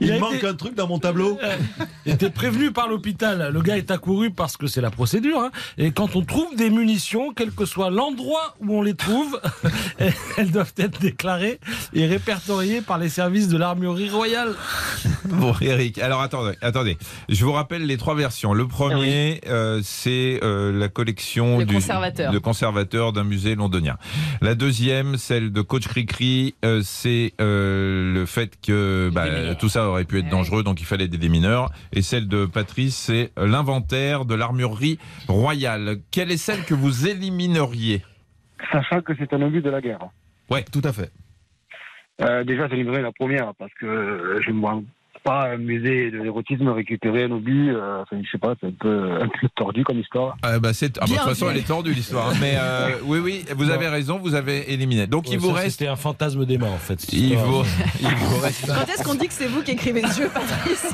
Il, 0.00 0.18
manque 0.18 0.34
été- 0.34 0.46
un 0.46 0.54
truc 0.54 0.74
dans 0.74 0.88
mon 0.88 0.98
tableau. 0.98 1.38
était 2.06 2.30
prévenu 2.30 2.72
par 2.72 2.88
l'hôpital. 2.88 3.50
Le 3.52 3.62
gars 3.62 3.76
est 3.78 3.90
accouru 3.90 4.30
parce 4.30 4.56
que 4.56 4.66
c'est 4.66 4.80
la 4.80 4.90
procédure. 4.90 5.38
hein. 5.40 5.50
Et 5.78 5.92
quand 5.92 6.16
on 6.16 6.22
trouve 6.24 6.54
des 6.56 6.70
munitions, 6.70 7.32
quel 7.34 7.50
que 7.52 7.64
soit 7.64 7.90
l'endroit 7.90 8.56
où 8.60 8.76
on 8.76 8.82
les 8.82 8.94
trouve, 8.94 9.40
elles 10.36 10.50
doivent 10.50 10.74
être 10.78 11.00
déclarées 11.00 11.58
et 11.94 12.06
répertoriées 12.06 12.80
par 12.80 12.98
les 12.98 13.08
services 13.08 13.48
de 13.48 13.56
l'armurerie 13.56 14.10
royale. 14.10 14.54
Bon, 15.24 15.54
Eric, 15.60 15.98
alors 15.98 16.20
attendez, 16.22 16.54
attendez. 16.60 16.98
Je 17.28 17.44
vous 17.44 17.52
rappelle 17.52 17.86
les 17.86 17.96
trois 17.96 18.14
versions. 18.14 18.52
Le 18.52 18.66
premier, 18.66 19.40
euh, 19.48 19.80
c'est 19.84 20.40
euh, 20.42 20.72
la 20.72 20.88
collection 20.88 21.58
Le 21.58 21.64
du 21.64 21.74
conservateur. 21.74 22.32
de 22.32 22.38
conservateur 22.38 23.12
d'un 23.12 23.24
musée 23.24 23.54
londonien. 23.54 23.96
La 24.40 24.54
deuxième, 24.54 25.16
celle 25.16 25.52
de 25.52 25.60
Coach 25.60 25.86
Cricri, 25.88 26.54
euh, 26.64 26.82
c'est 26.84 27.32
euh, 27.40 28.12
le 28.12 28.26
fait 28.26 28.52
que 28.60 28.71
bah, 29.12 29.54
tout 29.54 29.68
ça 29.68 29.88
aurait 29.88 30.04
pu 30.04 30.18
être 30.18 30.28
dangereux, 30.28 30.62
donc 30.62 30.80
il 30.80 30.86
fallait 30.86 31.08
des 31.08 31.18
démineurs. 31.18 31.70
Et 31.92 32.02
celle 32.02 32.28
de 32.28 32.46
Patrice, 32.46 32.96
c'est 32.96 33.32
l'inventaire 33.36 34.24
de 34.24 34.34
l'armurerie 34.34 34.98
royale. 35.28 35.98
Quelle 36.10 36.30
est 36.30 36.36
celle 36.36 36.64
que 36.64 36.74
vous 36.74 37.06
élimineriez 37.06 38.02
Sachant 38.70 39.00
que 39.00 39.12
c'est 39.18 39.32
un 39.32 39.42
obus 39.42 39.62
de 39.62 39.70
la 39.70 39.80
guerre. 39.80 40.08
Tout 40.70 40.82
à 40.84 40.92
fait. 40.92 41.10
Euh, 42.20 42.44
déjà, 42.44 42.68
j'éliminerai 42.68 43.02
la 43.02 43.12
première 43.12 43.54
parce 43.58 43.72
que 43.74 43.86
euh, 43.86 44.40
je 44.44 44.50
ne 44.50 44.60
vois 44.60 44.80
pas 45.22 45.48
un 45.52 45.56
musée 45.58 46.10
de 46.10 46.18
l'érotisme 46.18 46.68
récupérer 46.68 47.24
un 47.24 47.30
obus. 47.32 47.70
euh, 47.74 48.02
enfin, 48.02 48.16
je 48.22 48.30
sais 48.30 48.38
pas, 48.38 48.54
c'est 48.60 48.66
un 48.68 48.72
peu, 48.78 49.12
un 49.20 49.28
peu 49.28 49.48
tordu 49.54 49.84
comme 49.84 49.98
histoire. 49.98 50.36
Ah 50.42 50.58
bah 50.58 50.72
c'est, 50.72 50.98
ah 50.98 51.00
bah, 51.02 51.06
de 51.06 51.12
toute 51.18 51.22
façon, 51.28 51.50
elle 51.50 51.58
est 51.58 51.66
tordue 51.66 51.92
l'histoire. 51.92 52.30
hein. 52.30 52.34
Mais 52.40 52.54
euh, 52.56 52.88
oui, 53.04 53.18
oui, 53.22 53.44
vous 53.56 53.70
avez 53.70 53.88
raison, 53.88 54.18
vous 54.18 54.34
avez 54.34 54.72
éliminé. 54.72 55.06
Donc 55.06 55.30
il 55.30 55.38
vous 55.38 55.48
ça, 55.54 55.54
reste 55.62 55.78
C'était 55.78 55.88
un 55.90 55.96
fantasme 55.96 56.44
d'Emma, 56.46 56.66
en 56.66 56.76
fait. 56.78 57.12
Il 57.12 57.36
vous, 57.36 57.62
il 58.00 58.08
vous 58.08 58.38
reste. 58.40 58.66
Quand 58.66 58.92
est-ce 58.92 59.02
qu'on 59.04 59.14
dit 59.14 59.28
que 59.28 59.34
c'est 59.34 59.46
vous 59.46 59.62
qui 59.62 59.72
écrivez 59.72 60.02
ce 60.02 60.22
jeu, 60.22 60.28
Patrice? 60.32 60.92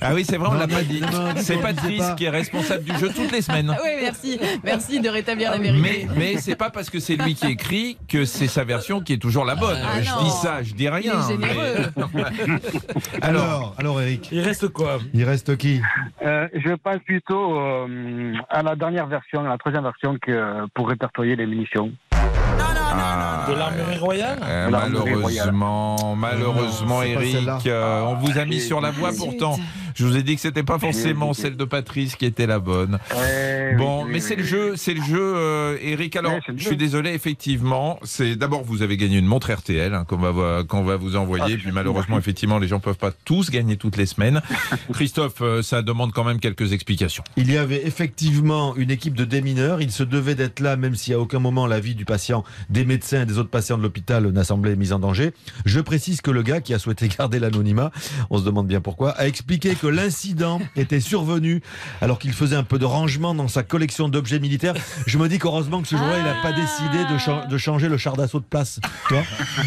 Ah 0.00 0.14
oui, 0.14 0.24
c'est 0.24 0.36
vrai, 0.36 0.48
on 0.48 0.52
Non, 0.54 0.58
l'a 0.60 0.66
mais- 0.66 0.74
pas 0.74 0.82
dit. 0.82 1.02
C'est 1.36 1.60
Patrice 1.60 2.04
qui 2.16 2.24
est 2.24 2.30
responsable 2.30 2.84
du 2.84 2.98
jeu 2.98 3.10
toutes 3.14 3.32
les 3.32 3.42
semaines. 3.42 3.70
Ah 3.74 3.80
Oui, 3.82 3.90
merci. 4.00 4.38
Merci 4.64 5.00
de 5.00 5.08
rétablir 5.08 5.50
la 5.50 5.58
Mais, 5.58 5.70
vérité. 5.72 6.08
mais 6.16 6.36
c'est 6.38 6.56
pas 6.56 6.70
parce 6.70 6.90
que 6.90 7.00
c'est 7.00 7.16
lui 7.16 7.34
qui 7.34 7.46
écrit 7.46 7.96
que 8.08 8.24
c'est 8.24 8.46
sa 8.48 8.64
version 8.64 9.00
qui 9.00 9.12
est 9.14 9.18
toujours 9.18 9.44
la 9.44 9.54
bonne. 9.54 9.78
Ah 9.82 10.00
je 10.00 10.24
dis 10.24 10.30
ça, 10.30 10.62
je 10.62 10.74
dis 10.74 10.88
rien. 10.88 11.12
Il 11.28 11.34
est 11.34 11.40
généreux. 11.46 11.74
mais- 12.14 12.21
Alors, 13.22 13.74
Alors, 13.78 14.00
Eric, 14.00 14.28
Il 14.32 14.40
reste 14.40 14.68
quoi 14.68 14.98
il 15.14 15.24
reste 15.24 15.56
qui? 15.56 15.80
Euh, 16.24 16.48
je 16.54 16.72
pense 16.74 16.98
plutôt 17.04 17.58
euh, 17.58 18.34
à 18.50 18.62
la 18.62 18.76
dernière 18.76 19.06
version, 19.06 19.44
à 19.44 19.48
la 19.48 19.58
troisième 19.58 19.84
version 19.84 20.16
que 20.20 20.66
pour 20.74 20.88
répertorier 20.88 21.36
les 21.36 21.46
munitions. 21.46 21.90
ah, 22.12 23.46
De 23.48 23.54
l'armurerie 23.58 23.98
royale? 23.98 24.38
euh, 24.42 24.66
De 24.68 24.72
l'armurerie 24.72 25.14
royale. 25.14 25.52
malheureusement, 25.52 26.16
malheureusement, 26.16 26.96
Non, 26.98 27.02
Eric, 27.02 27.66
euh, 27.66 28.00
on 28.02 28.14
vous 28.16 28.38
a 28.38 28.44
mis 28.44 28.60
sur 28.60 28.80
la 28.80 28.90
voie 28.90 29.10
pourtant. 29.16 29.56
Je 29.94 30.04
vous 30.04 30.16
ai 30.16 30.22
dit 30.22 30.34
que 30.34 30.40
c'était 30.40 30.62
pas 30.62 30.78
forcément 30.78 31.32
celle 31.34 31.56
de 31.56 31.64
Patrice 31.64 32.16
qui 32.16 32.24
était 32.26 32.46
la 32.46 32.58
bonne. 32.58 32.98
Ouais, 33.14 33.74
Bon, 33.78 34.02
oui, 34.04 34.08
mais 34.08 34.14
oui, 34.16 34.20
c'est 34.20 34.34
oui, 34.36 34.42
le 34.42 34.46
jeu, 34.46 34.76
c'est 34.76 34.94
le 34.94 35.02
jeu, 35.02 35.18
euh, 35.36 35.78
Eric. 35.80 36.16
Alors, 36.16 36.38
je 36.48 36.52
jeu. 36.58 36.68
suis 36.68 36.76
désolé, 36.76 37.10
effectivement. 37.14 37.98
C'est 38.02 38.36
d'abord 38.36 38.62
vous 38.64 38.82
avez 38.82 38.96
gagné 38.96 39.18
une 39.18 39.26
montre 39.26 39.50
RTL 39.52 39.94
hein, 39.94 40.04
qu'on 40.06 40.16
va 40.18 40.30
vo- 40.30 40.64
qu'on 40.64 40.84
va 40.84 40.96
vous 40.96 41.16
envoyer. 41.16 41.54
Ah, 41.56 41.60
puis 41.62 41.72
malheureusement, 41.72 42.18
effectivement, 42.18 42.58
les 42.58 42.68
gens 42.68 42.80
peuvent 42.80 42.96
pas 42.98 43.12
tous 43.24 43.50
gagner 43.50 43.76
toutes 43.76 43.96
les 43.96 44.06
semaines. 44.06 44.42
Christophe, 44.92 45.40
euh, 45.40 45.62
ça 45.62 45.82
demande 45.82 46.12
quand 46.12 46.24
même 46.24 46.38
quelques 46.40 46.72
explications. 46.72 47.24
Il 47.36 47.50
y 47.50 47.56
avait 47.56 47.86
effectivement 47.86 48.76
une 48.76 48.90
équipe 48.90 49.14
de 49.14 49.24
démineurs. 49.24 49.80
Il 49.80 49.90
se 49.90 50.02
devait 50.02 50.34
d'être 50.34 50.60
là, 50.60 50.76
même 50.76 50.94
si 50.94 51.12
à 51.14 51.18
aucun 51.20 51.38
moment 51.38 51.66
la 51.66 51.80
vie 51.80 51.94
du 51.94 52.04
patient, 52.04 52.44
des 52.70 52.84
médecins 52.84 53.22
et 53.22 53.26
des 53.26 53.38
autres 53.38 53.50
patients 53.50 53.78
de 53.78 53.82
l'hôpital 53.82 54.26
n'a 54.28 54.44
semblé 54.44 54.76
mise 54.76 54.92
en 54.92 54.98
danger. 54.98 55.32
Je 55.64 55.80
précise 55.80 56.20
que 56.20 56.30
le 56.30 56.42
gars 56.42 56.60
qui 56.60 56.74
a 56.74 56.78
souhaité 56.78 57.08
garder 57.18 57.38
l'anonymat, 57.38 57.90
on 58.30 58.38
se 58.38 58.44
demande 58.44 58.66
bien 58.66 58.80
pourquoi, 58.80 59.10
a 59.12 59.26
expliqué 59.26 59.74
l'incident 59.86 60.60
était 60.76 61.00
survenu 61.00 61.62
alors 62.00 62.18
qu'il 62.18 62.32
faisait 62.32 62.56
un 62.56 62.62
peu 62.62 62.78
de 62.78 62.84
rangement 62.84 63.34
dans 63.34 63.48
sa 63.48 63.62
collection 63.62 64.08
d'objets 64.08 64.40
militaires. 64.40 64.74
Je 65.06 65.18
me 65.18 65.28
dis 65.28 65.38
qu'heureusement 65.38 65.82
que 65.82 65.88
ce 65.88 65.96
jour-là, 65.96 66.18
il 66.18 66.24
n'a 66.24 66.42
pas 66.42 66.52
décidé 66.52 67.04
de 67.48 67.58
changer 67.58 67.88
le 67.88 67.96
char 67.96 68.16
d'assaut 68.16 68.40
de 68.40 68.44
place. 68.44 68.80
Toi 69.08 69.22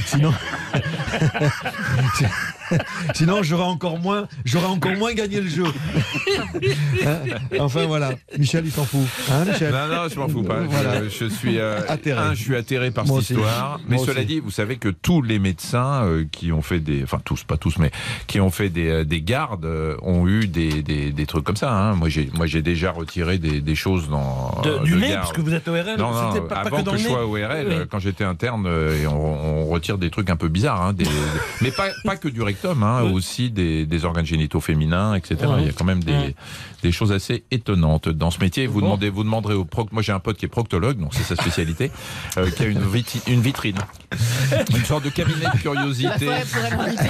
Sinon. 0.05 0.33
Sinon, 3.15 3.43
j'aurais 3.43 3.63
encore 3.65 3.99
moins, 3.99 4.27
j'aurais 4.45 4.67
encore 4.67 4.93
moins 4.93 5.13
gagné 5.13 5.41
le 5.41 5.49
jeu. 5.49 5.63
Hein 7.05 7.17
enfin 7.59 7.85
voilà, 7.85 8.11
Michel, 8.37 8.65
il 8.65 8.71
s'en 8.71 8.85
fout. 8.85 9.01
Hein, 9.31 9.45
Michel 9.45 9.71
Non, 9.71 9.87
non, 9.87 10.09
je 10.09 10.19
m'en 10.19 10.27
fous 10.27 10.43
pas. 10.43 10.61
Voilà. 10.61 11.03
Je, 11.03 11.09
je 11.09 11.25
suis 11.25 11.59
euh, 11.59 11.79
Atterré. 11.87 12.19
un, 12.19 12.33
je 12.33 12.41
suis 12.41 12.55
atterré 12.55 12.91
par 12.91 13.05
Moi 13.05 13.21
cette 13.21 13.37
aussi. 13.37 13.41
histoire. 13.47 13.79
Mais 13.87 13.97
Moi 13.97 14.05
cela 14.05 14.19
aussi. 14.19 14.25
dit, 14.27 14.39
vous 14.39 14.51
savez 14.51 14.77
que 14.77 14.89
tous 14.89 15.21
les 15.21 15.39
médecins 15.39 16.03
euh, 16.05 16.25
qui 16.31 16.51
ont 16.51 16.61
fait 16.61 16.79
des, 16.79 17.03
enfin 17.03 17.19
tous, 17.23 17.43
pas 17.43 17.57
tous, 17.57 17.77
mais 17.77 17.91
qui 18.27 18.39
ont 18.39 18.49
fait 18.49 18.69
des, 18.69 18.89
euh, 18.89 19.03
des 19.05 19.21
gardes 19.21 19.65
euh, 19.65 19.95
ont 20.01 20.27
eu 20.27 20.47
des, 20.47 20.81
des, 20.81 21.11
des 21.11 21.25
trucs 21.25 21.43
comme 21.43 21.55
ça. 21.57 21.71
Hein. 21.71 21.95
Moi, 21.95 22.09
j'ai, 22.09 22.29
moi, 22.35 22.47
j'ai 22.47 22.61
déjà 22.61 22.91
retiré 22.91 23.37
des, 23.37 23.61
des 23.61 23.75
choses 23.75 24.09
dans 24.09 24.59
De- 24.63 24.69
euh, 24.69 24.79
du 24.79 24.91
de 24.91 24.97
nez, 24.97 25.09
garde. 25.09 25.21
parce 25.21 25.33
que 25.33 25.41
vous 25.41 25.53
êtes 25.53 25.67
ORL 25.67 25.95
Non, 25.97 26.11
non, 26.11 26.31
C'était 26.33 26.47
pas, 26.47 26.55
pas 26.55 26.61
avant 26.61 26.77
que 26.77 26.83
dans 26.83 26.91
que 26.91 26.97
le 26.97 27.03
je 27.03 27.07
sois 27.07 27.25
ORL, 27.27 27.65
Oui. 27.67 27.75
quand 27.89 27.99
j'étais 27.99 28.23
interne, 28.23 28.65
euh, 28.67 29.01
et 29.01 29.07
on, 29.07 29.61
on 29.63 29.65
retire 29.67 29.97
des 29.97 30.09
trucs 30.09 30.29
un 30.29 30.35
peu 30.37 30.47
bizarres, 30.47 30.81
hein, 30.81 30.93
des- 30.93 31.03
des- 31.03 31.09
mais 31.61 31.71
pas, 31.71 31.89
pas 32.03 32.15
que 32.17 32.27
du 32.27 32.41
rectum, 32.55 32.83
hein, 32.83 33.01
Oui. 33.03 33.11
aussi 33.13 33.49
des, 33.51 33.85
des 33.85 34.05
organes 34.05 34.25
génitaux 34.25 34.59
féminins, 34.61 35.15
etc. 35.15 35.37
Il 35.59 35.65
y 35.65 35.69
a 35.69 35.73
quand 35.73 35.85
même 35.85 36.03
des, 36.03 36.91
choses 36.91 37.11
assez 37.11 37.43
étonnantes 37.49 38.09
dans 38.09 38.29
ce 38.31 38.39
métier. 38.39 38.67
Vous 38.67 38.79
Bon. 38.79 38.85
demandez, 38.87 39.09
vous 39.09 39.23
demanderez 39.23 39.55
au 39.55 39.65
proc. 39.65 39.91
Moi, 39.91 40.01
j'ai 40.03 40.11
un 40.11 40.19
pote 40.19 40.37
qui 40.37 40.45
est 40.45 40.49
proctologue, 40.49 40.97
donc 40.99 41.13
c'est 41.13 41.23
sa 41.23 41.35
spécialité, 41.35 41.91
euh, 42.37 42.49
qui 42.51 42.63
a 42.63 42.65
une 42.67 43.41
vitrine, 43.41 43.77
une 44.75 44.85
sorte 44.85 45.03
de 45.05 45.09
cabinet 45.09 45.45
de 45.53 45.57
curiosité. 45.59 46.27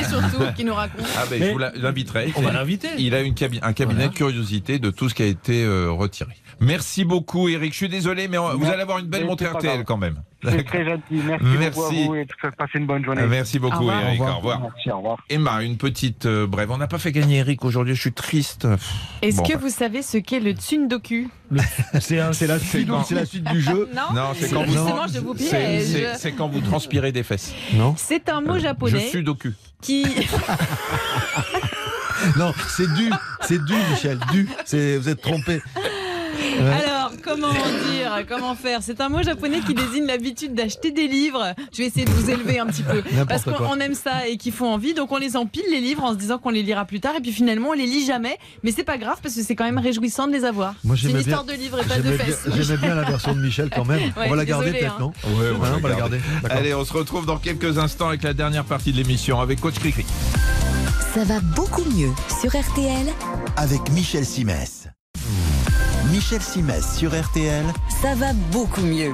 surtout, 0.10 0.44
qui 0.56 0.64
nous 0.66 0.74
raconte. 0.74 1.06
Ah 1.18 1.24
ben, 1.30 1.42
je 1.44 1.52
vous 1.52 1.58
l'inviterai. 1.58 2.32
On 2.36 2.42
va 2.42 2.52
l'inviter. 2.52 2.90
Il 2.98 3.14
a 3.16 3.22
une 3.22 3.34
cabi- 3.34 3.60
un 3.62 3.74
cabinet 3.74 3.96
Voilà. 3.96 4.10
de 4.10 4.14
curiosité 4.16 4.80
de 4.80 4.90
tout 4.90 5.10
ce 5.10 5.16
qui 5.16 5.24
a 5.24 5.28
été 5.28 5.64
euh, 5.64 5.92
retiré. 5.92 6.32
Merci 6.60 7.04
beaucoup, 7.06 7.50
Eric. 7.50 7.74
Je 7.74 7.78
suis 7.78 7.90
désolé, 7.90 8.28
mais 8.28 8.38
on- 8.38 8.58
vous 8.58 8.66
allez 8.68 8.82
avoir 8.82 9.00
une 9.00 9.08
belle 9.08 9.26
montée 9.26 9.46
RTL 9.46 9.84
quand 9.84 9.98
même. 9.98 10.22
C'est 10.48 10.64
très 10.64 10.86
gentil. 10.86 11.02
Merci, 11.26 11.44
Merci. 11.58 11.70
beaucoup 11.80 11.86
à 11.88 11.90
vous 12.08 12.16
et 12.16 12.28
passez 12.56 12.72
une 12.78 12.86
bonne 12.86 13.04
journée. 13.04 13.24
Merci 13.28 13.58
Au 13.58 13.62
beaucoup, 13.62 13.80
revoir. 13.80 14.02
Eric. 14.06 14.22
Au 14.22 14.26
Au 14.26 14.36
revoir. 14.38 14.62
Merci, 14.62 14.92
au 14.92 14.98
revoir. 14.98 15.18
Emma, 15.30 15.64
une 15.64 15.78
petite 15.78 16.28
euh, 16.28 16.46
brève. 16.46 16.70
On 16.70 16.78
n'a 16.78 16.86
pas 16.88 17.00
fait 17.00 17.12
gagner 17.12 17.38
Eric 17.38 17.66
aujourd'hui. 17.66 17.96
Je 17.96 18.02
suis 18.02 18.14
triste. 18.14 18.68
Est-ce 19.24 19.38
Bon, 19.38 19.44
que 19.44 19.54
bah. 19.54 19.60
vous 19.64 19.70
savez 19.70 20.04
ce 20.04 20.18
qu'est 20.20 20.40
le 20.40 20.52
tsundoku? 20.52 21.30
C'est 22.00 22.16
la, 22.18 22.32
suite- 22.34 22.48
la 23.12 23.52
du 23.52 23.62
jeu. 23.62 23.90
Non, 23.96 24.02
Non, 24.14 24.22
c'est 24.40 24.50
quand 24.52 24.64
vous- 24.64 24.74
je 24.74 24.78
vous 25.20 25.34
quand 26.38 26.48
vous 26.48 26.62
transpirez 26.62 26.95
des 27.12 27.24
fesses. 27.24 27.52
Non, 27.74 27.96
C'est 27.98 28.30
un 28.30 28.42
mot 28.42 28.56
Je 28.56 28.60
japonais 28.60 29.08
suis 29.10 29.24
docu. 29.24 29.54
qui. 29.82 30.06
non, 32.38 32.54
c'est 32.70 32.92
du, 32.94 33.12
c'est 33.42 33.64
du, 33.64 33.74
Michel, 33.92 34.20
du. 34.32 34.48
C'est, 34.66 34.98
vous 34.98 35.10
êtes 35.10 35.22
trompé. 35.22 35.62
Alors, 36.60 36.95
comment 37.24 37.52
dire 37.52 38.24
Comment 38.28 38.56
faire? 38.56 38.80
C'est 38.82 39.02
un 39.02 39.10
mot 39.10 39.24
japonais 39.24 39.60
qui 39.66 39.74
désigne 39.74 40.06
l'habitude 40.06 40.54
d'acheter 40.54 40.92
des 40.92 41.08
livres. 41.08 41.54
Je 41.74 41.80
vais 41.80 41.88
essayer 41.88 42.06
de 42.06 42.12
vous 42.12 42.30
élever 42.30 42.60
un 42.60 42.66
petit 42.68 42.84
peu. 42.84 43.04
Parce 43.28 43.44
qu'on 43.44 43.80
aime 43.80 43.94
ça 43.96 44.28
et 44.28 44.38
qu'ils 44.38 44.52
font 44.54 44.68
envie. 44.74 44.94
Donc, 44.94 45.12
on 45.12 45.18
les 45.18 45.36
empile, 45.38 45.64
les 45.72 45.80
livres, 45.82 46.04
en 46.04 46.12
se 46.14 46.18
disant 46.18 46.38
qu'on 46.38 46.50
les 46.50 46.64
lira 46.64 46.86
plus 46.86 47.00
tard. 47.00 47.14
Et 47.18 47.22
puis 47.22 47.32
finalement, 47.32 47.70
on 47.70 47.74
les 47.74 47.86
lit 47.86 48.06
jamais. 48.06 48.38
Mais 48.64 48.72
c'est 48.72 48.84
pas 48.84 48.98
grave 48.98 49.18
parce 49.22 49.36
que 49.36 49.42
c'est 49.44 49.56
quand 49.56 49.66
même 49.66 49.78
réjouissant 49.80 50.28
de 50.28 50.34
les 50.34 50.46
avoir. 50.46 50.76
Moi, 50.84 50.96
C'est 50.96 51.04
une 51.04 51.10
j'aimais 51.10 51.22
histoire 51.22 51.44
bien- 51.44 51.56
de 51.56 51.60
livres 51.60 51.80
et 51.82 51.86
pas 51.86 51.98
de 52.00 52.12
fesses. 52.12 52.48
j'aimais 52.56 52.78
bien 52.78 52.96
la 52.96 53.04
version 53.04 53.34
de 53.34 53.40
Michel 53.42 53.70
quand 53.74 53.86
même. 53.86 54.12
on 54.16 54.30
va 54.30 54.36
la 54.36 54.46
garder 54.46 54.72
peut-être, 54.72 54.94
hein. 54.94 54.98
non? 55.00 55.14
Ouais, 55.38 55.50
on 55.56 55.80
va 55.80 55.90
la 55.90 55.96
garder. 55.96 56.20
Allez, 56.50 56.74
on 56.74 56.86
se 56.86 56.94
retrouve 56.94 57.26
dans 57.26 57.38
quelques 57.38 57.78
instants 57.78 58.08
avec 58.10 58.24
la 58.24 58.34
dernière 58.34 58.64
partie 58.66 58.92
de 58.92 58.98
l'émission 58.98 59.40
avec 59.40 59.60
Coach 59.62 59.76
Cricri. 59.76 60.06
Ça 61.14 61.24
va 61.24 61.40
beaucoup 61.40 61.84
mieux 61.96 62.10
sur 62.42 62.50
RTL. 62.52 63.08
Avec 63.58 63.90
Michel 63.92 64.26
Simès. 64.26 64.88
Michel 66.16 66.42
Simès 66.42 66.98
sur 66.98 67.10
RTL. 67.10 67.66
Ça 67.90 68.16
va 68.16 68.32
beaucoup 68.50 68.80
mieux. 68.80 69.14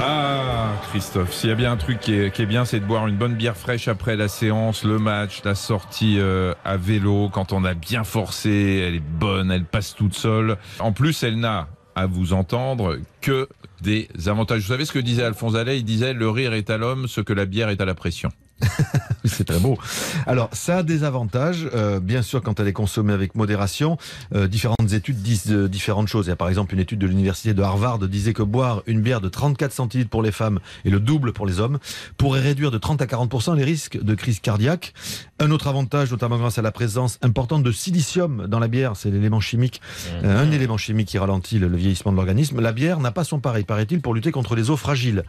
Ah, 0.00 0.72
Christophe, 0.88 1.32
s'il 1.32 1.50
y 1.50 1.52
a 1.52 1.54
bien 1.54 1.70
un 1.70 1.76
truc 1.76 2.00
qui 2.00 2.14
est, 2.14 2.34
qui 2.34 2.42
est 2.42 2.46
bien, 2.46 2.64
c'est 2.64 2.80
de 2.80 2.84
boire 2.84 3.06
une 3.06 3.16
bonne 3.16 3.34
bière 3.34 3.56
fraîche 3.56 3.86
après 3.86 4.16
la 4.16 4.26
séance, 4.26 4.82
le 4.82 4.98
match, 4.98 5.42
la 5.44 5.54
sortie 5.54 6.16
euh, 6.18 6.52
à 6.64 6.76
vélo. 6.76 7.28
Quand 7.32 7.52
on 7.52 7.62
a 7.62 7.74
bien 7.74 8.02
forcé, 8.02 8.84
elle 8.84 8.96
est 8.96 8.98
bonne, 8.98 9.52
elle 9.52 9.64
passe 9.64 9.94
toute 9.94 10.14
seule. 10.14 10.56
En 10.80 10.90
plus, 10.90 11.22
elle 11.22 11.38
n'a, 11.38 11.68
à 11.94 12.06
vous 12.06 12.32
entendre, 12.32 12.98
que 13.20 13.48
des 13.82 14.08
avantages. 14.26 14.62
Vous 14.62 14.72
savez 14.72 14.84
ce 14.84 14.92
que 14.92 14.98
disait 14.98 15.22
Alphonse 15.22 15.54
Allais? 15.54 15.78
Il 15.78 15.84
disait 15.84 16.12
le 16.12 16.28
rire 16.28 16.54
est 16.54 16.70
à 16.70 16.76
l'homme 16.76 17.06
ce 17.06 17.20
que 17.20 17.32
la 17.32 17.46
bière 17.46 17.68
est 17.68 17.80
à 17.80 17.84
la 17.84 17.94
pression. 17.94 18.30
C'est 19.24 19.44
très 19.44 19.58
beau. 19.58 19.78
Alors, 20.26 20.48
ça 20.52 20.78
a 20.78 20.82
des 20.82 21.04
avantages, 21.04 21.68
euh, 21.74 22.00
bien 22.00 22.22
sûr, 22.22 22.42
quand 22.42 22.58
elle 22.60 22.68
est 22.68 22.72
consommée 22.72 23.12
avec 23.12 23.34
modération. 23.34 23.98
Euh, 24.34 24.48
différentes 24.48 24.92
études 24.92 25.22
disent 25.22 25.50
euh, 25.50 25.68
différentes 25.68 26.08
choses. 26.08 26.26
Il 26.26 26.30
y 26.30 26.32
a 26.32 26.36
par 26.36 26.48
exemple 26.48 26.74
une 26.74 26.80
étude 26.80 26.98
de 26.98 27.06
l'université 27.06 27.54
de 27.54 27.62
Harvard 27.62 27.98
disait 27.98 28.32
que 28.32 28.42
boire 28.42 28.82
une 28.86 29.00
bière 29.00 29.20
de 29.20 29.28
34 29.28 29.72
centilitres 29.72 30.10
pour 30.10 30.22
les 30.22 30.32
femmes 30.32 30.60
et 30.84 30.90
le 30.90 31.00
double 31.00 31.32
pour 31.32 31.46
les 31.46 31.60
hommes 31.60 31.78
pourrait 32.16 32.40
réduire 32.40 32.70
de 32.70 32.78
30 32.78 33.02
à 33.02 33.06
40 33.06 33.30
les 33.56 33.64
risques 33.64 34.02
de 34.02 34.14
crise 34.14 34.40
cardiaque. 34.40 34.92
Un 35.38 35.50
autre 35.50 35.68
avantage, 35.68 36.10
notamment 36.10 36.36
grâce 36.38 36.58
à 36.58 36.62
la 36.62 36.72
présence 36.72 37.18
importante 37.22 37.62
de 37.62 37.72
silicium 37.72 38.46
dans 38.46 38.58
la 38.58 38.68
bière, 38.68 38.96
c'est 38.96 39.10
l'élément 39.10 39.40
chimique, 39.40 39.80
euh, 40.22 40.38
un 40.38 40.50
élément 40.50 40.76
chimique 40.76 41.08
qui 41.08 41.18
ralentit 41.18 41.58
le, 41.58 41.68
le 41.68 41.76
vieillissement 41.76 42.12
de 42.12 42.16
l'organisme. 42.16 42.60
La 42.60 42.72
bière 42.72 43.00
n'a 43.00 43.10
pas 43.10 43.24
son 43.24 43.40
pareil, 43.40 43.64
paraît-il, 43.64 44.00
pour 44.00 44.14
lutter 44.14 44.32
contre 44.32 44.54
les 44.54 44.70
os 44.70 44.78
fragiles. 44.78 45.24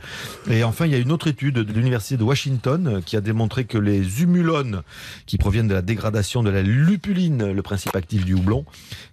Et 0.49 0.63
enfin, 0.63 0.85
il 0.85 0.91
y 0.91 0.95
a 0.95 0.97
une 0.97 1.11
autre 1.11 1.27
étude 1.27 1.55
de 1.55 1.73
l'université 1.73 2.17
de 2.17 2.23
Washington 2.23 2.87
euh, 2.87 3.01
qui 3.01 3.15
a 3.15 3.20
démontré 3.21 3.65
que 3.65 3.77
les 3.77 4.21
humulones, 4.21 4.81
qui 5.25 5.37
proviennent 5.37 5.67
de 5.67 5.73
la 5.73 5.81
dégradation 5.81 6.43
de 6.43 6.49
la 6.49 6.61
lupuline, 6.61 7.51
le 7.51 7.61
principe 7.61 7.95
actif 7.95 8.25
du 8.25 8.33
houblon, 8.33 8.65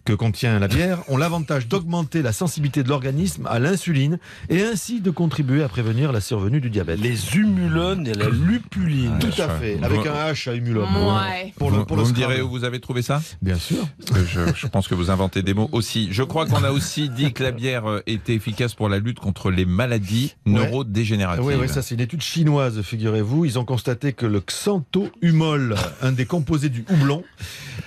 que 0.04 0.12
contient 0.12 0.58
la 0.58 0.68
bière, 0.68 0.98
ont 1.08 1.16
l'avantage 1.16 1.68
d'augmenter 1.68 2.22
la 2.22 2.32
sensibilité 2.32 2.82
de 2.82 2.88
l'organisme 2.88 3.46
à 3.46 3.58
l'insuline 3.58 4.18
et 4.48 4.62
ainsi 4.62 5.00
de 5.00 5.10
contribuer 5.10 5.62
à 5.62 5.68
prévenir 5.68 6.12
la 6.12 6.20
survenue 6.20 6.60
du 6.60 6.70
diabète. 6.70 7.00
Les 7.00 7.36
humulones 7.36 8.06
et 8.06 8.14
la 8.14 8.28
lupuline. 8.28 9.18
Tout 9.18 9.40
à 9.40 9.48
fait, 9.48 9.78
avec 9.82 10.06
un 10.06 10.32
H 10.32 10.48
à 10.50 10.54
humulone. 10.54 10.88
Ouais. 10.88 11.52
Pour 11.56 11.70
le, 11.70 11.78
vous 11.78 11.84
pour 11.84 11.96
le 11.96 12.02
vous 12.02 12.08
me 12.10 12.14
direz 12.14 12.40
où 12.40 12.48
vous 12.48 12.64
avez 12.64 12.80
trouvé 12.80 13.02
ça 13.02 13.20
Bien 13.42 13.56
sûr. 13.56 13.86
Que 14.12 14.24
je, 14.24 14.40
je 14.54 14.66
pense 14.66 14.88
que 14.88 14.94
vous 14.94 15.10
inventez 15.10 15.42
des 15.42 15.54
mots 15.54 15.68
aussi. 15.72 16.08
Je 16.10 16.22
crois 16.22 16.46
qu'on 16.46 16.64
a 16.64 16.70
aussi 16.70 17.10
dit 17.10 17.32
que 17.32 17.42
la 17.42 17.50
bière 17.50 17.86
euh, 17.86 18.00
était 18.06 18.34
efficace 18.34 18.74
pour 18.74 18.88
la 18.88 18.98
lutte 18.98 19.18
contre 19.18 19.50
les 19.50 19.64
maladies 19.64 20.34
neurodégénératives. 20.46 21.44
Oui, 21.44 21.54
oui, 21.60 21.68
ça 21.68 21.82
c'est 21.82 21.94
une 21.94 22.00
étude 22.00 22.22
chinoise, 22.22 22.80
figurez-vous. 22.82 23.44
Ils 23.44 23.58
ont 23.58 23.64
constaté 23.64 23.97
que 23.98 24.26
le 24.26 24.40
xanthohumol, 24.40 25.76
un 26.02 26.12
des 26.12 26.24
composés 26.24 26.68
du 26.68 26.84
houblon, 26.88 27.24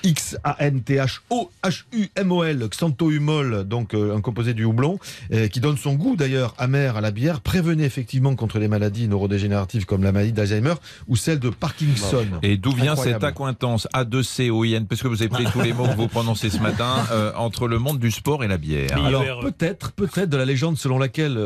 X-A-N-T-H-O-H-U-M-O-L, 0.04 2.68
xanthohumol, 2.70 3.64
donc 3.64 3.94
euh, 3.94 4.16
un 4.16 4.22
composé 4.22 4.54
du 4.54 4.64
houblon, 4.64 5.00
euh, 5.34 5.48
qui 5.48 5.60
donne 5.60 5.78
son 5.78 5.94
goût 5.94 6.16
d'ailleurs 6.16 6.54
amer 6.58 6.98
à 6.98 7.02
la 7.02 7.12
bière, 7.12 7.42
prévenait 7.42 7.86
effectivement 7.86 8.36
contre 8.36 8.60
les 8.60 8.68
maladies 8.68 9.08
neurodégénératives 9.08 9.86
comme 9.86 10.04
la 10.04 10.12
maladie 10.12 10.34
d'Alzheimer 10.34 10.74
ou 11.08 11.16
celle 11.16 11.40
de 11.40 11.50
Parkinson. 11.50 12.26
Et 12.42 12.58
d'où 12.58 12.74
vient 12.74 12.96
cette 12.96 13.24
accointance? 13.24 13.88
A2C-O-I-N 13.94 14.88
Parce 14.88 15.02
que 15.02 15.08
vous 15.08 15.22
avez 15.22 15.30
pris 15.30 15.46
tous 15.46 15.62
les 15.62 15.74
mots 15.74 15.88
que 15.88 15.96
vous 15.96 16.08
prononcez 16.08 16.50
ce 16.50 16.60
matin 16.60 16.96
euh, 17.12 17.32
entre 17.36 17.68
le 17.68 17.80
monde 17.80 18.00
du 18.00 18.12
sport 18.12 18.44
et 18.44 18.48
la 18.48 18.58
bière. 18.58 19.04
Alors 19.04 19.42
peut-être, 19.42 19.92
peut-être 19.92 20.30
de 20.30 20.38
la 20.38 20.46
légende 20.46 20.78
selon 20.78 21.00
laquelle 21.00 21.38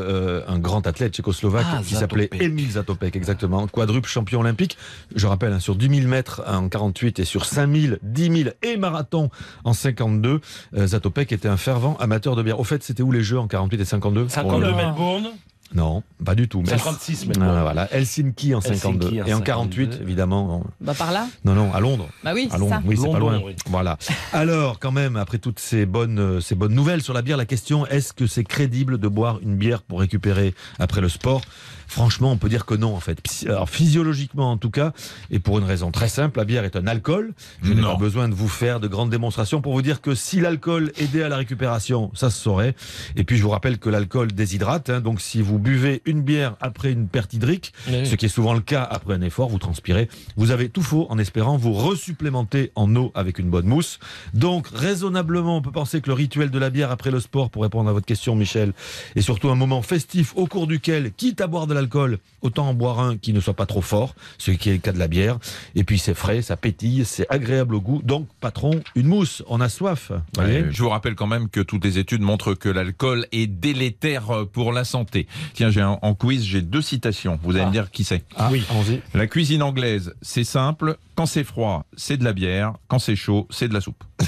un 0.48 0.60
grand 0.60 0.86
athlète 0.88 1.14
tchécoslovaque 1.14 1.66
Ah, 1.72 1.82
qui 1.86 1.96
s'appelait. 1.96 2.30
Emil 2.40 2.72
Zatopek, 2.72 3.16
exactement, 3.16 3.68
quadruple 3.68 4.10
champion 4.10 4.42
olympique. 4.42 4.78
Je 5.16 5.28
rappelle 5.28 5.54
hein, 5.54 5.60
sur 5.60 5.76
10 5.76 5.90
000 6.00 6.08
mètres 6.08 6.42
en 6.48 6.70
48 6.70 7.20
et 7.20 7.26
sur 7.26 7.46
5 7.46 7.74
000, 7.74 7.96
10 8.02 8.44
000 8.44 8.45
et 8.62 8.78
marathon 8.78 9.30
en 9.64 9.74
52, 9.74 10.42
euh, 10.78 10.88
Zatopek 10.88 11.32
était 11.32 11.48
un 11.48 11.58
fervent 11.58 11.96
amateur 12.00 12.36
de 12.36 12.44
bière. 12.44 12.60
Au 12.60 12.64
fait, 12.64 12.84
c'était 12.84 13.04
où 13.04 13.12
les 13.12 13.24
Jeux 13.24 13.40
en 13.40 13.48
48 13.48 13.80
et 13.82 13.86
52 13.86 14.30
52 14.30 14.60
Pour 14.60 14.60
le- 14.72 14.76
Melbourne, 14.76 15.28
Non, 15.74 16.04
pas 16.24 16.36
du 16.36 16.48
tout. 16.48 16.62
mais- 16.62 16.70
56 16.70 17.24
Ah, 17.24 17.28
Melbourne. 17.30 17.62
voilà, 17.64 17.92
Helsinki 17.94 18.54
en 18.54 18.62
52 18.62 19.08
Helsinki 19.08 19.22
en 19.22 19.26
et 19.26 19.34
en 19.34 19.38
52. 19.38 19.44
48 19.46 20.00
évidemment. 20.02 20.56
en- 20.58 20.64
Bah 20.80 20.94
par 20.94 21.12
là 21.12 21.28
Non 21.44 21.54
non, 21.56 21.74
à 21.74 21.80
Londres. 21.80 22.08
Bah 22.24 22.32
oui, 22.36 22.48
À 22.50 22.54
c'est 22.54 22.60
Londres, 22.60 22.76
ça. 22.76 22.82
oui, 22.86 22.98
c'est 23.02 23.12
pas 23.12 23.20
loin. 23.20 23.42
oui. 23.44 23.56
Voilà. 23.68 23.98
Alors, 24.32 24.80
quand 24.80 24.92
même, 24.92 25.16
après 25.18 25.40
toutes 25.40 25.60
ces 25.60 25.86
bonnes, 25.86 26.20
euh, 26.20 26.40
ces 26.40 26.54
bonnes 26.56 26.74
nouvelles 26.76 27.02
sur 27.02 27.14
la 27.14 27.22
bière, 27.24 27.36
la 27.38 27.46
question 27.46 27.86
est-ce 27.88 28.14
que 28.14 28.28
c'est 28.28 28.44
crédible 28.44 29.00
de 29.00 29.08
boire 29.08 29.40
une 29.42 29.56
bière 29.56 29.82
pour 29.82 30.00
récupérer 30.00 30.54
après 30.80 31.02
le 31.02 31.10
sport? 31.10 31.42
Franchement, 31.88 32.32
on 32.32 32.38
peut 32.38 32.50
dire 32.50 32.66
que 32.66 32.74
non, 32.76 32.96
en 32.96 33.00
fait. 33.00 33.20
Alors, 33.48 33.70
physiologiquement, 33.70 34.52
en 34.52 34.58
tout 34.58 34.70
cas, 34.70 34.94
et 35.32 35.40
pour 35.40 35.58
une 35.60 35.66
raison 35.66 35.92
très 35.92 36.10
simple, 36.10 36.38
la 36.40 36.46
bière 36.46 36.64
est 36.64 36.76
un 36.76 36.88
alcool. 36.88 37.34
Je 37.64 37.74
n'ai 37.74 37.82
pas 37.82 37.96
besoin 37.96 38.28
de 38.30 38.34
vous 38.36 38.48
faire 38.50 38.80
de 38.80 38.88
grandes 38.88 39.10
démonstrations 39.10 39.62
pour 39.62 39.74
vous 39.74 39.82
dire 39.82 40.02
que 40.02 40.14
si 40.16 40.40
l'alcool 40.42 40.92
aidait 40.98 41.24
à 41.24 41.30
la 41.30 41.38
récupération, 41.38 42.12
ça 42.14 42.30
se 42.30 42.42
saurait. 42.42 42.76
Et 43.16 43.24
puis, 43.24 43.38
je 43.38 43.44
vous 43.44 43.50
rappelle 43.50 43.78
que 43.80 43.90
l'alcool 43.90 44.32
déshydrate. 44.32 44.90
hein. 44.90 45.02
donc, 45.02 45.22
si 45.22 45.42
vous 45.42 45.54
vous 45.56 45.60
buvez 45.60 46.02
une 46.06 46.22
bière 46.22 46.58
après 46.60 46.92
une 46.92 47.08
perte 47.08 47.34
hydrique, 47.34 47.72
Oui. 47.88 48.06
ce 48.06 48.16
qui 48.16 48.26
est 48.26 48.30
souvent 48.30 48.54
le 48.54 48.60
cas 48.60 48.84
après 48.84 49.14
un 49.14 49.22
effort, 49.22 49.48
vous 49.48 49.60
transpirez, 49.60 50.10
vous 50.36 50.52
avez 50.52 50.68
tout 50.70 50.82
faux 50.82 51.08
en 51.10 51.18
espérant 51.18 51.56
vous 51.56 51.72
resupplémenter 51.72 52.72
en 52.76 52.94
eau 52.96 53.12
avec 53.16 53.40
une 53.40 53.50
bonne 53.50 53.68
mousse. 53.68 54.00
Donc, 54.34 54.68
raisonnablement, 54.74 55.58
on 55.58 55.62
peut 55.62 55.72
penser 55.72 56.02
que 56.02 56.08
le 56.08 56.14
rituel 56.14 56.50
de 56.50 56.60
la 56.60 56.70
bière 56.70 56.92
après 56.92 57.12
le 57.12 57.20
sport, 57.20 57.50
pour 57.50 57.64
répondre 57.64 57.90
à 57.90 57.94
votre 57.94 58.06
question, 58.06 58.36
Michel, 58.36 58.74
est 59.16 59.22
surtout 59.22 59.50
un 59.50 59.56
moment 59.56 59.82
festif 59.82 60.34
au 60.36 60.46
cours 60.48 60.68
duquel, 60.68 61.14
quitte 61.14 61.40
à 61.42 61.48
boire 61.48 61.68
de 61.68 61.74
l'alcool, 61.76 62.20
autant 62.42 62.68
en 62.70 62.74
boire 62.74 63.00
un 63.00 63.18
qui 63.18 63.34
ne 63.34 63.40
soit 63.40 63.54
pas 63.54 63.66
trop 63.66 63.82
fort, 63.82 64.16
ce 64.38 64.52
qui 64.52 64.70
est 64.70 64.74
le 64.74 64.80
cas 64.80 64.92
de 64.92 65.00
la 65.00 65.08
bière. 65.08 65.38
Et 65.76 65.84
puis, 65.84 66.00
c'est 66.00 66.14
frais, 66.14 66.42
ça 66.42 66.58
pétille, 66.58 67.06
c'est 67.06 67.26
agréable 67.30 67.76
au 67.76 67.82
goût. 67.82 68.02
Donc, 68.04 68.28
patron, 68.42 68.82
une 68.96 69.08
mousse, 69.08 69.44
on 69.48 69.62
a 69.62 69.70
soif. 69.70 70.12
vous 70.12 70.18
voyez 70.36 70.62
Ouais, 70.64 70.68
je 70.72 70.82
vous 70.84 70.90
rappelle 70.90 71.16
quand 71.16 71.28
même 71.28 71.50
que 71.50 71.60
toutes 71.62 71.84
les 71.84 72.00
études 72.00 72.22
montrent 72.22 72.54
que 72.54 72.70
l'alcool 72.70 73.28
est 73.32 73.48
délétère 73.48 74.46
pour 74.52 74.72
la 74.72 74.84
santé. 74.84 75.28
Tiens, 75.54 75.70
j'ai 75.70 75.84
en 75.84 76.14
quiz, 76.16 76.44
j'ai 76.44 76.62
deux 76.62 76.82
citations. 76.82 77.40
Vous 77.44 77.56
allez 77.56 77.66
me 77.66 77.72
dire 77.72 77.92
qui 77.92 78.04
c'est. 78.04 78.24
Ah, 78.36 78.50
oui, 78.52 78.64
allons-y. 78.70 79.02
La 79.14 79.28
cuisine 79.28 79.62
anglaise, 79.64 80.14
c'est 80.22 80.44
simple. 80.44 80.98
Quand 81.16 81.26
c'est 81.26 81.44
froid, 81.44 81.86
c'est 81.96 82.18
de 82.18 82.24
la 82.24 82.34
bière. 82.34 82.74
Quand 82.88 83.00
c'est 83.00 83.16
chaud, 83.16 83.48
c'est 83.50 83.68
de 83.68 83.74
la 83.74 83.82
soupe. 83.82 84.04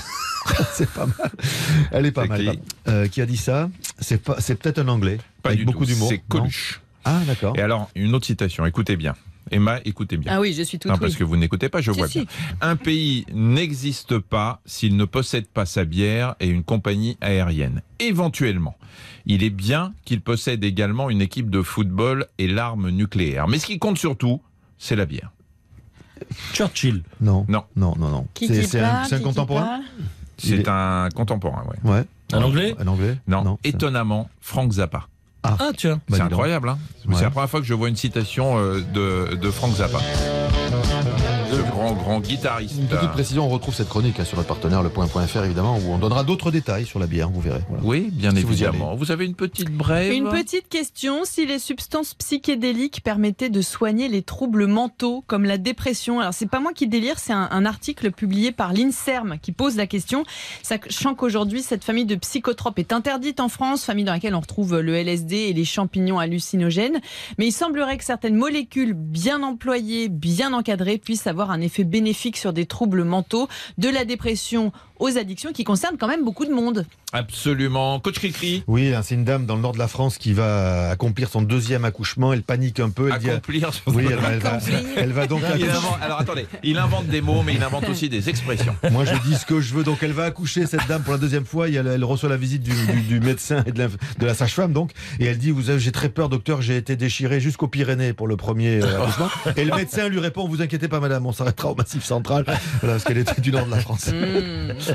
c'est 0.73 0.89
pas 0.89 1.05
mal. 1.05 1.31
Elle 1.91 2.05
est 2.05 2.11
pas 2.11 2.25
mal. 2.25 2.39
qui 2.39 2.59
Euh, 2.87 3.07
qui 3.07 3.21
a 3.21 3.25
dit 3.25 3.37
ça? 3.37 3.69
C'est 3.99 4.21
peut-être 4.23 4.79
un 4.79 4.87
anglais. 4.87 5.17
Pas 5.43 5.49
avec 5.49 5.59
du 5.59 5.65
beaucoup 5.65 5.85
tout. 5.85 5.91
d'humour. 5.91 6.09
C'est 6.09 6.17
non 6.17 6.41
Coluche. 6.41 6.81
Ah, 7.07 7.21
d'accord. 7.25 7.53
Et 7.57 7.61
alors, 7.61 7.89
une 7.95 8.13
autre 8.15 8.25
citation. 8.25 8.65
Écoutez 8.65 8.95
bien. 8.97 9.15
Emma, 9.49 9.79
écoutez 9.85 10.17
bien. 10.17 10.33
Ah 10.35 10.41
oui, 10.41 10.53
je 10.53 10.61
suis 10.61 10.77
tout 10.77 10.89
Non, 10.89 10.95
oui. 10.95 10.99
parce 10.99 11.15
que 11.15 11.23
vous 11.23 11.37
n'écoutez 11.37 11.69
pas, 11.69 11.79
je 11.79 11.91
Si, 11.93 11.97
vois 11.97 12.07
si. 12.09 12.19
bien. 12.19 12.27
Un 12.59 12.75
pays 12.75 13.25
n'existe 13.33 14.19
pas 14.19 14.59
s'il 14.65 14.97
ne 14.97 15.05
possède 15.05 15.47
pas 15.47 15.65
sa 15.65 15.85
bière 15.85 16.35
et 16.41 16.47
une 16.49 16.63
compagnie 16.63 17.17
aérienne. 17.21 17.81
Éventuellement, 17.99 18.75
il 19.25 19.43
est 19.43 19.49
bien 19.49 19.93
qu'il 20.03 20.19
possède 20.19 20.65
également 20.65 21.09
une 21.09 21.21
équipe 21.21 21.49
de 21.49 21.61
football 21.61 22.25
et 22.39 22.47
l'arme 22.49 22.89
nucléaire. 22.89 23.47
Mais 23.47 23.57
ce 23.57 23.67
qui 23.67 23.79
compte 23.79 23.97
surtout, 23.97 24.41
c'est 24.77 24.97
la 24.97 25.05
bière. 25.05 25.31
Churchill. 26.53 27.03
Non. 27.21 27.45
Non. 27.47 27.63
Non, 27.77 27.93
non, 27.97 28.09
non. 28.09 28.27
Qui 28.33 28.47
C'est 28.47 28.81
un, 28.81 29.03
contemporain 29.21 29.81
C'est 30.37 30.57
est- 30.57 30.67
un 30.67 31.07
contemporain, 31.15 31.63
ouais. 31.83 31.89
Ouais. 31.91 32.03
Un 32.33 32.41
anglais 32.43 32.75
Un 32.79 32.87
anglais 32.87 33.17
Non, 33.27 33.57
c'est- 33.63 33.69
étonnamment, 33.69 34.29
Frank 34.41 34.73
Zappa. 34.73 35.07
Ah 35.59 35.69
tiens. 35.75 35.95
Bah, 35.95 36.01
c'est 36.11 36.17
donc. 36.19 36.31
incroyable, 36.33 36.69
hein 36.69 36.77
Ouais. 37.07 37.15
C'est 37.15 37.23
la 37.23 37.29
première 37.29 37.49
fois 37.49 37.61
que 37.61 37.65
je 37.65 37.73
vois 37.73 37.87
une 37.87 37.95
citation 37.95 38.57
euh, 38.57 38.81
de, 38.93 39.35
de 39.35 39.51
Frank 39.51 39.73
Zappa. 39.75 39.99
Ce 41.49 41.61
grand, 41.61 41.93
grand 41.93 42.19
guitariste. 42.19 42.75
Une 42.77 42.87
petite 42.87 43.11
précision, 43.11 43.45
on 43.45 43.49
retrouve 43.49 43.73
cette 43.73 43.87
chronique 43.87 44.19
hein, 44.19 44.25
sur 44.25 44.35
notre 44.35 44.49
partenaire, 44.49 44.83
le 44.83 44.89
point.fr 44.89 45.45
évidemment, 45.45 45.77
où 45.77 45.91
on 45.91 45.97
donnera 45.97 46.25
d'autres 46.25 46.51
détails 46.51 46.85
sur 46.85 46.99
la 46.99 47.07
bière, 47.07 47.29
vous 47.29 47.39
verrez. 47.39 47.61
Voilà. 47.69 47.83
Oui, 47.85 48.09
bien 48.11 48.31
Si 48.31 48.43
vous 48.43 48.51
y 48.51 48.63
évidemment. 48.65 48.95
Vous, 48.95 49.11
avez 49.11 49.25
une 49.25 49.33
petite 49.33 49.71
brève 49.71 50.11
Une 50.11 50.29
petite 50.29 50.67
question, 50.67 51.21
si 51.23 51.45
les 51.45 51.59
substances 51.59 52.15
psychédéliques 52.15 53.01
permettaient 53.01 53.49
de 53.49 53.61
soigner 53.61 54.09
les 54.09 54.23
troubles 54.23 54.65
mentaux 54.65 55.23
comme 55.27 55.45
la 55.45 55.57
dépression. 55.57 56.19
Alors 56.19 56.33
c'est 56.33 56.49
pas 56.49 56.59
moi 56.59 56.73
qui 56.73 56.87
délire, 56.87 57.17
c'est 57.17 57.33
un, 57.33 57.47
un 57.49 57.65
article 57.65 58.11
publié 58.11 58.51
par 58.51 58.73
l'INSERM 58.73 59.37
qui 59.41 59.53
pose 59.53 59.77
la 59.77 59.87
question, 59.87 60.25
sachant 60.63 61.15
qu'aujourd'hui 61.15 61.61
cette 61.61 61.85
famille 61.85 62.05
de 62.05 62.15
psychotropes 62.15 62.79
est 62.79 62.91
interdite 62.91 63.39
en 63.39 63.47
France, 63.47 63.85
famille 63.85 64.05
dans 64.05 64.11
laquelle 64.13 64.35
on 64.35 64.41
retrouve 64.41 64.79
le 64.79 64.95
LSD 64.95 65.35
et 65.35 65.53
les 65.53 65.65
champignons 65.65 66.19
hallucinogènes, 66.19 66.99
mais 67.37 67.47
il 67.47 67.53
semblerait 67.53 67.97
que 67.97 68.03
certaines 68.03 68.35
molécules 68.35 68.93
bien 68.93 69.43
employées, 69.43 70.09
bien 70.09 70.51
encadrées 70.51 70.97
puissent 70.97 71.27
avoir 71.27 71.36
un 71.45 71.61
effet 71.61 71.83
bénéfique 71.83 72.37
sur 72.37 72.53
des 72.53 72.65
troubles 72.65 73.03
mentaux, 73.03 73.47
de 73.77 73.89
la 73.89 74.05
dépression 74.05 74.71
aux 74.99 75.17
addictions 75.17 75.51
qui 75.53 75.63
concernent 75.63 75.97
quand 75.97 76.07
même 76.07 76.23
beaucoup 76.23 76.45
de 76.45 76.51
monde. 76.53 76.85
Absolument. 77.13 77.99
Coach 77.99 78.15
Cricri 78.19 78.63
Oui, 78.67 78.93
hein, 78.93 79.01
c'est 79.03 79.15
une 79.15 79.23
dame 79.23 79.45
dans 79.45 79.55
le 79.55 79.61
nord 79.61 79.71
de 79.73 79.77
la 79.79 79.87
France 79.87 80.17
qui 80.17 80.33
va 80.33 80.89
accomplir 80.89 81.29
son 81.29 81.41
deuxième 81.41 81.85
accouchement. 81.85 82.33
Elle 82.33 82.43
panique 82.43 82.79
un 82.79 82.89
peu. 82.89 83.09
Elle 83.13 83.19
dit, 83.19 83.29
Accomplir. 83.29 83.71
oui, 83.87 84.05
elle 84.09 84.15
va, 84.17 84.31
elle 84.33 84.39
va- 84.39 84.59
elle 84.97 85.11
va 85.13 85.27
donc 85.27 85.39
Il 85.41 85.45
accoucher. 85.45 85.69
invente- 85.69 85.97
alors 86.01 86.19
attendez, 86.19 86.47
il 86.63 86.77
invente 86.77 87.07
des 87.07 87.21
mots, 87.21 87.43
mais 87.43 87.53
il 87.55 87.63
invente 87.63 87.87
aussi 87.89 88.09
des 88.09 88.27
expressions. 88.29 88.75
Moi, 88.91 89.05
je 89.05 89.15
dis 89.29 89.35
ce 89.35 89.45
que 89.45 89.61
je 89.61 89.73
veux. 89.73 89.83
Donc, 89.83 89.99
elle 90.03 90.11
va 90.11 90.25
accoucher, 90.25 90.65
cette 90.67 90.85
dame, 90.87 91.01
pour 91.03 91.13
la 91.13 91.19
deuxième 91.19 91.45
fois. 91.45 91.69
Elle, 91.69 91.87
elle 91.87 92.03
reçoit 92.03 92.29
la 92.29 92.37
visite 92.37 92.61
du, 92.63 92.71
du- 92.71 93.01
du 93.01 93.19
médecin 93.19 93.63
et 93.65 93.71
de 93.71 93.79
la, 93.79 93.87
de 93.87 94.25
la 94.25 94.33
sage-femme, 94.33 94.73
donc. 94.73 94.91
Et 95.19 95.25
elle 95.25 95.37
dit, 95.37 95.51
vous 95.51 95.69
avez, 95.69 95.79
j'ai 95.79 95.91
très 95.91 96.09
peur, 96.09 96.29
docteur, 96.29 96.61
j'ai 96.61 96.75
été 96.77 96.95
déchirée 96.95 97.39
jusqu'aux 97.39 97.67
Pyrénées 97.67 98.13
pour 98.13 98.27
le 98.27 98.35
premier 98.35 98.81
euh, 98.83 99.01
accouchement. 99.01 99.29
Et 99.55 99.63
le 99.65 99.75
médecin 99.75 100.09
lui 100.09 100.19
répond, 100.19 100.47
vous 100.47 100.61
inquiétez 100.61 100.87
pas, 100.87 100.99
madame, 100.99 101.25
on 101.25 101.31
s'arrêtera 101.31 101.69
au 101.71 101.75
massif 101.75 102.03
central. 102.03 102.43
Voilà, 102.81 102.95
parce 102.95 103.03
qu'elle 103.05 103.17
est 103.19 103.39
du 103.39 103.51
nord 103.51 103.65
de 103.65 103.71
la 103.71 103.79
France. 103.79 104.09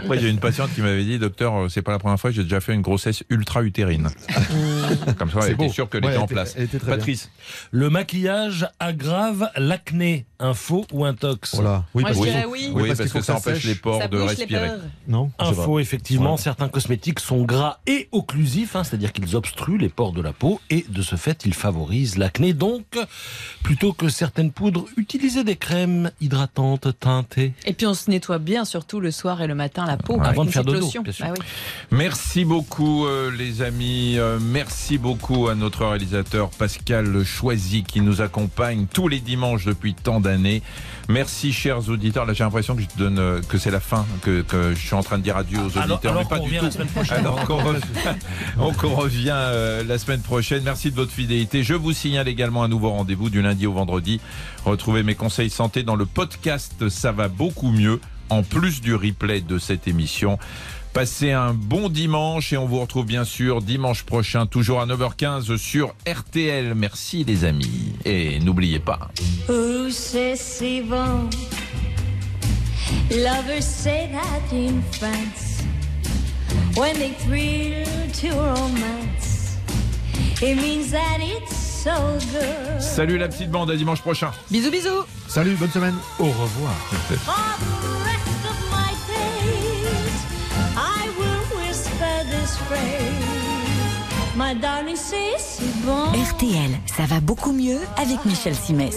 Moi, 0.07 0.16
j'ai 0.16 0.31
une 0.31 0.38
patiente 0.38 0.72
qui 0.74 0.81
m'avait 0.81 1.05
dit, 1.05 1.18
docteur, 1.18 1.55
euh, 1.55 1.68
c'est 1.68 1.83
pas 1.83 1.92
la 1.92 1.98
première 1.98 2.18
fois, 2.18 2.31
j'ai 2.31 2.42
déjà 2.42 2.61
fait 2.61 2.74
une 2.74 2.83
grossesse 2.83 3.22
ultra-utérine. 3.31 4.09
Comme 5.18 5.31
ça, 5.31 5.40
C'est 5.42 5.48
elle 5.48 5.52
était 5.55 5.68
sûre 5.68 5.88
qu'elle 5.88 6.05
Ouais, 6.05 6.12
était 6.12 6.22
en 6.22 6.26
place. 6.26 6.55
elle 6.57 6.64
était 6.64 6.78
très 6.78 6.88
bien. 6.88 6.96
Patrice, 6.96 7.31
Le 7.70 7.90
maquillage 7.90 8.68
aggrave 8.81 9.50
l'acné. 9.57 10.26
Un 10.44 10.55
faux 10.55 10.85
ou 10.92 11.05
un 11.05 11.14
tox? 11.14 11.55
Voilà. 11.55 11.85
Oui, 11.94 12.02
parce 12.02 12.18
oui. 12.18 12.70
oui, 12.74 12.92
parce 12.96 13.12
que 13.12 13.20
ça 13.22 13.37
empêche 13.37 13.62
les 13.62 13.76
pores 13.76 14.02
Ça 14.02 14.09
de 14.09 14.18
respirer. 14.18 14.70
Non, 15.07 15.28
pas. 15.38 15.46
Info, 15.46 15.78
effectivement, 15.78 16.33
Ouais. 16.33 16.40
certains 16.40 16.68
cosmétiques 16.68 17.20
sont 17.20 17.42
gras 17.42 17.78
et 17.87 18.09
occlusifs, 18.11 18.74
hein, 18.74 18.83
c'est-à-dire 18.83 19.12
qu'ils 19.12 19.37
obstruent 19.37 19.78
les 19.78 19.88
pores 19.88 20.11
de 20.12 20.20
la 20.20 20.33
peau 20.33 20.61
et 20.68 20.85
de 20.88 21.00
ce 21.00 21.14
fait, 21.14 21.42
ils 21.44 21.55
favorisent 21.55 22.18
l'acné. 22.18 22.55
Donc, 22.55 22.85
plutôt 23.62 23.92
que 23.92 24.09
certaines 24.09 24.50
poudres, 24.50 24.87
utilisez 24.96 25.44
des 25.44 25.55
crèmes 25.55 26.11
hydratantes 26.20 26.88
teintées. 26.98 27.52
Et 27.64 27.72
puis 27.72 27.87
on 27.87 27.94
se 27.94 28.11
nettoie 28.11 28.38
bien, 28.40 28.64
surtout 28.64 28.98
le 28.98 29.12
soir 29.12 29.42
et 29.42 29.46
le 29.46 29.55
matin, 29.55 29.87
la 29.87 29.96
peau. 29.96 30.18
Avant 30.20 30.42
de 30.42 30.48
une 30.48 30.52
faire 30.52 30.64
dodo, 30.64 30.81
lotion. 30.81 31.02
bien 31.02 31.12
sûr. 31.12 31.26
Bah 31.26 31.35
oui. 31.38 31.44
Merci 31.92 32.44
beaucoup 32.44 33.07
euh, 33.07 33.31
les 33.31 33.62
amis, 33.62 34.18
Euh, 34.18 34.40
merci 34.83 34.99
beaucoup 34.99 35.47
à 35.47 35.55
notre 35.55 35.87
réalisateur 35.87 36.51
Pascal 36.51 37.23
Choisy 37.23 37.85
qui 37.85 38.01
nous 38.01 38.21
accompagne 38.21 38.87
tous 38.92 39.07
les 39.07 39.21
dimanches 39.21 39.64
depuis 39.64 39.95
tant 39.95 40.18
d'années. 40.18 40.61
Merci 41.09 41.53
chers 41.53 41.88
auditeurs, 41.88 42.27
là 42.27 42.33
j'ai 42.33 42.42
l'impression 42.42 42.75
que 42.75 42.83
je 42.83 42.88
donne 42.99 43.21
euh, 43.21 43.40
que 43.49 43.59
c'est 43.59 43.71
la 43.71 43.79
fin, 43.79 44.05
que, 44.23 44.42
que 44.42 44.75
je 44.75 44.85
suis 44.85 44.95
en 44.97 45.05
train 45.05 45.18
de 45.18 45.23
dire 45.23 45.37
adieu 45.37 45.59
aux 45.61 45.66
auditeurs, 45.66 45.83
Alors, 45.85 46.01
alors 46.03 46.23
mais 46.23 46.29
pas 46.29 46.40
du 46.40 46.59
revient 46.59 46.68
tout. 46.68 47.12
Alors 47.12 47.45
qu'on 47.45 47.59
revient, 47.59 47.81
on- 48.59 48.97
revient, 48.97 49.31
euh, 49.33 49.85
la 49.85 49.99
semaine 49.99 50.21
prochaine. 50.21 50.64
Merci 50.64 50.90
de 50.90 50.97
votre 50.97 51.12
fidélité. 51.12 51.62
Je 51.62 51.75
vous 51.75 51.92
signale 51.92 52.27
également 52.27 52.64
un 52.64 52.68
nouveau 52.68 52.90
rendez-vous 52.90 53.31
du 53.31 53.40
lundi 53.40 53.68
au 53.68 53.73
vendredi. 53.73 54.21
Retrouvez 54.64 55.05
mes 55.05 55.14
conseils 55.14 55.51
santé 55.51 55.85
dans 55.85 55.95
le 55.97 56.07
podcast 56.07 56.88
Ça 56.88 57.12
va 57.12 57.29
beaucoup 57.29 57.71
mieux, 57.71 58.01
en 58.31 58.42
plus 58.42 58.81
du 58.81 58.97
replay 58.97 59.42
de 59.42 59.59
cette 59.59 59.87
émission. 59.87 60.40
Passez 60.92 61.33
un 61.33 61.55
bon 61.55 61.88
dimanche 61.88 62.52
et 62.52 62.59
on 62.59 62.66
vous 62.66 62.78
retrouve 62.78 63.07
bien 63.07 63.24
sûr 63.24 63.62
dimanche 63.62 64.02
prochain, 64.02 64.44
toujours 64.44 64.81
à 64.81 64.87
9h15 64.87 65.57
sur 65.57 65.94
RTL. 66.07 66.74
Merci 66.74 67.24
les 67.24 67.46
amis. 67.46 67.94
Et 68.05 68.38
n'oubliez 68.40 68.78
pas. 68.78 69.09
Who 69.48 69.88
says 69.90 70.37
c'est 70.37 70.83
bon? 70.83 71.31
Lovers 73.11 73.62
say 73.62 74.11
that 74.12 74.55
in 74.55 74.83
France. 74.92 75.62
When 76.76 76.94
they 76.98 77.12
thrill 77.20 77.87
to 78.20 78.28
romance, 78.37 79.57
it 80.42 80.57
means 80.57 80.90
that 80.90 81.20
it's 81.20 81.57
so 81.57 81.90
good. 82.33 82.81
Salut 82.83 83.16
la 83.16 83.28
petite 83.28 83.50
bande, 83.50 83.70
à 83.70 83.76
dimanche 83.76 84.02
prochain. 84.02 84.31
Bisous, 84.50 84.70
bisous. 84.70 85.07
Salut, 85.26 85.55
bonne 85.55 85.70
semaine. 85.70 85.94
Au 86.18 86.24
revoir. 86.26 86.74
For 86.74 87.14
the 87.98 88.01
RTL, 96.31 96.70
ça 96.96 97.05
va 97.05 97.20
beaucoup 97.20 97.52
mieux 97.52 97.78
avec 97.96 98.24
Michel 98.24 98.55
Simès. 98.55 98.96